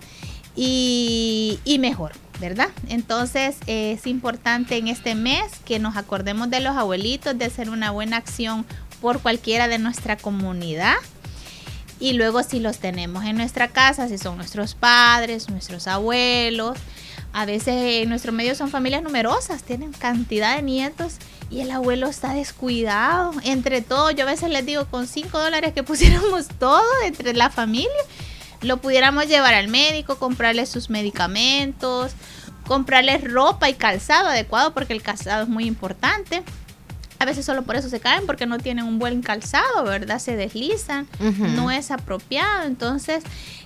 [0.56, 2.70] y, y mejor, ¿verdad?
[2.90, 7.70] Entonces eh, es importante en este mes que nos acordemos de los abuelitos, de hacer
[7.70, 8.66] una buena acción
[9.00, 10.96] por cualquiera de nuestra comunidad.
[12.02, 16.78] Y luego si los tenemos en nuestra casa, si son nuestros padres, nuestros abuelos,
[17.32, 21.18] a veces en nuestro medio son familias numerosas, tienen cantidad de nietos
[21.52, 23.34] y el abuelo está descuidado.
[23.44, 27.52] Entre todos, yo a veces les digo, con 5 dólares que pusiéramos todo entre la
[27.52, 27.88] familia,
[28.62, 32.14] lo pudiéramos llevar al médico, comprarle sus medicamentos,
[32.68, 36.42] comprarles ropa y calzado adecuado, porque el calzado es muy importante.
[37.22, 40.18] A veces solo por eso se caen, porque no tienen un buen calzado, ¿verdad?
[40.18, 41.08] Se deslizan,
[41.56, 42.64] no es apropiado.
[42.66, 43.24] Entonces,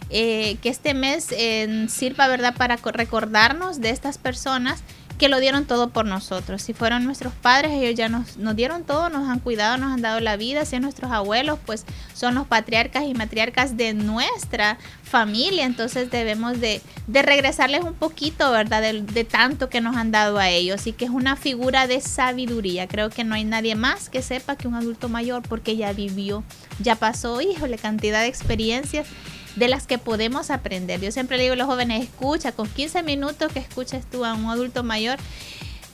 [0.09, 4.83] eh, que este mes eh, sirva, ¿verdad?, para co- recordarnos de estas personas
[5.17, 6.61] que lo dieron todo por nosotros.
[6.61, 10.01] Si fueron nuestros padres, ellos ya nos, nos dieron todo, nos han cuidado, nos han
[10.01, 10.65] dado la vida.
[10.65, 15.65] Si nuestros abuelos, pues son los patriarcas y matriarcas de nuestra familia.
[15.65, 18.81] Entonces debemos de, de regresarles un poquito, ¿verdad?
[18.81, 20.85] De, de tanto que nos han dado a ellos.
[20.87, 22.87] Y que es una figura de sabiduría.
[22.87, 26.43] Creo que no hay nadie más que sepa que un adulto mayor, porque ya vivió,
[26.79, 29.07] ya pasó, híjole, cantidad de experiencias
[29.55, 31.01] de las que podemos aprender.
[31.01, 34.33] Yo siempre le digo a los jóvenes, escucha, con 15 minutos que escuches tú a
[34.33, 35.17] un adulto mayor,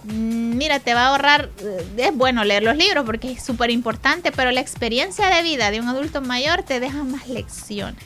[0.05, 3.69] mm, mira, te va a ahorrar, eh, es bueno leer los libros porque es súper
[3.69, 8.03] importante, pero la experiencia de vida de un adulto mayor te deja más lecciones.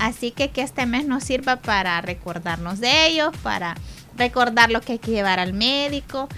[0.00, 3.76] Así que que este mes nos sirva para recordarnos de ellos, para
[4.16, 6.28] recordar lo que hay que llevar al médico.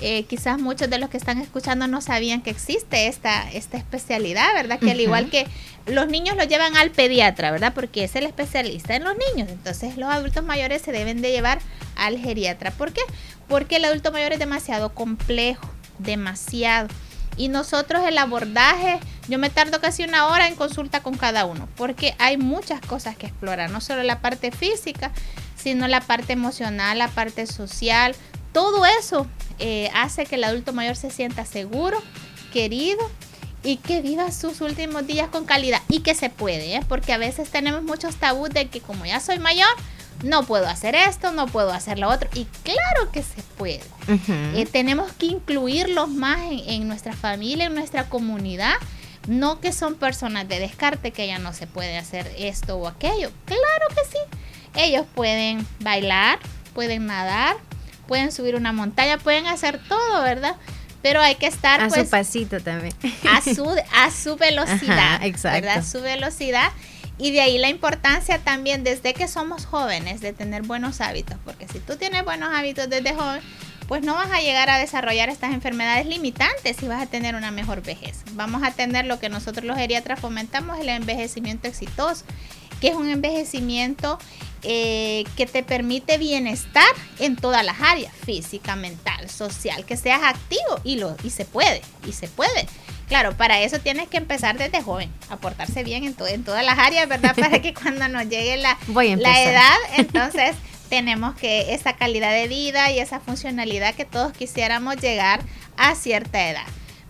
[0.00, 4.52] Eh, quizás muchos de los que están escuchando no sabían que existe esta, esta especialidad,
[4.54, 4.78] ¿verdad?
[4.78, 5.46] Que al igual que
[5.86, 7.72] los niños lo llevan al pediatra, ¿verdad?
[7.74, 9.48] Porque es el especialista en los niños.
[9.50, 11.60] Entonces los adultos mayores se deben de llevar
[11.96, 12.70] al geriatra.
[12.72, 13.02] ¿Por qué?
[13.48, 16.88] Porque el adulto mayor es demasiado complejo, demasiado.
[17.36, 21.68] Y nosotros el abordaje, yo me tardo casi una hora en consulta con cada uno,
[21.76, 25.10] porque hay muchas cosas que explorar, no solo la parte física,
[25.56, 28.14] sino la parte emocional, la parte social.
[28.54, 29.26] Todo eso
[29.58, 32.00] eh, hace que el adulto mayor se sienta seguro,
[32.52, 33.10] querido
[33.64, 35.82] y que viva sus últimos días con calidad.
[35.88, 36.82] Y que se puede, ¿eh?
[36.88, 39.68] porque a veces tenemos muchos tabús de que como ya soy mayor,
[40.22, 42.30] no puedo hacer esto, no puedo hacer lo otro.
[42.32, 43.82] Y claro que se puede.
[44.54, 48.74] Eh, tenemos que incluirlos más en, en nuestra familia, en nuestra comunidad.
[49.26, 53.32] No que son personas de descarte que ya no se puede hacer esto o aquello.
[53.46, 54.18] Claro que sí.
[54.76, 56.38] Ellos pueden bailar,
[56.74, 57.56] pueden nadar,
[58.06, 60.56] pueden subir una montaña, pueden hacer todo, ¿verdad?
[61.02, 62.94] Pero hay que estar A pues su pasito también.
[63.30, 65.66] a su, a su velocidad, Ajá, exacto.
[65.66, 65.84] ¿verdad?
[65.84, 66.70] Su velocidad.
[67.18, 71.68] Y de ahí la importancia también desde que somos jóvenes de tener buenos hábitos, porque
[71.68, 73.40] si tú tienes buenos hábitos desde joven,
[73.86, 77.50] pues no vas a llegar a desarrollar estas enfermedades limitantes y vas a tener una
[77.50, 78.22] mejor vejez.
[78.32, 82.24] Vamos a tener lo que nosotros los geriatras fomentamos, el envejecimiento exitoso,
[82.80, 84.18] que es un envejecimiento
[84.64, 86.88] eh, que te permite bienestar
[87.18, 91.82] en todas las áreas, física, mental, social, que seas activo y, lo, y se puede,
[92.06, 92.66] y se puede.
[93.08, 96.64] Claro, para eso tienes que empezar desde joven, a portarse bien en, to- en todas
[96.64, 97.34] las áreas, ¿verdad?
[97.36, 98.78] Para que cuando nos llegue la,
[99.22, 100.56] la edad, entonces
[100.88, 105.40] tenemos que esa calidad de vida y esa funcionalidad que todos quisiéramos llegar
[105.76, 106.64] a cierta edad.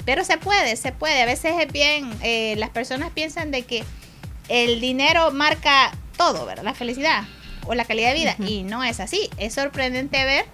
[0.05, 1.23] Pero se puede, se puede.
[1.23, 3.85] A veces es bien, eh, las personas piensan de que
[4.49, 6.65] el dinero marca todo, ¿verdad?
[6.65, 7.25] La felicidad
[7.67, 8.37] o la calidad de vida.
[8.39, 9.31] Y no es así.
[9.39, 10.45] Es sorprendente ver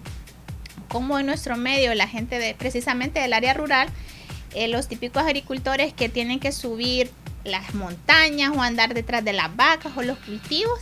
[0.87, 3.89] cómo en nuestro medio la gente de precisamente del área rural,
[4.53, 7.09] eh, los típicos agricultores que tienen que subir
[7.43, 10.79] las montañas o andar detrás de las vacas o los cultivos,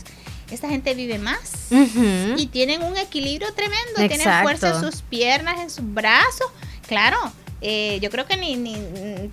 [0.50, 1.68] esta gente vive más
[2.36, 6.48] y tienen un equilibrio tremendo, tienen fuerza en sus piernas, en sus brazos.
[6.88, 7.18] Claro,
[7.62, 8.74] eh, yo creo que ni, ni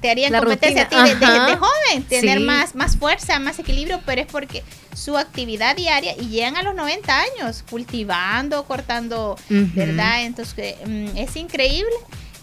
[0.02, 2.44] te harían La competencia rutina, a ti de, de- joven, tener Sí.
[2.44, 4.64] más, más fuerza, más equilibrio, pero es porque
[4.94, 9.38] su actividad diaria y llegan a los 90 años cultivando, cortando.
[9.49, 10.24] ¿verdad?
[10.26, 11.91] Entonces mm, es increíble.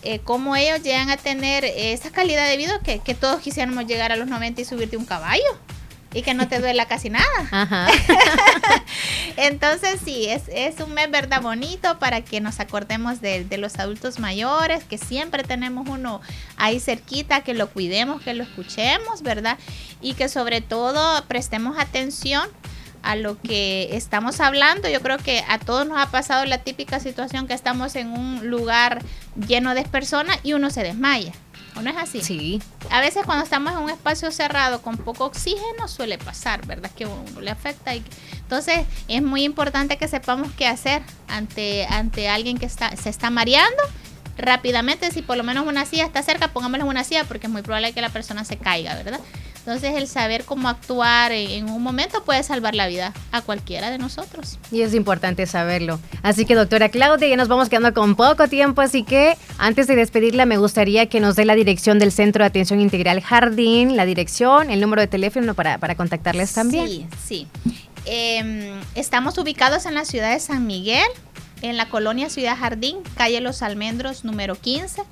[0.02, 4.12] eh, cómo ellos llegan a tener esa calidad de vida que, que todos quisiéramos llegar
[4.12, 5.43] a los 90 y subirte un caballo
[6.15, 7.27] y que no te duela casi nada.
[7.51, 7.89] Ajá.
[9.36, 13.78] Entonces sí, es, es un mes verdad bonito para que nos acordemos de, de los
[13.78, 16.20] adultos mayores, que siempre tenemos uno
[16.57, 19.59] ahí cerquita, que lo cuidemos, que lo escuchemos, ¿verdad?
[20.01, 22.49] Y que sobre todo prestemos atención
[23.05, 24.89] a lo que estamos hablando.
[24.89, 28.49] Yo creo que a todos nos ha pasado la típica situación que estamos en un
[28.49, 29.03] lugar
[29.47, 31.32] lleno de personas y uno se desmaya.
[31.76, 32.20] ¿O no es así?
[32.22, 32.62] Sí.
[32.90, 36.90] A veces cuando estamos en un espacio cerrado con poco oxígeno suele pasar, ¿verdad?
[36.96, 37.94] Que a uno le afecta.
[37.94, 38.05] Y,
[38.40, 43.30] entonces es muy importante que sepamos qué hacer ante, ante alguien que está, se está
[43.30, 43.82] mareando.
[44.36, 47.62] Rápidamente, si por lo menos una silla está cerca, pongámosle una silla porque es muy
[47.62, 49.20] probable que la persona se caiga, ¿verdad?
[49.66, 53.97] Entonces el saber cómo actuar en, un momento puede salvar la vida a cualquiera de
[53.97, 54.59] nosotros.
[54.70, 55.99] Y es importante saberlo.
[56.23, 59.97] Así que, doctora Claudia, ya nos vamos quedando con poco tiempo, así que antes de
[59.97, 64.05] despedirla, me gustaría que nos dé la dirección del Centro de Atención Integral Jardín, la
[64.05, 66.86] dirección, el número de teléfono para, para contactarles también.
[66.86, 67.47] Sí, sí.
[68.05, 71.07] Eh, estamos ubicados en la ciudad de San Miguel,
[71.62, 75.03] en la colonia Ciudad Jardín, calle Los Almendros, número 15.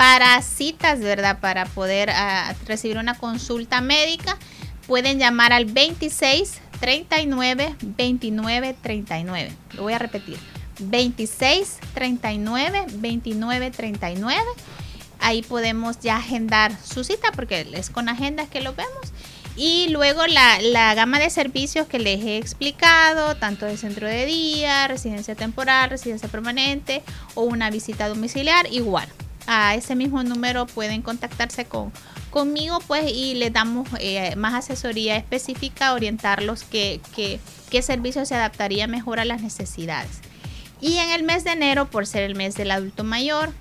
[0.00, 1.40] Para citas, ¿verdad?
[1.40, 4.38] Para poder ah, recibir una consulta médica,
[4.86, 9.52] pueden llamar al 26 39 29 39.
[9.74, 10.38] Lo voy a repetir.
[10.78, 14.42] 26 39 29 39.
[15.18, 19.12] Ahí podemos ya agendar su cita porque es con agendas que lo vemos.
[19.54, 24.24] Y luego la, la, gama de servicios que les he explicado, tanto de centro de
[24.24, 27.02] día, residencia temporal, residencia permanente
[27.34, 29.06] o una visita domiciliar, igual.
[29.52, 31.92] A ese mismo número pueden contactarse con,
[32.30, 38.36] conmigo pues y les damos eh, más asesoría específica, orientarlos qué, qué, qué servicio se
[38.36, 40.20] adaptaría mejor a las necesidades.
[40.80, 43.52] Y en el mes de enero, por ser el mes del adulto mayor,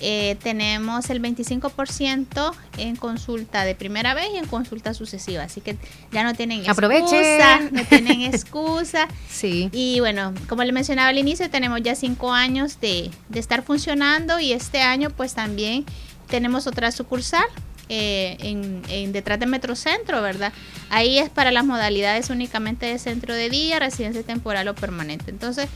[0.00, 5.44] eh, tenemos el 25% en consulta de primera vez y en consulta sucesiva.
[5.44, 5.76] Así que
[6.12, 7.60] ya no tienen excusa.
[7.70, 9.08] No tienen excusa.
[9.28, 9.70] sí.
[9.72, 14.40] Y bueno, como le mencionaba al inicio, tenemos ya cinco años de, de estar funcionando
[14.40, 15.84] y este año pues también
[16.28, 17.46] tenemos otra sucursal.
[17.90, 20.54] Eh, en, en, detrás de Metrocentro, ¿verdad?
[20.88, 25.30] Ahí es para las modalidades únicamente de centro de día, residencia temporal o permanente.
[25.30, 25.68] Entonces,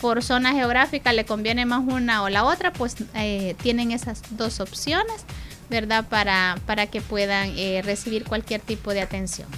[0.00, 4.60] por zona geográfica le conviene más una o la otra, pues eh, tienen esas dos
[4.60, 5.24] opciones,
[5.70, 6.06] ¿verdad?
[6.08, 9.48] Para, para que puedan eh, recibir cualquier tipo de atención.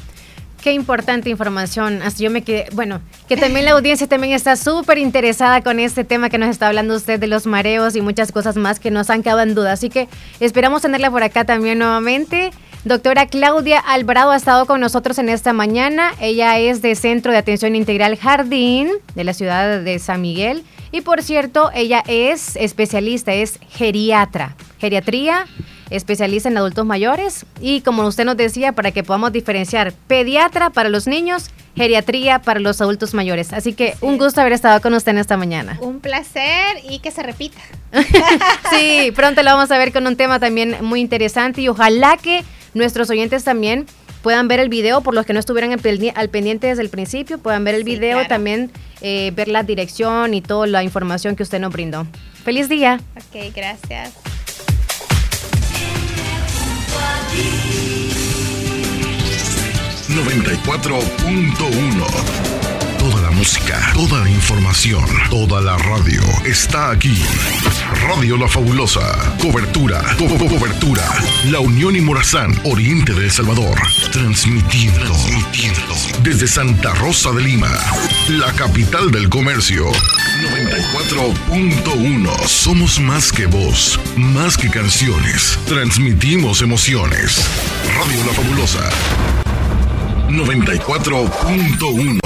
[0.63, 2.03] Qué importante información.
[2.03, 6.05] Hasta yo me quedé, bueno, que también la audiencia también está súper interesada con este
[6.05, 9.09] tema que nos está hablando usted de los mareos y muchas cosas más que nos
[9.09, 9.73] han quedado en duda.
[9.73, 10.07] Así que
[10.39, 12.51] esperamos tenerla por acá también nuevamente.
[12.85, 16.15] Doctora Claudia Alvarado ha estado con nosotros en esta mañana.
[16.19, 20.65] Ella es de Centro de Atención Integral Jardín de la ciudad de San Miguel.
[20.91, 24.57] Y por cierto, ella es especialista, es geriatra.
[24.79, 25.47] Geriatría,
[25.91, 27.45] especialista en adultos mayores.
[27.61, 32.61] Y como usted nos decía, para que podamos diferenciar pediatra para los niños, geriatría para
[32.61, 33.53] los adultos mayores.
[33.53, 33.99] Así que sí.
[34.01, 35.77] un gusto haber estado con usted en esta mañana.
[35.83, 37.61] Un placer y que se repita.
[38.71, 42.43] sí, pronto lo vamos a ver con un tema también muy interesante y ojalá que
[42.75, 43.87] nuestros oyentes también
[44.23, 47.65] puedan ver el video, por los que no estuvieran al pendiente desde el principio, puedan
[47.65, 48.29] ver el Sí, video, claro.
[48.29, 48.71] también
[49.01, 52.07] eh, ver la dirección y toda la información que usted nos brindó.
[52.45, 53.01] Feliz día.
[53.17, 54.13] Ok, gracias.
[60.71, 62.07] 94.1.
[62.99, 67.15] Toda la música, toda la información, toda la radio está aquí.
[67.95, 69.35] Radio La Fabulosa.
[69.41, 71.03] Cobertura, co- co- cobertura.
[71.51, 73.79] La Unión y Morazán, Oriente de El Salvador.
[74.13, 75.95] Transmitiendo, transmitiendo.
[76.23, 77.71] Desde Santa Rosa de Lima,
[78.29, 79.91] la capital del comercio.
[79.91, 82.49] 94.1.
[82.49, 85.59] Somos más que voz, más que canciones.
[85.67, 87.45] Transmitimos emociones.
[87.99, 88.89] Radio La Fabulosa.
[90.29, 92.21] 94.1.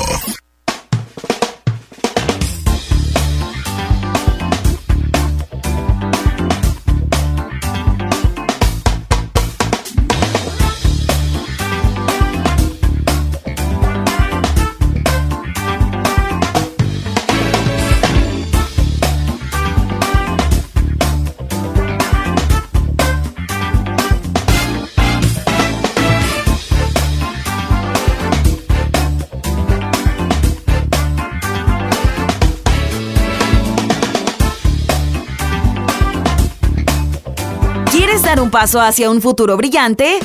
[38.55, 40.21] paso hacia un futuro brillante?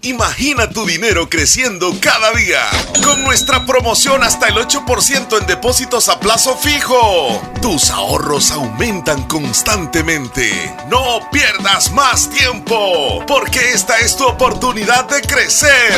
[0.07, 2.61] Imagina tu dinero creciendo cada día
[3.03, 7.43] con nuestra promoción hasta el 8% en depósitos a plazo fijo.
[7.61, 10.77] Tus ahorros aumentan constantemente.
[10.89, 15.97] No pierdas más tiempo porque esta es tu oportunidad de crecer.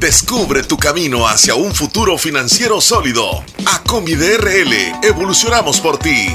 [0.00, 3.44] Descubre tu camino hacia un futuro financiero sólido.
[3.66, 6.28] A RL evolucionamos por ti.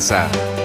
[0.01, 0.60] descansar.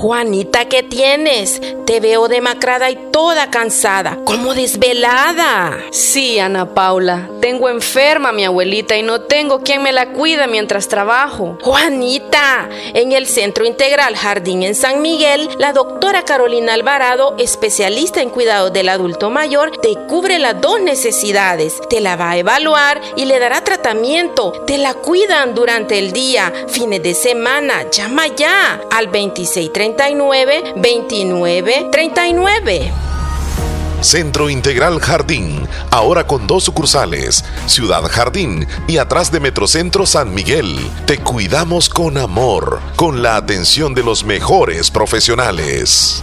[0.00, 1.60] Juanita, ¿qué tienes?
[1.84, 5.76] Te veo demacrada y toda cansada, como desvelada.
[5.90, 10.46] Sí, Ana Paula, tengo enferma a mi abuelita y no tengo quien me la cuida
[10.46, 11.58] mientras trabajo.
[11.60, 18.30] Juanita, en el Centro Integral Jardín en San Miguel, la doctora Carolina Alvarado, especialista en
[18.30, 21.78] cuidado del adulto mayor, te cubre las dos necesidades.
[21.90, 24.52] Te la va a evaluar y le dará tratamiento.
[24.66, 27.90] Te la cuidan durante el día, fines de semana.
[27.90, 32.92] Llama ya al 2630 39 29 39.
[34.00, 40.78] Centro Integral Jardín, ahora con dos sucursales, Ciudad Jardín y atrás de Metrocentro San Miguel.
[41.06, 46.22] Te cuidamos con amor, con la atención de los mejores profesionales.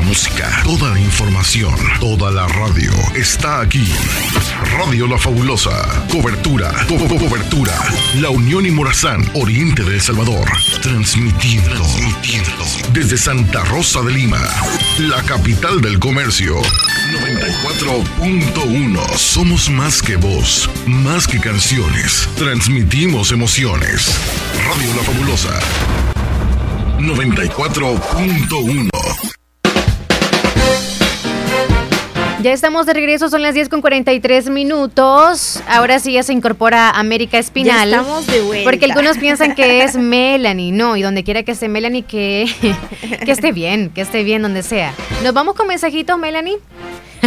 [0.00, 3.86] música, toda la información, toda la radio está aquí.
[4.78, 5.70] Radio La Fabulosa.
[6.10, 7.72] Cobertura, co- co- cobertura.
[8.16, 10.48] La Unión y Morazán, Oriente de El Salvador.
[10.82, 14.40] Transmitiendo, transmitiendo desde Santa Rosa de Lima,
[14.98, 16.60] la capital del comercio.
[17.12, 19.18] 94.1.
[19.18, 22.28] Somos más que voz, más que canciones.
[22.36, 24.14] Transmitimos emociones.
[24.66, 25.58] Radio La Fabulosa.
[27.00, 29.29] 94.1.
[32.42, 35.62] Ya estamos de regreso, son las 10 con 43 minutos.
[35.68, 37.90] Ahora sí ya se incorpora América Espinal.
[37.90, 38.70] Ya estamos de vuelta.
[38.70, 42.46] Porque algunos piensan que es Melanie, no, y donde quiera que esté Melanie, que,
[43.26, 44.94] que esté bien, que esté bien donde sea.
[45.22, 46.56] ¿Nos vamos con mensajitos, Melanie?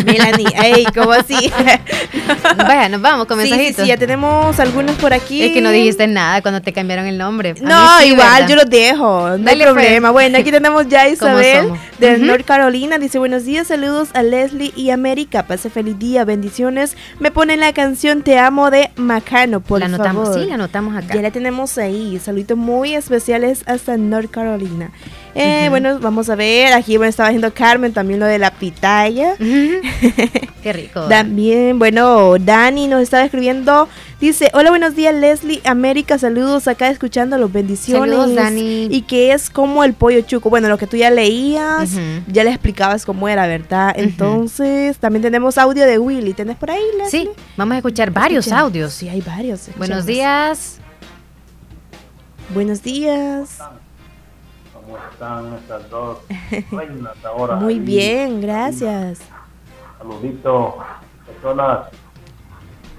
[0.05, 1.51] Melanie, ey, ¿cómo así?
[2.57, 3.83] Vaya, nos vamos con Sí, sí, mensajitos.
[3.83, 5.43] sí, ya tenemos algunos por aquí.
[5.43, 7.55] Es que no dijiste nada cuando te cambiaron el nombre.
[7.61, 8.47] No, sí, igual, ¿verdad?
[8.49, 10.09] yo los dejo, no Dale, hay problema.
[10.11, 10.13] pues.
[10.13, 12.17] Bueno, aquí tenemos ya a ¿Cómo Isabel de.
[12.19, 12.97] North Carolina.
[12.97, 15.43] Dice, buenos días, saludos a Leslie y América.
[15.47, 16.95] Pase feliz día, bendiciones.
[17.19, 20.41] Me ponen la canción Te amo de Macano, por La anotamos, favor.
[20.43, 21.13] sí, la anotamos acá.
[21.15, 22.19] Ya la tenemos ahí.
[22.23, 24.91] Saluditos muy especiales hasta North Carolina.
[25.35, 25.67] Eh.
[25.69, 26.73] Bueno, vamos a ver.
[26.73, 29.35] Aquí me estaba diciendo Carmen también lo de la pitaya.
[29.37, 31.01] Qué rico.
[31.09, 33.87] También, bueno, Dani nos estaba escribiendo.
[34.19, 38.09] Dice, hola, buenos días, Leslie, América, saludos acá escuchando los bendiciones.
[38.09, 38.87] Saludos, Dani.
[38.89, 40.49] Y que es como el pollo chuco.
[40.49, 41.89] Bueno, lo que tú ya leías,
[42.27, 43.93] ya le explicabas cómo era, ¿verdad?
[43.97, 46.33] Entonces, también tenemos audio de Willy.
[46.33, 47.23] ¿Tenés por ahí, Leslie?
[47.23, 48.93] Sí, vamos a escuchar varios audios.
[48.93, 49.67] Sí, hay varios.
[49.77, 50.77] Buenos días.
[52.53, 53.59] Buenos días.
[54.93, 56.19] ¿Cómo están estas dos
[56.71, 57.55] reinas ahora?
[57.55, 57.79] Muy ahí?
[57.79, 59.21] bien, gracias.
[59.97, 60.77] Saludito,
[61.25, 61.87] personas.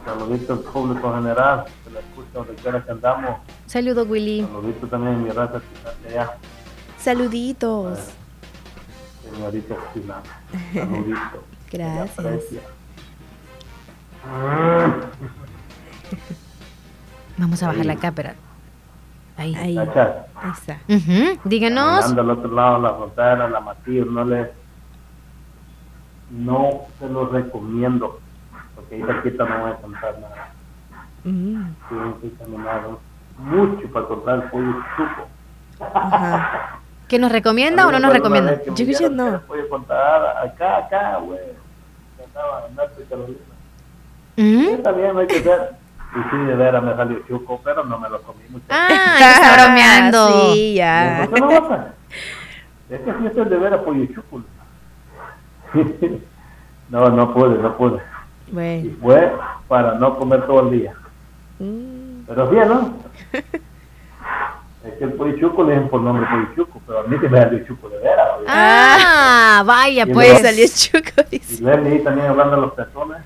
[0.05, 3.37] Saludito al público general, que la escucha donde quiera que andamos.
[3.66, 4.43] Saludos, Willy.
[4.43, 6.37] Saludito también a mi raza que está allá,
[6.99, 7.99] Saluditos.
[9.33, 10.23] señorita Chila.
[10.75, 11.45] Saludito.
[11.71, 12.43] Gracias.
[17.39, 18.35] Vamos a bajar la cámara.
[19.36, 19.55] Ahí.
[19.56, 19.78] Ahí.
[19.78, 19.89] Ahí
[20.52, 20.78] está.
[21.44, 22.01] Díganos.
[22.05, 24.51] Caminando al otro lado de la frontera, la Matías, no le.
[26.31, 28.19] No se lo recomiendo,
[28.74, 30.48] porque ahí cerquita no voy a encontrar nada.
[31.24, 32.82] Mm, Tienen que caminar
[33.39, 34.06] mucho para
[34.51, 35.28] pollo chuco.
[35.81, 36.78] ajá.
[37.09, 38.62] ¿Que nos recomienda o no nos recomienda?
[38.65, 39.40] Yo creo que no.
[39.43, 41.39] Pollo contar acá, acá, güey.
[42.16, 44.82] Que Andaba en Norte Carolina.
[44.82, 45.84] También hay que ver.
[46.16, 48.65] Y sí, de veras me salió chuco, pero no me lo comí mucho.
[48.70, 48.89] Ah,
[49.19, 50.53] ya está bromeando.
[50.55, 51.27] Sí, ya.
[51.28, 51.95] ¿Por qué no pasa?
[52.91, 54.43] Es que si esto es de veras pollo chuco.
[56.91, 58.01] no, no pude, no pude.
[58.49, 58.97] Y Bueno.
[59.01, 59.32] fue
[59.69, 60.93] para no comer todo el día.
[61.59, 62.95] Mm, Pero bien, ¿no?
[64.85, 67.28] es que el pollo chuco le dicen por nombre pollo chuco, pero a mí se
[67.28, 68.28] me salió chuco de veras.
[68.47, 70.28] Ah, vaya, Y pues.
[70.28, 73.24] luego salió chuco, Y Leslie también hablando de los personas,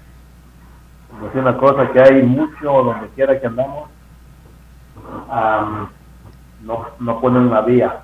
[1.23, 3.89] decía una cosa que hay mucho donde quiera que andamos,
[5.31, 5.89] am,
[6.63, 8.01] no, no ponen una vía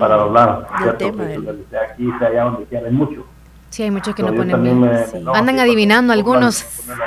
[0.00, 1.04] para del ¿cierto?
[1.44, 3.24] del- sea aquí, sea allá, donde quiera, hay mucho.
[3.70, 4.80] Sí, hay muchos que no yo ponen bien.
[4.80, 5.18] me- Sí.
[5.18, 6.86] enojo Andan adivinando algunos.
[6.88, 7.04] la, la-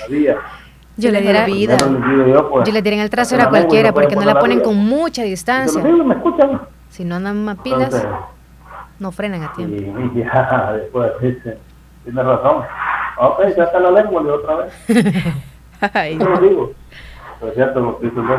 [0.00, 0.36] la vía.
[0.96, 3.94] Yo le diera, yo, pues, yo le diera en el trasero la a cualquiera no
[3.94, 4.64] porque no la ponen vía.
[4.66, 5.82] con mucha distancia.
[6.04, 6.60] me escuchan.
[6.90, 8.08] Si no andan más pilas, Entonces,
[8.98, 9.76] no frenan a tiempo.
[10.14, 11.58] y ya después dice,
[12.04, 12.64] tiene razón.
[13.18, 14.72] Ok, ya está la lengua, le otra vez.
[15.94, 16.72] Ay, Yo lo digo.
[17.40, 18.36] Pero es cierto lo que dice Leslie.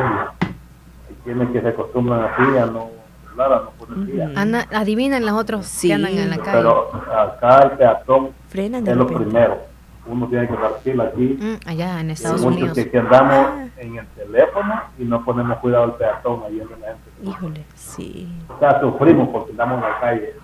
[1.08, 2.90] Hay quienes que se acostumbran así a no
[3.30, 4.32] hablar, a no poner.
[4.38, 5.88] Anda, adivinan los otros Sí.
[5.88, 6.52] que andan en la calle.
[6.58, 9.24] Pero acá el peatón frenan es lo repente.
[9.24, 9.58] primero.
[10.06, 11.38] Uno tiene que partir aquí.
[11.40, 12.74] Mm, allá en Hay Estados muchos Unidos.
[12.76, 16.86] que, que andamos en el teléfono y no ponemos cuidado al peatón ahí en la
[16.88, 17.10] gente.
[17.22, 18.28] Híjole, sí.
[18.54, 20.34] O sea, sufrimos porque andamos en la calle.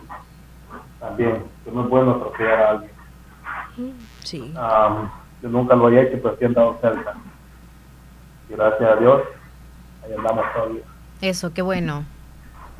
[0.98, 2.89] También, que no es bueno atropellar a alguien.
[4.22, 4.52] Sí.
[4.56, 5.10] Am,
[5.42, 7.14] yo nunca lo he hecho, pero sí he andado cerca.
[8.48, 9.22] Y gracias a Dios,
[10.04, 10.82] ahí andamos todavía.
[11.20, 12.04] Eso, qué bueno.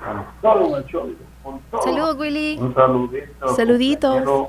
[0.05, 1.82] Con todo el show, con todo.
[1.82, 2.59] Saludos, Willy.
[2.59, 3.48] Un saludito.
[3.55, 4.48] Saluditos.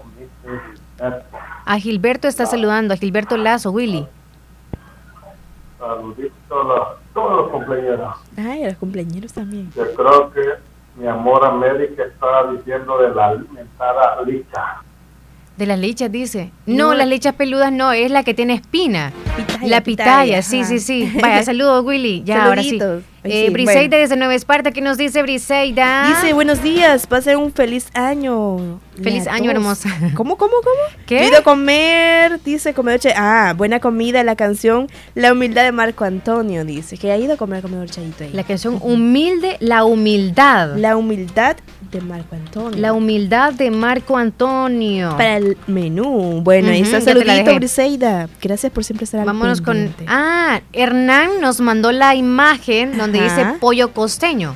[1.65, 4.07] A Gilberto está saludando, a Gilberto Lazo, Willy.
[5.79, 8.15] Saludito a todos los compañeros.
[8.37, 9.71] Ay, a los cumpleaños también.
[9.75, 10.41] Yo creo que
[10.95, 14.81] mi amor América estaba diciendo de la alimentada licha.
[15.61, 16.49] De las lichas, dice.
[16.65, 16.93] No, No.
[16.95, 19.13] las lichas peludas no, es la que tiene espina.
[19.37, 21.07] Pitaya, la pitaya, sí, sí, sí.
[21.21, 22.23] Vaya, saludos, Willy.
[22.25, 22.79] Ya, ahora sí.
[22.79, 23.03] Saluditos.
[23.23, 23.97] Eh, sí, Briseida bueno.
[23.97, 26.07] desde Nueva Esparta, ¿qué nos dice Briseida?
[26.07, 28.79] Dice, buenos días, pasen un feliz año.
[29.03, 29.89] Feliz año, hermosa.
[30.15, 31.03] ¿Cómo, cómo, cómo?
[31.05, 31.19] ¿Qué?
[31.19, 35.71] He ido a comer, dice comedor Chay- Ah, buena comida, la canción La humildad de
[35.71, 36.97] Marco Antonio, dice.
[36.97, 38.31] Que ha ido a comer comedor Chayito ahí.
[38.33, 40.75] La canción Humilde, la humildad.
[40.77, 41.57] La humildad
[41.91, 42.79] de Marco Antonio.
[42.79, 45.09] La humildad de Marco Antonio.
[45.11, 46.41] Para el menú.
[46.43, 47.01] Bueno, ahí Ujú, está.
[47.13, 47.55] Saludito.
[47.55, 48.27] Briseida.
[48.41, 49.93] Gracias por siempre estar Vámonos con.
[50.07, 53.43] Ah, Hernán nos mandó la imagen donde Ajá.
[53.43, 54.55] dice pollo costeño.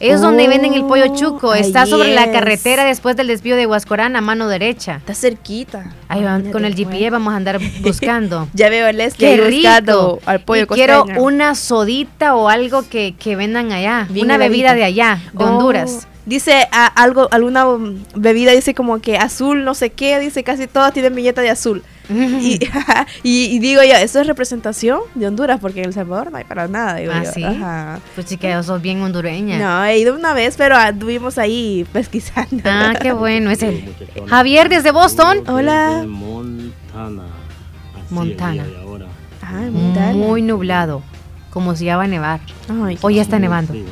[0.00, 1.52] Es donde venden el pollo chuco.
[1.52, 4.96] ahí Está sobre la carretera después del desvío de Huascorán a mano derecha.
[4.96, 5.92] Está cerquita.
[6.08, 8.48] Ahí va, con el GPS vamos a andar buscando.
[8.52, 10.20] Ya veo a Leslie Qué ahí buscando rico.
[10.28, 14.08] al pollo Y quiero una sodita o algo que, que vendan allá.
[14.10, 16.08] Bien una bebida de allá, de Oh, Honduras.
[16.24, 17.64] Dice a- algo, alguna
[18.14, 21.82] bebida dice como que azul, no sé qué, dice casi todas tienen billeta de azul.
[22.10, 22.60] y,
[23.24, 25.58] y, y digo yo, ¿eso es representación de Honduras?
[25.60, 27.32] Porque en El Salvador no hay para nada, digo ¿Ah, yo.
[27.32, 27.42] sí?
[27.44, 27.98] Ajá.
[28.14, 29.58] Pues chica, sos bien hondureña.
[29.58, 32.62] No, he ido una vez, pero anduvimos ahí pesquisando.
[32.66, 33.50] Ah, qué bueno.
[33.50, 33.84] Ese.
[34.28, 35.42] Javier desde Boston.
[35.48, 36.04] Hola.
[36.06, 37.24] Montana.
[38.04, 38.64] Así Montana.
[38.64, 39.06] el ahora.
[39.42, 40.12] Ah, Montana.
[40.12, 41.02] Muy nublado.
[41.50, 42.40] Como si ya va a nevar.
[42.68, 43.72] Ay, Hoy ya está nevando.
[43.72, 43.84] frío.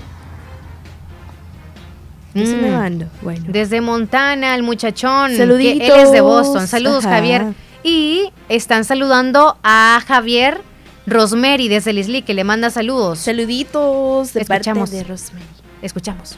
[2.34, 2.62] Mm.
[2.62, 3.06] nevando.
[3.22, 3.44] Bueno.
[3.48, 5.30] Desde Montana, el muchachón.
[5.32, 5.88] que Saluditos.
[5.88, 6.66] él es de Boston.
[6.66, 7.16] Saludos, Ajá.
[7.16, 7.46] Javier.
[7.82, 10.60] Y están saludando a Javier
[11.06, 13.18] Rosemary desde Lisli, que le manda saludos.
[13.20, 14.90] Saluditos de Escuchamos.
[14.90, 15.46] parte de Rosemary.
[15.82, 16.36] Escuchamos.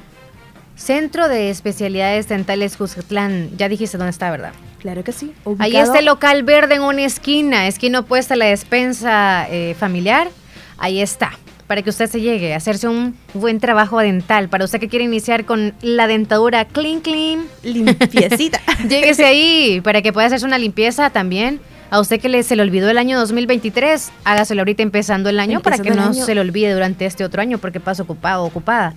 [0.78, 3.50] Centro de Especialidades Dentales Cuscatlán.
[3.56, 4.52] Ya dijiste dónde está, ¿verdad?
[4.78, 5.34] Claro que sí.
[5.58, 10.28] Ahí está el local verde en una esquina, esquina opuesta a la despensa eh, familiar.
[10.78, 11.32] Ahí está,
[11.66, 14.48] para que usted se llegue a hacerse un buen trabajo dental.
[14.48, 17.46] Para usted que quiere iniciar con la dentadura clean, clean.
[17.64, 18.60] Limpiecita.
[18.88, 21.60] Lléguese ahí para que pueda hacerse una limpieza también.
[21.90, 25.60] A usted que le, se le olvidó el año 2023, hágaselo ahorita empezando el año
[25.60, 26.24] para que no año.
[26.24, 28.94] se le olvide durante este otro año porque pasa ocupado ocupada.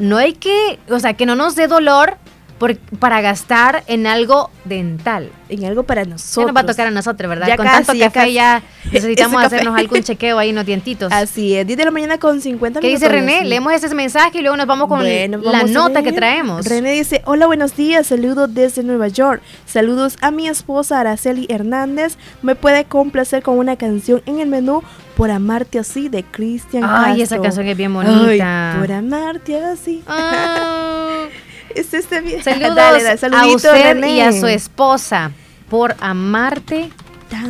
[0.00, 2.16] No hay que, o sea, que no nos dé dolor
[2.58, 5.30] por- para gastar en algo dental.
[5.48, 6.46] En algo para Ya nosotros.
[6.46, 7.46] nos va a tocar a nosotros, ¿verdad?
[7.46, 8.62] Ya Con casi, tanto ya café ya
[8.92, 9.56] necesitamos café.
[9.56, 11.12] hacernos algún chequeo ahí en los dientitos.
[11.12, 13.34] Así es, 10 de la mañana con 50 ¿Qué dice minutos.
[13.36, 13.44] René?
[13.48, 16.66] Leemos ese mensaje y luego nos vamos con Bueno, la vamos nota que traemos.
[16.66, 19.42] René dice, hola, buenos días, saludos desde Nueva York.
[19.66, 22.16] Saludos a mi esposa Araceli Hernández.
[22.42, 24.82] Me puede complacer con una canción en el menú
[25.16, 27.22] Por amarte así de Cristian Ay, Castro.
[27.22, 28.72] esa canción es bien bonita.
[28.72, 30.02] Ay, por amarte así.
[31.74, 32.42] es este.
[32.42, 34.10] Saludos Dale, dale, a usted René.
[34.16, 35.30] y a su esposa
[35.68, 36.90] por amarte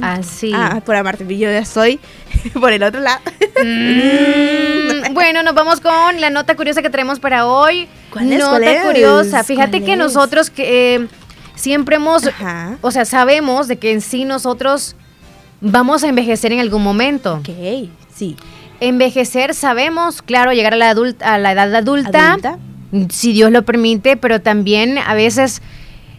[0.03, 0.53] así.
[0.55, 1.25] Ah, por amarte.
[1.37, 2.01] Yo ya soy
[2.61, 3.21] por el otro lado.
[3.63, 7.89] Mm, bueno, nos vamos con la nota curiosa que tenemos para hoy.
[8.11, 8.39] ¿Cuál es?
[8.39, 8.85] Nota ¿Cuál es?
[8.85, 9.45] curiosa.
[9.45, 9.99] Fíjate ¿Cuál que es?
[9.99, 11.07] nosotros que eh,
[11.55, 12.23] siempre hemos,
[12.81, 14.97] o sea, sabemos de que en sí nosotros
[15.61, 17.35] vamos a envejecer en algún momento.
[17.37, 17.49] Ok,
[18.15, 18.37] sí.
[18.81, 22.59] Envejecer sabemos, claro, llegar a la, adult- a la edad adulta, Adulta.
[23.11, 25.63] Si Dios lo permite, pero también a veces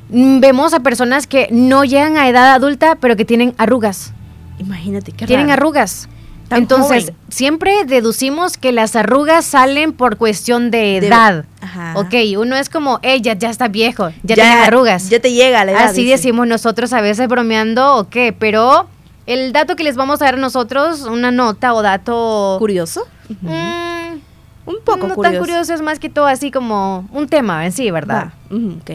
[0.10, 4.14] mm, vemos a personas que no llegan a edad adulta, pero que tienen arrugas.
[4.60, 5.62] Imagínate qué Tienen raro.
[5.62, 6.10] arrugas.
[6.48, 7.16] Tan Entonces, joven.
[7.28, 11.44] siempre deducimos que las arrugas salen por cuestión de De- edad.
[11.60, 11.94] Ajá.
[11.98, 15.10] Ok, uno es como, ella ya está viejo, ya, Ya- tiene arrugas.
[15.10, 16.14] ya te llega la edad, Así dice.
[16.16, 18.88] decimos nosotros a veces bromeando, ok, pero
[19.26, 22.56] el dato que les vamos a dar nosotros, una nota o dato...
[22.60, 23.06] ¿Curioso?
[24.68, 25.22] Un poco no curioso.
[25.24, 28.32] tan curioso, es más que todo así como un tema en sí, ¿verdad?
[28.52, 28.92] Va, ujú, ok.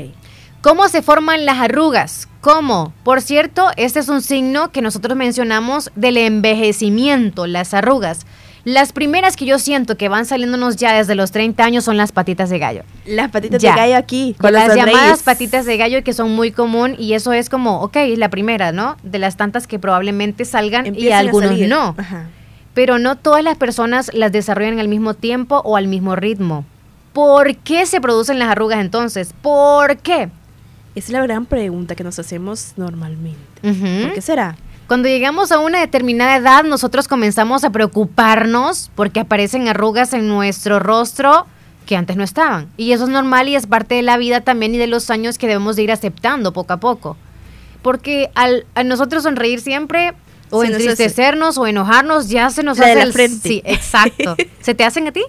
[0.60, 2.28] ¿Cómo se forman las arrugas?
[2.40, 2.92] ¿Cómo?
[3.02, 8.26] Por cierto, este es un signo que nosotros mencionamos del envejecimiento, las arrugas.
[8.64, 12.12] Las primeras que yo siento que van saliéndonos ya desde los 30 años son las
[12.12, 12.82] patitas de gallo.
[13.06, 13.72] Las patitas Ya.
[13.72, 14.36] de gallo aquí.
[14.38, 17.96] Con las llamadas patitas de gallo que son muy común y eso es como, ok,
[18.16, 18.96] la primera, ¿no?
[19.02, 21.96] De las tantas que probablemente salgan y Empiezan algunos no.
[21.98, 22.28] Ajá.
[22.74, 26.64] Pero no todas las personas las desarrollan al mismo tiempo o al mismo ritmo.
[27.12, 29.34] ¿Por qué se producen las arrugas entonces?
[29.42, 30.30] ¿Por qué?
[30.94, 33.38] Es la gran pregunta que nos hacemos normalmente.
[33.62, 34.56] ¿Por qué será?
[34.86, 40.80] Cuando llegamos a una determinada edad, nosotros comenzamos a preocuparnos porque aparecen arrugas en nuestro
[40.80, 41.46] rostro
[41.86, 42.68] que antes no estaban.
[42.76, 45.38] Y eso es normal y es parte de la vida también y de los años
[45.38, 47.16] que debemos de ir aceptando poco a poco.
[47.80, 50.14] Porque al, a nosotros sonreír siempre,
[50.52, 53.48] o entristecernos o enojarnos, ya se nos La de hace la el- frente.
[53.48, 54.36] Sí, exacto.
[54.60, 55.22] ¿Se te hacen a ti?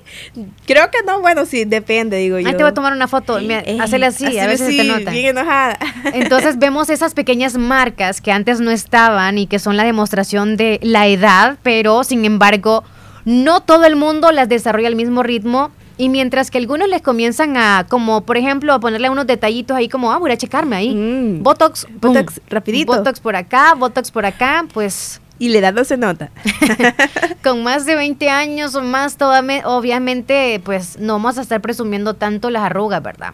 [0.66, 2.48] Creo que no, bueno, sí, depende, digo yo.
[2.48, 3.40] Ahí te voy a tomar una foto.
[3.40, 5.12] Mira, Eh, hazle así, a veces se te nota.
[5.12, 5.78] Bien enojada.
[6.14, 10.80] Entonces vemos esas pequeñas marcas que antes no estaban y que son la demostración de
[10.84, 12.84] la edad, pero sin embargo
[13.26, 17.56] no todo el mundo las desarrolla al mismo ritmo y mientras que algunos les comienzan
[17.58, 21.40] a, como por ejemplo, a ponerle unos detallitos ahí como, ah, voy a checarme ahí.
[21.42, 21.88] Botox.
[21.90, 22.00] Mm.
[22.00, 22.92] Botox, rapidito.
[22.92, 25.20] Botox por acá, Botox por acá, pues...
[25.40, 26.30] Y la edad no se nota.
[27.44, 32.14] Con más de 20 años o más, todavía, obviamente, pues no vamos a estar presumiendo
[32.14, 33.34] tanto las arrugas, ¿verdad?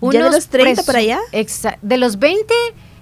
[0.00, 1.20] ¿Ya de Unos los 30 presu- para allá?
[1.82, 2.52] De los 20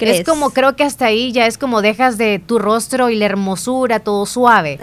[0.01, 0.20] ¿Crees?
[0.20, 3.27] es como creo que hasta ahí ya es como dejas de tu rostro y la
[3.27, 4.78] hermosura, todo suave.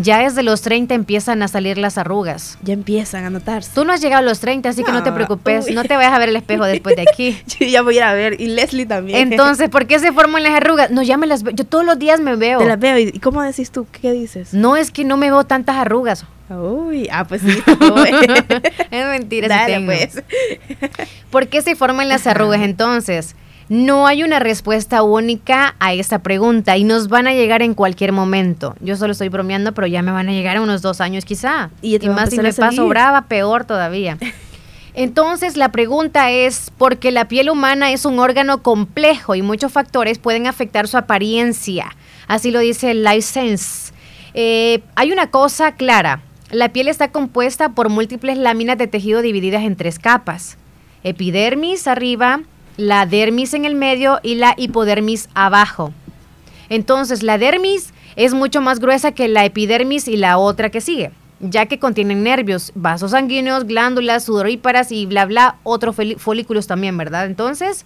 [0.00, 2.58] Ya desde los 30 empiezan a salir las arrugas.
[2.62, 3.70] Ya empiezan a notarse.
[3.74, 5.74] Tú no has llegado a los 30, así que no te No, preocupes, uy.
[5.74, 7.36] no te vayas a ver el espejo después de aquí.
[7.60, 8.40] Yo ya voy a ir a ver.
[8.40, 9.32] Y Leslie también.
[9.32, 10.90] Entonces, ¿por qué se forman las arrugas?
[10.90, 11.54] No, ya me las veo.
[11.54, 12.58] Yo todos los días me veo.
[12.60, 12.98] Te las veo.
[12.98, 13.86] ¿Y cómo decís tú?
[13.90, 14.54] ¿Qué dices?
[14.54, 16.24] No es que no me veo tantas arrugas.
[16.50, 17.48] Uy, ah, pues sí.
[18.90, 19.92] es mentira, Dale, tengo.
[19.92, 20.22] pues.
[21.30, 23.34] ¿Por qué se forman las arrugas entonces?
[23.68, 28.12] No hay una respuesta única a esta pregunta y nos van a llegar en cualquier
[28.12, 28.74] momento.
[28.80, 31.70] Yo solo estoy bromeando, pero ya me van a llegar en unos dos años quizá.
[31.82, 34.16] Y a más si me paso brava, peor todavía.
[34.94, 40.18] Entonces la pregunta es, porque la piel humana es un órgano complejo y muchos factores
[40.18, 41.94] pueden afectar su apariencia.
[42.26, 43.92] Así lo dice el License.
[44.34, 49.64] Eh, hay una cosa clara, la piel está compuesta por múltiples láminas de tejido divididas
[49.64, 50.56] en tres capas.
[51.04, 52.40] Epidermis arriba,
[52.78, 55.92] la dermis en el medio y la hipodermis abajo.
[56.70, 61.10] Entonces, la dermis es mucho más gruesa que la epidermis y la otra que sigue,
[61.40, 67.26] ya que contienen nervios, vasos sanguíneos, glándulas sudoríparas y bla bla, otros folículos también, ¿verdad?
[67.26, 67.84] Entonces,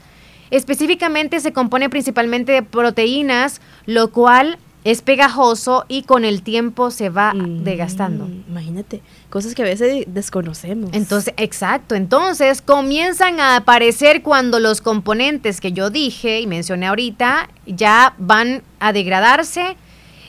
[0.50, 7.08] específicamente se compone principalmente de proteínas, lo cual es pegajoso y con el tiempo se
[7.08, 8.28] va desgastando.
[8.48, 9.00] Imagínate,
[9.30, 10.90] cosas que a veces desconocemos.
[10.92, 11.94] Entonces, exacto.
[11.94, 18.62] Entonces comienzan a aparecer cuando los componentes que yo dije y mencioné ahorita ya van
[18.80, 19.76] a degradarse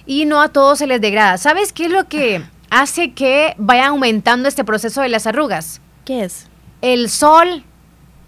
[0.05, 1.37] y no a todos se les degrada.
[1.37, 5.81] ¿Sabes qué es lo que hace que vaya aumentando este proceso de las arrugas?
[6.05, 6.47] ¿Qué es?
[6.81, 7.63] El sol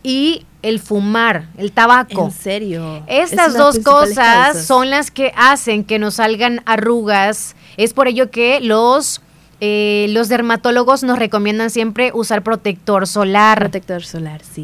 [0.06, 2.26] y el fumar, el tabaco.
[2.26, 3.03] En serio.
[3.07, 4.65] Estas Es dos cosas causas.
[4.65, 7.56] son las que hacen que nos salgan arrugas.
[7.76, 9.22] Es por ello que los,
[9.61, 13.57] eh, los dermatólogos nos recomiendan siempre usar protector solar.
[13.57, 14.61] Protector solar, sí.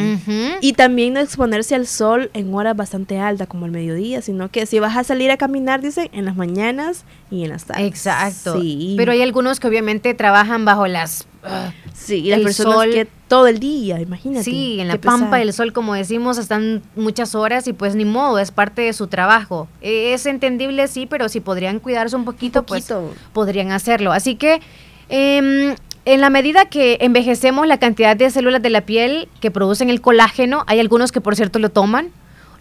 [0.62, 4.68] Y también no exponerse al sol en horas bastante altas como el mediodía, sino que
[4.68, 7.88] si vas a salir a caminar, dicen, en las mañanas y en las tardes.
[7.88, 8.62] Exacto.
[8.62, 8.94] Sí.
[8.96, 11.26] Pero hay algunos que obviamente trabajan bajo las...
[11.44, 12.92] ah, Sí, las el personas sol.
[12.92, 14.44] que todo el día, imagínate.
[14.44, 15.36] Sí, en la pampa pesado.
[15.38, 19.08] del sol, como decimos, están muchas horas y pues ni modo, es parte de su
[19.08, 19.68] trabajo.
[19.82, 22.92] Eh, Es entendible, sí, pero si podrían cuidarse un poquito, pues
[23.34, 24.12] podrían hacerlo.
[24.12, 24.62] Así que
[25.10, 29.90] em, en la medida que envejecemos, la cantidad de células de la piel que producen
[29.90, 32.10] el colágeno, hay algunos que por cierto lo toman,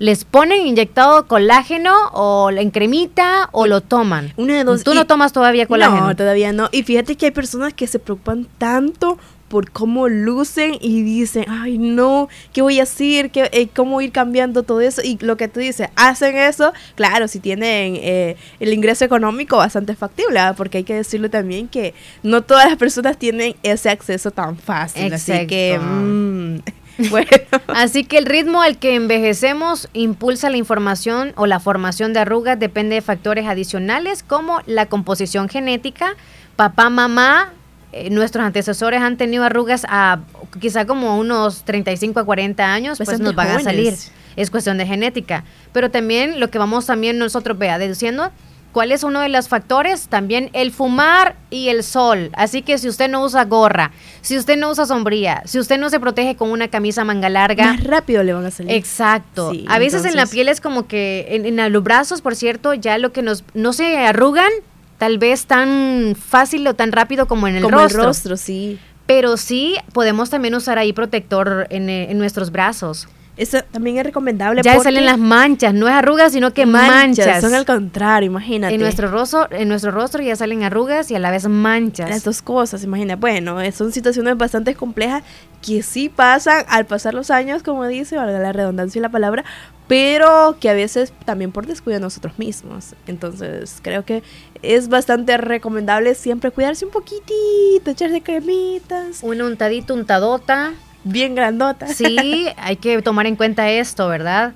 [0.00, 4.32] les ponen inyectado colágeno o en cremita o lo toman.
[4.38, 4.82] Una de dos.
[4.82, 6.08] Tú Y- no tomas todavía colágeno.
[6.08, 6.70] No, todavía no.
[6.72, 9.18] Y fíjate que hay personas que se preocupan tanto
[9.48, 13.30] por cómo lucen y dicen, ay no, ¿qué voy a hacer?
[13.30, 15.02] ¿Qué, eh, ¿Cómo ir cambiando todo eso?
[15.04, 19.94] Y lo que tú dices, hacen eso, claro, si tienen eh, el ingreso económico bastante
[19.96, 20.54] factible, ¿ah?
[20.56, 25.12] porque hay que decirlo también que no todas las personas tienen ese acceso tan fácil.
[25.12, 26.72] Así que, Exacto.
[27.10, 27.28] bueno.
[27.68, 32.58] Así que el ritmo al que envejecemos impulsa la información o la formación de arrugas
[32.58, 36.14] depende de factores adicionales como la composición genética,
[36.56, 37.52] papá, mamá,
[37.92, 40.20] eh, nuestros antecesores han tenido arrugas a
[40.60, 43.94] quizá como unos 35 a 40 años, pues Bastante nos van a salir.
[44.36, 45.44] Es cuestión de genética.
[45.72, 48.30] Pero también lo que vamos también nosotros, vea, deduciendo,
[48.72, 50.08] ¿cuál es uno de los factores?
[50.08, 52.30] También el fumar y el sol.
[52.34, 53.90] Así que si usted no usa gorra,
[54.20, 57.64] si usted no usa sombría, si usted no se protege con una camisa manga larga,
[57.72, 58.72] Más rápido le van a salir.
[58.72, 59.52] Exacto.
[59.52, 62.74] Sí, a veces en la piel es como que en, en los brazos, por cierto,
[62.74, 64.50] ya lo que nos no se arrugan
[64.98, 68.00] tal vez tan fácil o tan rápido como en el Como rostro.
[68.02, 68.78] el rostro, sí.
[69.06, 73.08] Pero sí podemos también usar ahí protector en, eh, en nuestros brazos.
[73.40, 74.60] Eso también es recomendable.
[74.62, 77.40] Ya salen las manchas, no es arrugas, sino que manchas.
[77.40, 78.74] Son al contrario, imagínate.
[78.74, 82.10] En nuestro rostro, en nuestro rostro ya salen arrugas y a la vez manchas.
[82.10, 83.16] Las dos cosas, imagina.
[83.16, 85.22] Bueno, eh, son situaciones bastante complejas
[85.62, 89.42] que sí pasan al pasar los años, como dice, valga la redundancia y la palabra,
[89.88, 92.94] pero que a veces también por descuido de nosotros mismos.
[93.06, 94.22] Entonces, creo que
[94.60, 99.22] es bastante recomendable siempre cuidarse un poquitito, echarse cremitas.
[99.22, 100.74] Un untadito, untadota.
[101.04, 101.88] Bien grandota.
[101.88, 104.52] Sí, hay que tomar en cuenta esto, ¿verdad?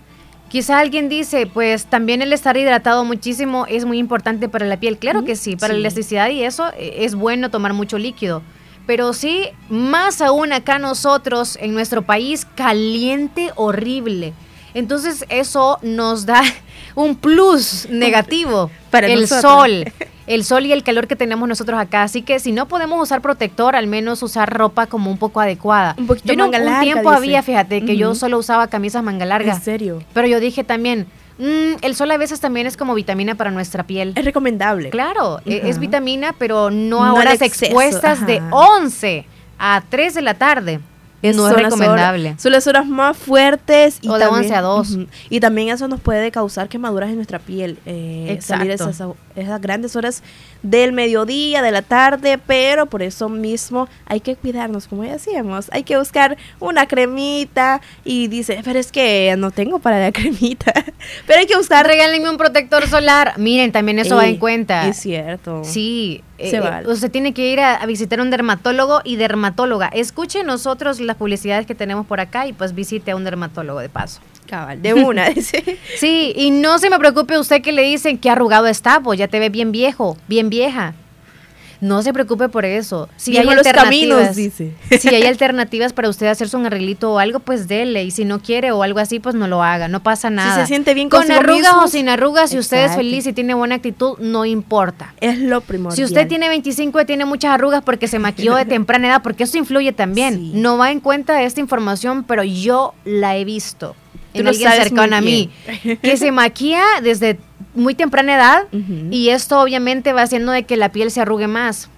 [0.49, 4.99] Quizá alguien dice, pues también el estar hidratado muchísimo es muy importante para la piel.
[4.99, 8.43] Claro que sí, para la elasticidad y eso eh, es bueno tomar mucho líquido.
[8.87, 14.33] Pero sí, más aún acá nosotros en nuestro país, caliente, horrible.
[14.75, 16.43] Entonces eso nos da
[16.95, 18.71] un plus negativo.
[18.91, 19.53] Para el nosotros.
[19.53, 19.85] sol.
[20.27, 22.03] El sol y el calor que tenemos nosotros acá.
[22.03, 25.95] Así que si no podemos usar protector, al menos usar ropa como un poco adecuada.
[25.99, 27.17] Un poquito yo no, manga un larga, tiempo dice.
[27.17, 29.53] había, fíjate, que yo solo usaba camisas manga larga.
[29.53, 30.03] En serio.
[30.15, 31.07] Pero yo dije también,
[31.39, 34.15] mm, el sol a veces también es como vitamina para nuestra piel.
[34.17, 34.89] Es recomendable.
[34.89, 38.49] Claro, e- es vitamina, pero no, a horas exceso, expuestas de ajá.
[38.51, 39.27] 11
[39.59, 40.81] a 3 de la tarde.
[41.31, 42.29] Es- no es recomendable.
[42.31, 43.99] horas- son las horas más fuertes.
[44.03, 44.91] Y O de también, 11 a 2.
[44.93, 45.07] Ujú.
[45.31, 47.79] Y también eso nos puede causar quemaduras en nuestra piel.
[47.87, 48.91] eh, salir Exacto.
[48.91, 50.23] esas, esas grandes horas
[50.63, 55.67] del mediodía, de la tarde, pero por eso mismo hay que cuidarnos, como ya decíamos.
[55.73, 60.73] Hay que buscar una cremita y dice, pero es que no tengo para la cremita.
[61.27, 61.87] pero hay que buscar...
[61.87, 63.35] Regálenme un protector solar.
[63.39, 64.87] Miren, también eso va en cuenta.
[64.89, 65.63] Es cierto.
[65.65, 66.89] Sí, Se eh, vale.
[66.91, 69.89] usted tiene que ir a, a visitar un dermatólogo y dermatóloga.
[69.89, 73.89] Escuche nosotros las publicidades que tenemos por acá y pues visite a un dermatólogo de
[73.89, 74.21] paso.
[74.47, 75.79] Cabal, de una, dice.
[75.97, 79.29] Sí, y no se me preocupe usted que le dicen que arrugado está, pues ya
[79.29, 80.95] te ve bien viejo, bien vieja.
[81.85, 83.11] No se preocupe por eso.
[83.17, 84.73] Si hay los alternativas, caminos, dice.
[84.99, 88.05] si hay alternativas para usted hacerse un arreglito o algo, pues dele.
[88.05, 89.87] Y si no quiere o algo así, pues no lo haga.
[89.89, 90.63] No pasa nada.
[90.63, 93.75] se siente bien con arrugas o sin arrugas, si usted es feliz y tiene buena
[93.75, 95.13] actitud, no importa.
[95.21, 95.97] Es lo primordial.
[95.97, 99.45] Si usted tiene 25 y tiene muchas arrugas porque se maquilló de temprana edad, porque
[99.45, 100.63] eso influye también.
[100.63, 103.95] No va en cuenta esta información, pero yo la he visto
[104.35, 105.51] Tú en alguien cercano a mí,
[106.03, 107.39] que se maquilla desde
[107.75, 108.63] muy temprana edad
[109.11, 111.89] y esto obviamente va haciendo de que la piel se arrugue más.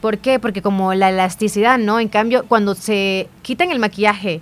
[0.00, 0.38] ¿Por qué?
[0.38, 2.00] Porque como la elasticidad, ¿no?
[2.00, 4.40] En cambio, cuando se quitan el maquillaje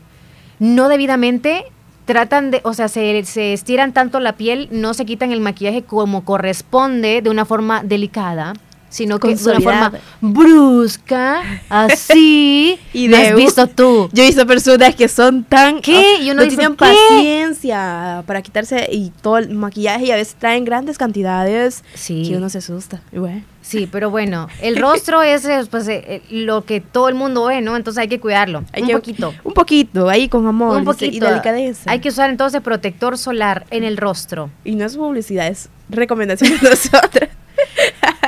[0.59, 1.65] no debidamente,
[2.05, 5.83] tratan de, o sea, se, se estiran tanto la piel, no se quitan el maquillaje
[5.83, 8.55] como corresponde de una forma delicada,
[8.95, 12.79] sino que de una forma brusca, así.
[12.93, 14.09] Y ¿Lo de has visto tú?
[14.13, 15.81] Yo he visto personas que son tan.
[15.81, 16.19] ¿Qué?
[16.23, 16.85] Y uno no dice, tienen ¿qué?
[16.85, 22.25] paciencia para quitarse y todo el maquillaje y a veces traen grandes cantidades Sí.
[22.29, 23.03] que uno se asusta.
[23.11, 23.43] Bueno.
[23.63, 27.61] Sí, pero bueno, el rostro es pues, eh, eh, lo que todo el mundo ve,
[27.63, 27.75] ¿no?
[27.75, 28.63] Entonces hay que cuidarlo.
[28.73, 29.35] Hay un que- poquito.
[29.43, 31.17] Un poquito, ahí con amor Un poquito.
[31.17, 31.91] y delicadeza.
[31.91, 34.51] Hay que usar entonces protector solar en el rostro.
[34.65, 37.29] Y no es publicidad, es recomendación de nosotros.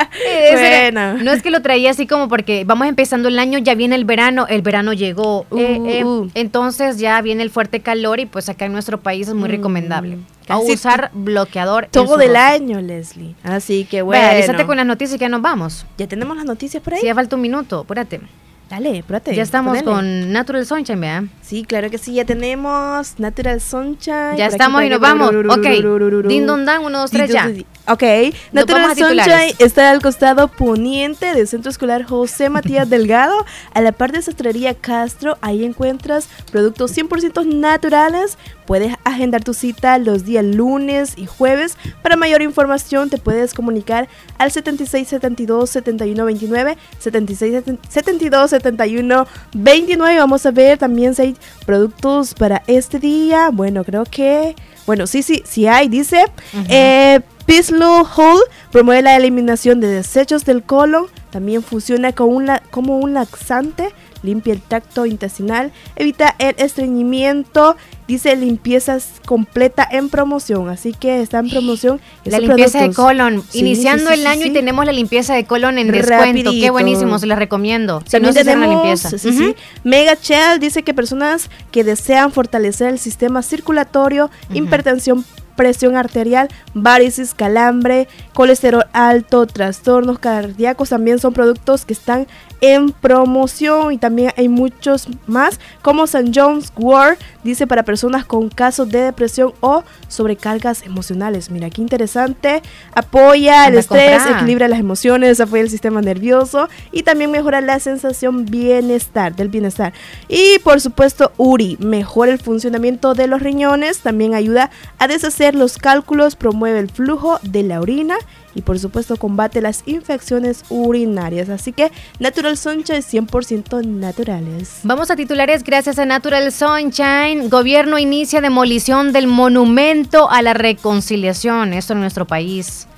[0.26, 1.24] Era- Bueno.
[1.24, 4.04] No es que lo traía así como porque vamos empezando el año, ya viene el
[4.04, 5.46] verano, el verano llegó.
[5.56, 6.30] eh, Uh, eh, uh.
[6.34, 10.18] Entonces ya viene el fuerte calor y pues acá en nuestro país es muy recomendable.
[10.48, 11.88] A Mm, usar bloqueador.
[11.90, 12.40] Todo su el rostro.
[12.40, 13.34] año, Leslie.
[13.42, 14.22] Así que bueno.
[14.22, 15.86] Vea, alízate con las noticias y ya nos vamos.
[15.98, 17.00] Ya tenemos las noticias por ahí.
[17.00, 18.20] Sí, ya falta un minuto, apúrate.
[18.68, 19.34] Dale, espérate.
[19.34, 21.24] Ya estamos con Natural Sunshine, ¿vea?
[21.40, 24.36] Sí, claro que sí, ya tenemos Natural Sunshine.
[24.36, 25.30] Ya aquí, estamos y nos vamos.
[25.30, 26.26] Ok.
[26.26, 27.48] Din don dan, uno, dos, tres, ya.
[27.88, 28.02] Ok,
[28.50, 28.96] Natural.
[28.96, 34.20] Sunshine está al costado poniente del Centro Escolar José Matías Delgado, a la par de
[34.20, 35.38] Sastrería Castro.
[35.42, 38.36] Ahí encuentras productos 100% naturales.
[38.66, 41.76] Puedes agendar tu cita los días lunes y jueves.
[42.02, 50.18] Para mayor información te puedes comunicar al 7672 7129 7672 7129.
[50.18, 53.50] Vamos a ver también si hay productos para este día.
[53.52, 54.56] Bueno, creo que
[54.86, 56.24] bueno, sí, sí, sí hay, dice.
[56.68, 58.40] eh, Pislu Hull
[58.70, 61.06] promueve la eliminación de desechos del colon.
[61.30, 63.92] También funciona con un como un laxante.
[64.22, 65.72] Limpia el tacto intestinal.
[65.96, 67.76] Evita el estreñimiento.
[68.08, 70.68] Dice limpieza completa en promoción.
[70.68, 72.00] Así que está en promoción.
[72.24, 73.42] La limpieza de colon.
[73.48, 76.24] Sí, Iniciando sí, sí, el año y tenemos la limpieza de colon en descuento.
[76.24, 76.72] Qué Rapidito.
[76.72, 78.00] buenísimo, se les recomiendo.
[78.04, 79.18] Si También no se hicieron la tenemos, limpieza.
[79.18, 85.24] sí, Mega Shell dice que personas que desean fortalecer el sistema circulatorio, hipertensión
[85.56, 90.90] presión arterial, varices, calambre, colesterol alto, trastornos cardíacos.
[90.90, 92.26] También son productos que están
[92.60, 96.30] en promoción y también hay muchos más como St.
[96.34, 101.50] John's Wort dice para personas con casos de depresión o sobrecargas emocionales.
[101.50, 102.62] Mira, qué interesante.
[102.94, 108.46] Apoya el estrés, equilibra las emociones, apoya el sistema nervioso y también mejora la sensación
[108.46, 109.92] bienestar, del bienestar.
[110.28, 115.78] Y por supuesto, Uri mejora el funcionamiento de los riñones, también ayuda a deshacer los
[115.78, 118.16] cálculos, promueve el flujo de la orina
[118.54, 121.48] y por supuesto combate las infecciones urinarias.
[121.50, 124.80] Así que Natural Sunshine 100% naturales.
[124.82, 127.48] Vamos a titulares gracias a Natural Sunshine.
[127.50, 131.74] Gobierno inicia demolición del monumento a la reconciliación.
[131.74, 132.88] Esto en nuestro país.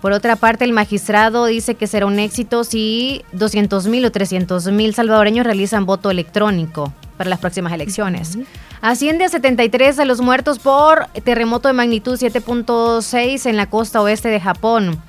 [0.00, 4.66] Por otra parte, el magistrado dice que será un éxito si 200 mil o 300
[4.68, 8.38] mil salvadoreños realizan voto electrónico para las próximas elecciones.
[8.80, 14.28] Asciende a 73 a los muertos por terremoto de magnitud 7.6 en la costa oeste
[14.28, 15.00] de Japón.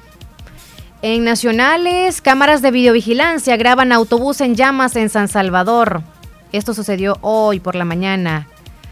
[1.01, 6.01] En nacionales, cámaras de videovigilancia graban autobús en llamas en San Salvador.
[6.51, 8.47] Esto sucedió hoy por la mañana.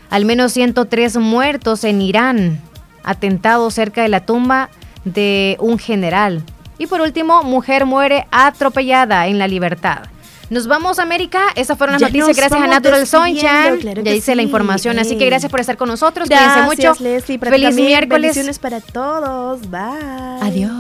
[0.10, 2.62] Al menos 103 muertos en Irán.
[3.04, 4.70] Atentado cerca de la tumba
[5.06, 6.44] de un general.
[6.78, 10.13] Y por último, mujer muere atropellada en la libertad.
[10.50, 11.42] Nos vamos a América.
[11.56, 14.04] Esas fueron las noticias gracias a Natural Sunshine.
[14.04, 15.00] ya hice la información.
[15.00, 16.28] Así que gracias por estar con nosotros.
[16.28, 16.96] Cuídense mucho.
[16.96, 18.22] Feliz miércoles.
[18.22, 19.62] Bendiciones para todos.
[19.70, 19.82] Bye.
[20.42, 20.72] Adiós.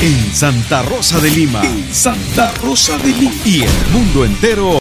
[0.00, 1.62] En Santa Rosa de Lima.
[1.64, 3.32] En Santa Rosa de Lima.
[3.44, 4.70] Y el mundo entero.